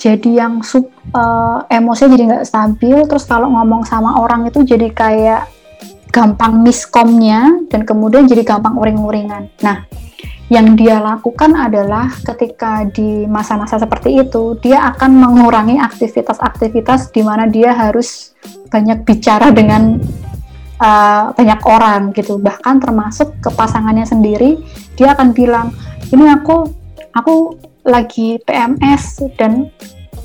jadi 0.00 0.30
yang 0.44 0.64
sub 0.64 0.88
eh, 1.12 1.58
emosinya 1.76 2.12
jadi 2.16 2.24
nggak 2.24 2.46
stabil 2.48 2.98
terus 3.04 3.28
kalau 3.28 3.52
ngomong 3.52 3.84
sama 3.84 4.16
orang 4.20 4.48
itu 4.48 4.64
jadi 4.64 4.88
kayak 4.90 5.48
gampang 6.08 6.64
miskomnya 6.64 7.68
dan 7.68 7.84
kemudian 7.84 8.24
jadi 8.24 8.42
gampang 8.46 8.74
uring-uringan 8.78 9.52
nah 9.60 9.84
yang 10.52 10.76
dia 10.76 11.00
lakukan 11.00 11.56
adalah 11.56 12.12
ketika 12.20 12.84
di 12.84 13.24
masa-masa 13.24 13.80
seperti 13.80 14.20
itu 14.20 14.60
dia 14.60 14.92
akan 14.92 15.16
mengurangi 15.16 15.80
aktivitas-aktivitas 15.80 17.10
di 17.10 17.24
mana 17.24 17.48
dia 17.48 17.72
harus 17.72 18.36
banyak 18.68 19.08
bicara 19.08 19.48
dengan 19.48 19.98
uh, 20.84 21.32
banyak 21.32 21.60
orang 21.64 22.12
gitu. 22.12 22.36
Bahkan 22.36 22.84
termasuk 22.84 23.40
ke 23.40 23.48
pasangannya 23.48 24.04
sendiri 24.04 24.60
dia 24.94 25.16
akan 25.16 25.32
bilang 25.32 25.72
ini 26.12 26.28
aku 26.28 26.68
aku 27.16 27.56
lagi 27.88 28.36
PMS 28.44 29.24
dan 29.40 29.72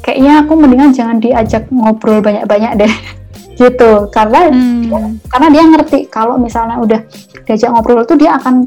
kayaknya 0.03 0.43
aku 0.43 0.53
mendingan 0.59 0.91
jangan 0.91 1.17
diajak 1.23 1.71
ngobrol 1.71 2.19
banyak-banyak 2.19 2.85
deh. 2.85 2.93
Gitu. 3.59 3.91
Karena 4.15 4.47
Hmm. 4.47 5.19
karena 5.27 5.47
dia 5.51 5.63
ngerti 5.67 6.07
kalau 6.07 6.39
misalnya 6.39 6.79
udah 6.79 7.03
diajak 7.43 7.67
ngobrol 7.75 8.07
itu 8.07 8.15
dia 8.15 8.39
akan 8.39 8.63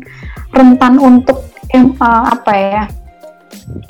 rentan 0.52 1.00
untuk 1.00 1.48
eh, 1.72 1.80
apa 1.96 2.52
ya 2.52 2.84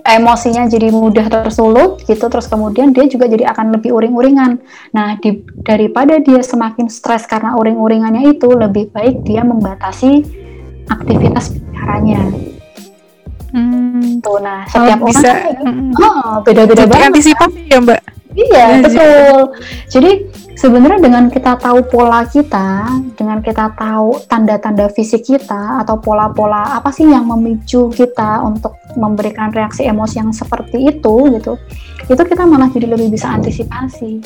emosinya 0.03 0.67
jadi 0.67 0.91
mudah 0.91 1.27
tersulut 1.27 2.03
gitu 2.05 2.27
terus 2.27 2.47
kemudian 2.47 2.91
dia 2.91 3.07
juga 3.07 3.27
jadi 3.27 3.49
akan 3.51 3.77
lebih 3.77 3.93
uring-uringan. 3.93 4.59
Nah 4.93 5.17
di- 5.19 5.43
daripada 5.61 6.19
dia 6.19 6.41
semakin 6.41 6.87
stres 6.87 7.25
karena 7.25 7.57
uring-uringannya 7.57 8.33
itu 8.33 8.49
lebih 8.49 8.91
baik 8.91 9.23
dia 9.23 9.43
membatasi 9.43 10.23
aktivitas 10.89 11.55
bicaranya 11.55 12.21
Hmm. 13.53 14.17
tuh 14.25 14.41
nah 14.41 14.65
setiap 14.65 14.97
Oh, 14.97 15.05
orang 15.05 15.13
bisa. 15.13 15.29
kan- 15.29 15.61
mm, 15.61 15.93
oh, 15.93 16.41
beda-beda 16.41 16.85
banget. 16.89 17.09
antisipasi 17.13 17.61
ya 17.69 17.79
mbak 17.79 18.01
Iya, 18.33 18.81
Iya 18.81 18.81
betul. 18.85 19.39
Jadi 19.93 20.11
sebenarnya 20.57 21.01
dengan 21.01 21.29
kita 21.29 21.57
tahu 21.61 21.85
pola 21.89 22.25
kita, 22.29 22.89
dengan 23.17 23.45
kita 23.45 23.73
tahu 23.77 24.21
tanda-tanda 24.29 24.89
fisik 24.89 25.25
kita 25.25 25.85
atau 25.85 26.01
pola-pola 26.01 26.77
apa 26.77 26.89
sih 26.93 27.09
yang 27.09 27.29
memicu 27.29 27.93
kita 27.93 28.41
untuk 28.45 28.77
memberikan 28.97 29.53
reaksi 29.53 29.85
emosi 29.85 30.21
yang 30.21 30.33
seperti 30.33 30.93
itu 30.93 31.15
gitu. 31.33 31.61
Itu 32.09 32.23
kita 32.25 32.49
malah 32.49 32.73
jadi 32.73 32.89
lebih 32.89 33.13
bisa 33.13 33.33
antisipasi 33.33 34.21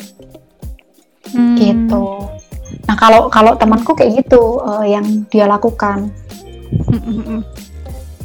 Hmm. 1.33 1.59
gitu. 1.59 2.29
Nah 2.87 2.95
kalau 2.95 3.27
kalau 3.27 3.55
temanku 3.59 3.91
kayak 3.91 4.23
gitu 4.23 4.63
uh, 4.63 4.85
yang 4.87 5.27
dia 5.27 5.43
lakukan. 5.47 6.07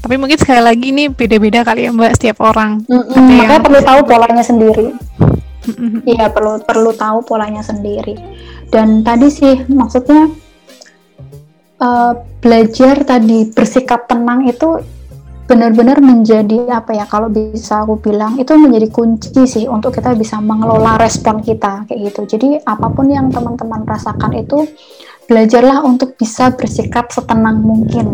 Tapi 0.03 0.15
mungkin 0.19 0.35
sekali 0.35 0.63
lagi 0.63 0.91
ini 0.91 1.07
beda-beda 1.07 1.63
kali 1.63 1.87
ya 1.87 1.95
Mbak 1.95 2.13
setiap 2.19 2.43
orang. 2.43 2.83
Mm-mm, 2.91 3.23
makanya 3.39 3.59
yang... 3.59 3.63
perlu 3.63 3.81
tahu 3.87 4.01
polanya 4.03 4.43
sendiri. 4.43 4.87
Iya 6.03 6.31
perlu 6.35 6.59
perlu 6.67 6.91
tahu 6.95 7.23
polanya 7.23 7.63
sendiri. 7.63 8.19
Dan 8.73 9.07
tadi 9.07 9.29
sih 9.31 9.63
maksudnya 9.71 10.33
uh, 11.79 12.13
belajar 12.43 13.07
tadi 13.07 13.47
bersikap 13.53 14.11
tenang 14.11 14.49
itu 14.49 14.81
benar-benar 15.43 15.99
menjadi 16.01 16.71
apa 16.71 16.97
ya 16.97 17.05
kalau 17.05 17.29
bisa 17.29 17.83
aku 17.85 17.99
bilang 17.99 18.39
itu 18.41 18.55
menjadi 18.57 18.89
kunci 18.89 19.45
sih 19.45 19.67
untuk 19.69 19.93
kita 19.93 20.17
bisa 20.17 20.39
mengelola 20.41 20.97
respon 20.97 21.43
kita 21.45 21.85
kayak 21.87 22.11
gitu. 22.11 22.39
Jadi 22.39 22.63
apa 22.63 22.89
pun 22.89 23.11
yang 23.11 23.29
teman-teman 23.29 23.85
rasakan 23.85 24.33
itu 24.39 24.65
belajarlah 25.29 25.85
untuk 25.85 26.17
bisa 26.17 26.55
bersikap 26.55 27.11
setenang 27.13 27.61
mungkin. 27.61 28.07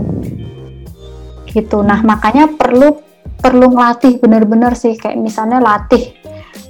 Gitu. 1.47 1.79
Nah 1.85 2.03
makanya 2.03 2.51
perlu 2.51 2.99
perlu 3.39 3.71
ngelatih 3.71 4.19
benar-benar 4.19 4.75
sih. 4.75 4.99
Kayak 4.99 5.23
misalnya 5.23 5.63
latih 5.63 6.19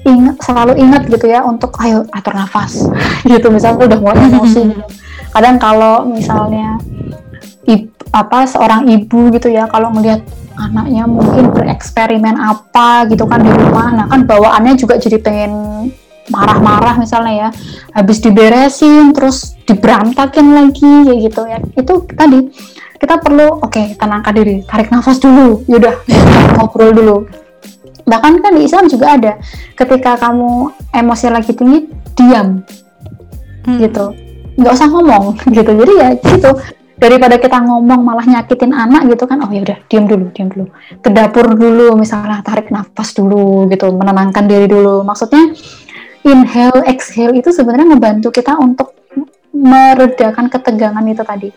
ingat 0.06 0.36
selalu 0.42 0.72
ingat 0.78 1.06
gitu 1.08 1.26
ya 1.28 1.44
untuk 1.44 1.74
ayo 1.82 2.04
atur 2.14 2.34
nafas. 2.34 2.88
Gitu 3.30 3.46
misalnya 3.52 3.84
udah 3.84 3.98
mulai 4.00 4.24
emosi 4.30 4.60
gitu. 4.72 4.84
kadang 5.28 5.60
kalau 5.60 6.08
misalnya 6.08 6.80
ibu, 7.68 7.92
apa 8.16 8.48
seorang 8.48 8.88
ibu 8.88 9.28
gitu 9.28 9.52
ya 9.52 9.68
kalau 9.68 9.92
melihat 9.92 10.24
anaknya 10.56 11.04
mungkin 11.04 11.52
bereksperimen 11.52 12.32
apa 12.40 13.04
gitu 13.12 13.28
kan 13.28 13.44
di 13.44 13.52
rumah 13.52 13.92
nah 13.92 14.06
kan 14.08 14.24
bawaannya 14.24 14.80
juga 14.80 14.96
jadi 14.96 15.20
pengen 15.20 15.52
marah-marah 16.32 16.96
misalnya 16.96 17.34
ya. 17.34 17.48
Habis 17.92 18.24
diberesin 18.24 19.12
terus 19.12 19.56
diberantakin 19.68 20.56
lagi 20.56 20.92
ya 21.04 21.14
gitu 21.20 21.42
ya. 21.44 21.58
Itu 21.76 22.08
tadi 22.08 22.48
kita 22.98 23.14
perlu 23.22 23.62
oke 23.62 23.70
okay, 23.70 23.94
tenangkan 23.94 24.34
diri 24.34 24.66
tarik 24.66 24.90
nafas 24.90 25.22
dulu 25.22 25.62
yaudah 25.70 25.94
ngobrol 26.58 26.90
dulu 26.90 27.16
bahkan 28.04 28.38
kan 28.38 28.52
di 28.54 28.66
Islam 28.68 28.86
juga 28.86 29.16
ada 29.16 29.32
ketika 29.74 30.20
kamu 30.20 30.70
emosi 30.94 31.26
lagi 31.32 31.52
tinggi 31.54 31.78
diam. 32.14 32.62
Hmm. 33.66 33.78
gitu. 33.82 34.16
Nggak 34.56 34.72
usah 34.74 34.88
ngomong 34.90 35.24
gitu. 35.56 35.70
Jadi 35.70 35.92
ya 35.96 36.08
gitu. 36.16 36.50
Daripada 36.98 37.38
kita 37.38 37.62
ngomong 37.62 38.02
malah 38.02 38.26
nyakitin 38.26 38.74
anak 38.74 39.06
gitu 39.06 39.22
kan 39.30 39.38
oh 39.46 39.50
ya 39.54 39.62
udah 39.62 39.78
diam 39.86 40.10
dulu 40.10 40.34
diam 40.34 40.50
dulu. 40.50 40.66
Ke 40.98 41.14
dapur 41.14 41.54
dulu 41.54 41.94
misalnya 41.94 42.42
tarik 42.42 42.74
nafas 42.74 43.14
dulu 43.14 43.70
gitu. 43.70 43.90
Menenangkan 43.94 44.50
diri 44.50 44.66
dulu. 44.66 45.06
Maksudnya 45.06 45.54
inhale 46.26 46.82
exhale 46.90 47.38
itu 47.38 47.54
sebenarnya 47.54 47.94
ngebantu 47.94 48.34
kita 48.34 48.58
untuk 48.58 48.98
meredakan 49.54 50.46
ketegangan 50.52 51.02
itu 51.08 51.22
tadi 51.24 51.48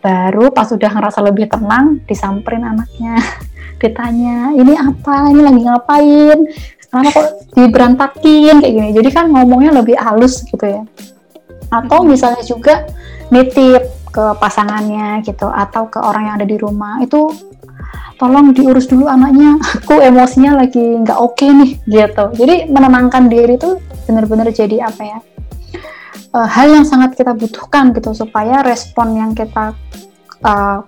baru 0.00 0.52
pas 0.52 0.68
udah 0.70 0.90
ngerasa 0.92 1.20
lebih 1.24 1.50
tenang 1.50 2.00
disamperin 2.06 2.64
anaknya. 2.64 3.18
Ditanya 3.82 4.56
ini 4.56 4.72
apa? 4.76 5.28
Ini 5.32 5.40
lagi 5.42 5.60
ngapain? 5.64 6.38
Kenapa 6.86 7.08
kok 7.12 7.28
diberantakin? 7.52 8.54
Kayak 8.62 8.72
gini. 8.72 8.90
Jadi 8.96 9.08
kan 9.12 9.28
ngomongnya 9.28 9.82
lebih 9.82 9.98
halus 10.00 10.46
gitu 10.48 10.64
ya. 10.64 10.82
Atau 11.68 12.06
misalnya 12.06 12.40
juga 12.46 12.86
nitip 13.28 14.08
ke 14.14 14.24
pasangannya 14.40 15.20
gitu 15.26 15.50
atau 15.50 15.92
ke 15.92 16.00
orang 16.00 16.30
yang 16.30 16.34
ada 16.40 16.48
di 16.48 16.56
rumah 16.56 17.04
itu 17.04 17.28
tolong 18.16 18.56
diurus 18.56 18.88
dulu 18.88 19.04
anaknya. 19.10 19.60
Aku 19.82 20.00
emosinya 20.00 20.56
lagi 20.56 20.80
nggak 20.80 21.18
oke 21.20 21.36
okay 21.36 21.50
nih 21.52 21.70
gitu. 21.84 22.24
Jadi 22.32 22.72
menenangkan 22.72 23.28
diri 23.28 23.60
itu 23.60 23.76
benar-benar 24.06 24.48
jadi 24.54 24.86
apa 24.86 25.02
ya 25.02 25.18
uh, 26.36 26.48
hal 26.48 26.68
yang 26.68 26.84
sangat 26.84 27.16
kita 27.16 27.32
butuhkan 27.32 27.96
gitu 27.96 28.12
supaya 28.12 28.60
respon 28.60 29.16
yang 29.16 29.32
kita 29.32 29.72
uh, 30.44 30.84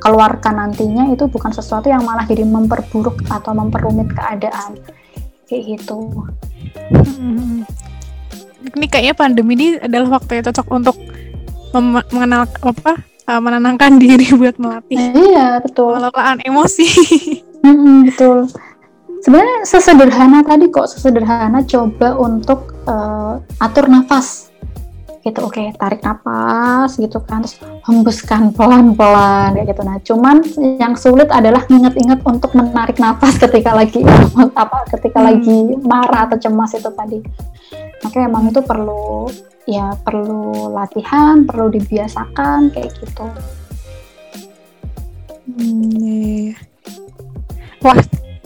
keluarkan 0.00 0.58
nantinya 0.58 1.12
itu 1.12 1.28
bukan 1.28 1.52
sesuatu 1.52 1.86
yang 1.92 2.02
malah 2.02 2.24
jadi 2.24 2.42
memperburuk 2.42 3.20
atau 3.28 3.52
memperumit 3.52 4.08
keadaan. 4.16 4.80
Kayak 5.44 5.78
gitu. 5.78 6.24
Hmm. 6.88 7.68
Ini 8.64 8.86
kayaknya 8.88 9.14
pandemi 9.14 9.52
ini 9.54 9.68
adalah 9.76 10.18
waktu 10.18 10.40
yang 10.40 10.44
cocok 10.48 10.66
untuk 10.72 10.96
mengenal 11.76 12.48
apa 12.64 13.04
uh, 13.28 13.40
menenangkan 13.42 13.98
diri 14.02 14.32
buat 14.32 14.56
melatih 14.56 14.98
iya 15.12 15.60
betul. 15.60 15.92
pengelolaan 15.94 16.40
emosi. 16.42 16.88
Mm-hmm, 17.64 18.12
betul. 18.12 18.44
Sebenarnya 19.24 19.64
sesederhana 19.64 20.44
tadi 20.44 20.68
kok 20.68 20.84
sesederhana 20.84 21.64
coba 21.64 22.12
untuk 22.12 22.76
uh, 22.84 23.40
atur 23.56 23.88
nafas 23.88 24.52
gitu 25.24 25.40
oke 25.40 25.56
okay, 25.56 25.72
tarik 25.80 26.04
nafas 26.04 27.00
gitu 27.00 27.16
kan 27.24 27.40
terus 27.40 27.56
hembuskan 27.88 28.52
pelan-pelan 28.52 29.56
kayak 29.56 29.72
gitu 29.72 29.82
nah 29.82 29.96
cuman 30.04 30.36
yang 30.76 30.94
sulit 30.94 31.32
adalah 31.32 31.64
ingat-ingat 31.66 32.20
untuk 32.28 32.52
menarik 32.52 33.00
nafas 33.00 33.40
ketika 33.40 33.72
lagi 33.72 34.04
apa 34.62 34.84
ketika 34.92 35.24
hmm. 35.24 35.26
lagi 35.32 35.58
marah 35.80 36.28
atau 36.28 36.36
cemas 36.36 36.76
itu 36.76 36.92
tadi 36.92 37.18
makanya 38.04 38.28
emang 38.28 38.52
itu 38.52 38.60
perlu 38.60 39.32
ya 39.64 39.96
perlu 40.04 40.72
latihan, 40.72 41.44
perlu 41.48 41.72
dibiasakan 41.72 42.68
kayak 42.72 42.92
gitu. 43.00 43.26
Hmm, 45.48 45.88
yeah. 46.00 46.52
Iya. 46.52 46.54
Wah, 47.84 48.00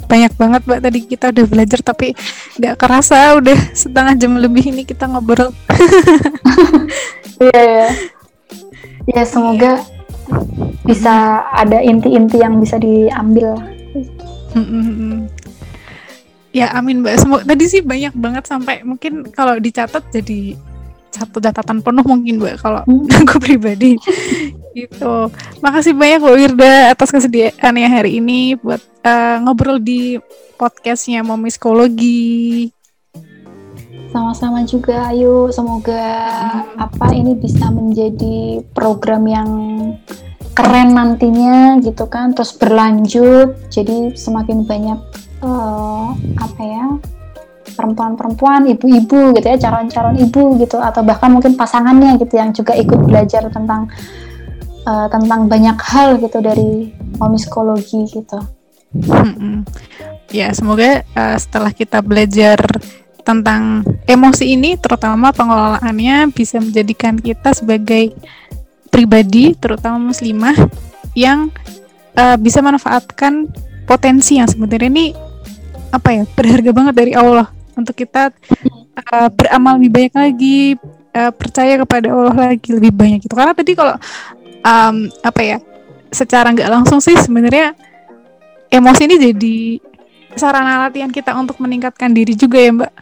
banyak 0.09 0.33
banget 0.41 0.63
mbak 0.65 0.81
tadi 0.81 0.99
kita 1.05 1.31
udah 1.31 1.45
belajar 1.45 1.81
tapi 1.85 2.17
nggak 2.57 2.75
kerasa 2.81 3.37
udah 3.37 3.59
setengah 3.77 4.17
jam 4.17 4.41
lebih 4.41 4.73
ini 4.73 4.83
kita 4.89 5.07
ngobrol. 5.07 5.53
Iya 7.39 7.63
ya. 7.63 7.89
Ya 9.15 9.23
semoga 9.23 9.79
bisa 10.83 11.47
ada 11.55 11.79
inti-inti 11.79 12.43
yang 12.43 12.59
bisa 12.59 12.83
diambil. 12.83 13.55
Hmm. 14.59 15.31
Ya 16.51 16.75
amin 16.75 17.07
mbak. 17.07 17.23
Semoga 17.23 17.47
tadi 17.47 17.71
sih 17.71 17.87
banyak 17.87 18.11
banget 18.19 18.51
sampai 18.51 18.83
mungkin 18.83 19.23
kalau 19.31 19.55
dicatat 19.63 20.03
jadi 20.11 20.59
satu 21.11 21.41
catatan 21.41 21.81
penuh 21.81 22.05
mungkin 22.05 22.41
mbak 22.41 22.61
kalau 22.61 22.83
hmm. 22.85 23.09
aku 23.25 23.37
pribadi. 23.41 23.97
Gitu. 24.77 25.15
Makasih 25.65 25.97
banyak 25.97 26.21
mbak 26.23 26.37
Wirda 26.37 26.75
atas 26.93 27.09
kesediaannya 27.11 27.89
hari 27.89 28.21
ini 28.23 28.55
buat 28.61 28.81
uh, 29.03 29.43
ngobrol 29.43 29.81
di 29.83 30.21
podcastnya 30.61 31.25
Momi 31.25 31.51
Psikologi. 31.51 32.71
Sama-sama 34.09 34.65
juga 34.65 35.13
ayo 35.13 35.53
semoga 35.53 36.05
hmm. 36.73 36.81
apa 36.81 37.07
ini 37.13 37.37
bisa 37.37 37.69
menjadi 37.69 38.65
program 38.73 39.29
yang 39.29 39.51
keren 40.57 40.97
nantinya 40.97 41.79
gitu 41.83 42.09
kan. 42.09 42.33
Terus 42.33 42.57
berlanjut. 42.57 43.57
Jadi 43.69 44.17
semakin 44.17 44.65
banyak 44.65 45.01
uh, 45.43 46.17
apa 46.39 46.63
ya 46.63 46.87
perempuan-perempuan, 47.79 48.67
ibu-ibu 48.75 49.39
gitu 49.39 49.47
ya, 49.47 49.55
calon-calon 49.55 50.19
ibu 50.19 50.59
gitu 50.59 50.83
atau 50.83 51.07
bahkan 51.07 51.31
mungkin 51.31 51.55
pasangannya 51.55 52.19
gitu 52.19 52.35
yang 52.35 52.51
juga 52.51 52.75
ikut 52.75 53.07
belajar 53.07 53.47
tentang 53.55 53.87
uh, 54.83 55.07
tentang 55.07 55.47
banyak 55.47 55.79
hal 55.79 56.19
gitu 56.19 56.43
dari 56.43 56.91
psikologi 57.39 58.03
gitu. 58.11 58.43
Hmm, 58.91 59.63
ya 60.35 60.51
semoga 60.51 61.07
uh, 61.15 61.37
setelah 61.39 61.71
kita 61.71 62.03
belajar 62.03 62.59
tentang 63.23 63.85
emosi 64.09 64.57
ini, 64.57 64.75
terutama 64.81 65.31
pengelolaannya 65.31 66.33
bisa 66.33 66.59
menjadikan 66.59 67.15
kita 67.21 67.53
sebagai 67.53 68.17
pribadi, 68.89 69.53
terutama 69.55 70.01
muslimah 70.01 70.57
yang 71.13 71.53
uh, 72.17 72.41
bisa 72.41 72.65
manfaatkan 72.65 73.53
potensi 73.85 74.41
yang 74.41 74.49
sebenarnya 74.49 74.89
ini 74.89 75.07
apa 75.89 76.09
ya 76.13 76.23
berharga 76.37 76.71
banget 76.73 76.95
dari 76.97 77.13
Allah 77.17 77.49
untuk 77.79 77.95
kita 77.95 78.35
uh, 79.09 79.29
beramal 79.31 79.79
lebih 79.79 79.91
banyak 79.95 80.15
lagi 80.19 80.59
uh, 81.15 81.31
percaya 81.31 81.79
kepada 81.79 82.11
Allah 82.11 82.37
lagi 82.53 82.75
lebih 82.75 82.91
banyak 82.91 83.19
gitu. 83.23 83.35
Karena 83.39 83.55
tadi 83.55 83.73
kalau 83.79 83.95
um, 84.67 84.97
apa 85.23 85.41
ya 85.41 85.59
secara 86.11 86.51
nggak 86.51 86.71
langsung 86.73 86.99
sih 86.99 87.15
sebenarnya 87.15 87.77
emosi 88.73 89.03
ini 89.07 89.17
jadi 89.31 89.59
sarana 90.35 90.89
latihan 90.89 91.11
kita 91.13 91.33
untuk 91.39 91.57
meningkatkan 91.63 92.11
diri 92.11 92.35
juga 92.35 92.59
ya 92.59 92.71
mbak. 92.75 92.93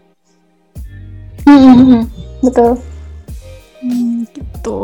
Hmm, 1.46 1.60
hmm, 1.62 1.76
hmm. 1.80 2.02
betul. 2.42 2.72
Hmm, 3.76 4.26
gitu. 4.34 4.80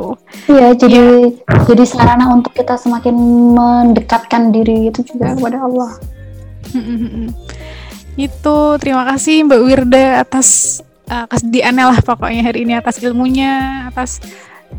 Iya 0.47 0.69
jadi 0.79 1.05
ya. 1.35 1.59
jadi 1.67 1.85
sarana 1.85 2.31
untuk 2.31 2.55
kita 2.55 2.79
semakin 2.79 3.15
mendekatkan 3.57 4.55
diri 4.55 4.89
itu 4.89 5.03
juga 5.03 5.35
kepada 5.35 5.65
Allah 5.65 5.91
itu 8.17 8.57
terima 8.77 9.09
kasih 9.09 9.49
Mbak 9.49 9.61
Wirda 9.65 10.07
atas 10.21 10.81
uh, 11.09 11.25
kesediaannya 11.29 11.85
lah 11.97 11.99
pokoknya 12.05 12.43
hari 12.45 12.69
ini 12.69 12.77
atas 12.77 13.01
ilmunya, 13.01 13.87
atas 13.89 14.21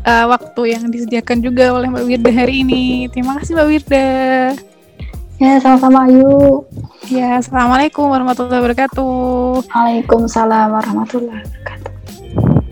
uh, 0.06 0.26
waktu 0.30 0.78
yang 0.78 0.86
disediakan 0.90 1.42
juga 1.42 1.74
oleh 1.74 1.90
Mbak 1.90 2.04
Wirda 2.06 2.30
hari 2.30 2.62
ini. 2.62 3.10
Terima 3.10 3.38
kasih 3.38 3.58
Mbak 3.58 3.68
Wirda. 3.70 4.08
Ya, 5.42 5.58
sama-sama 5.58 6.06
Ayu. 6.06 6.62
Ya, 7.10 7.42
Assalamualaikum 7.42 8.06
warahmatullahi 8.06 8.62
wabarakatuh. 8.62 9.66
Waalaikumsalam 9.66 10.70
warahmatullahi 10.70 11.42
wabarakatuh. 11.42 12.63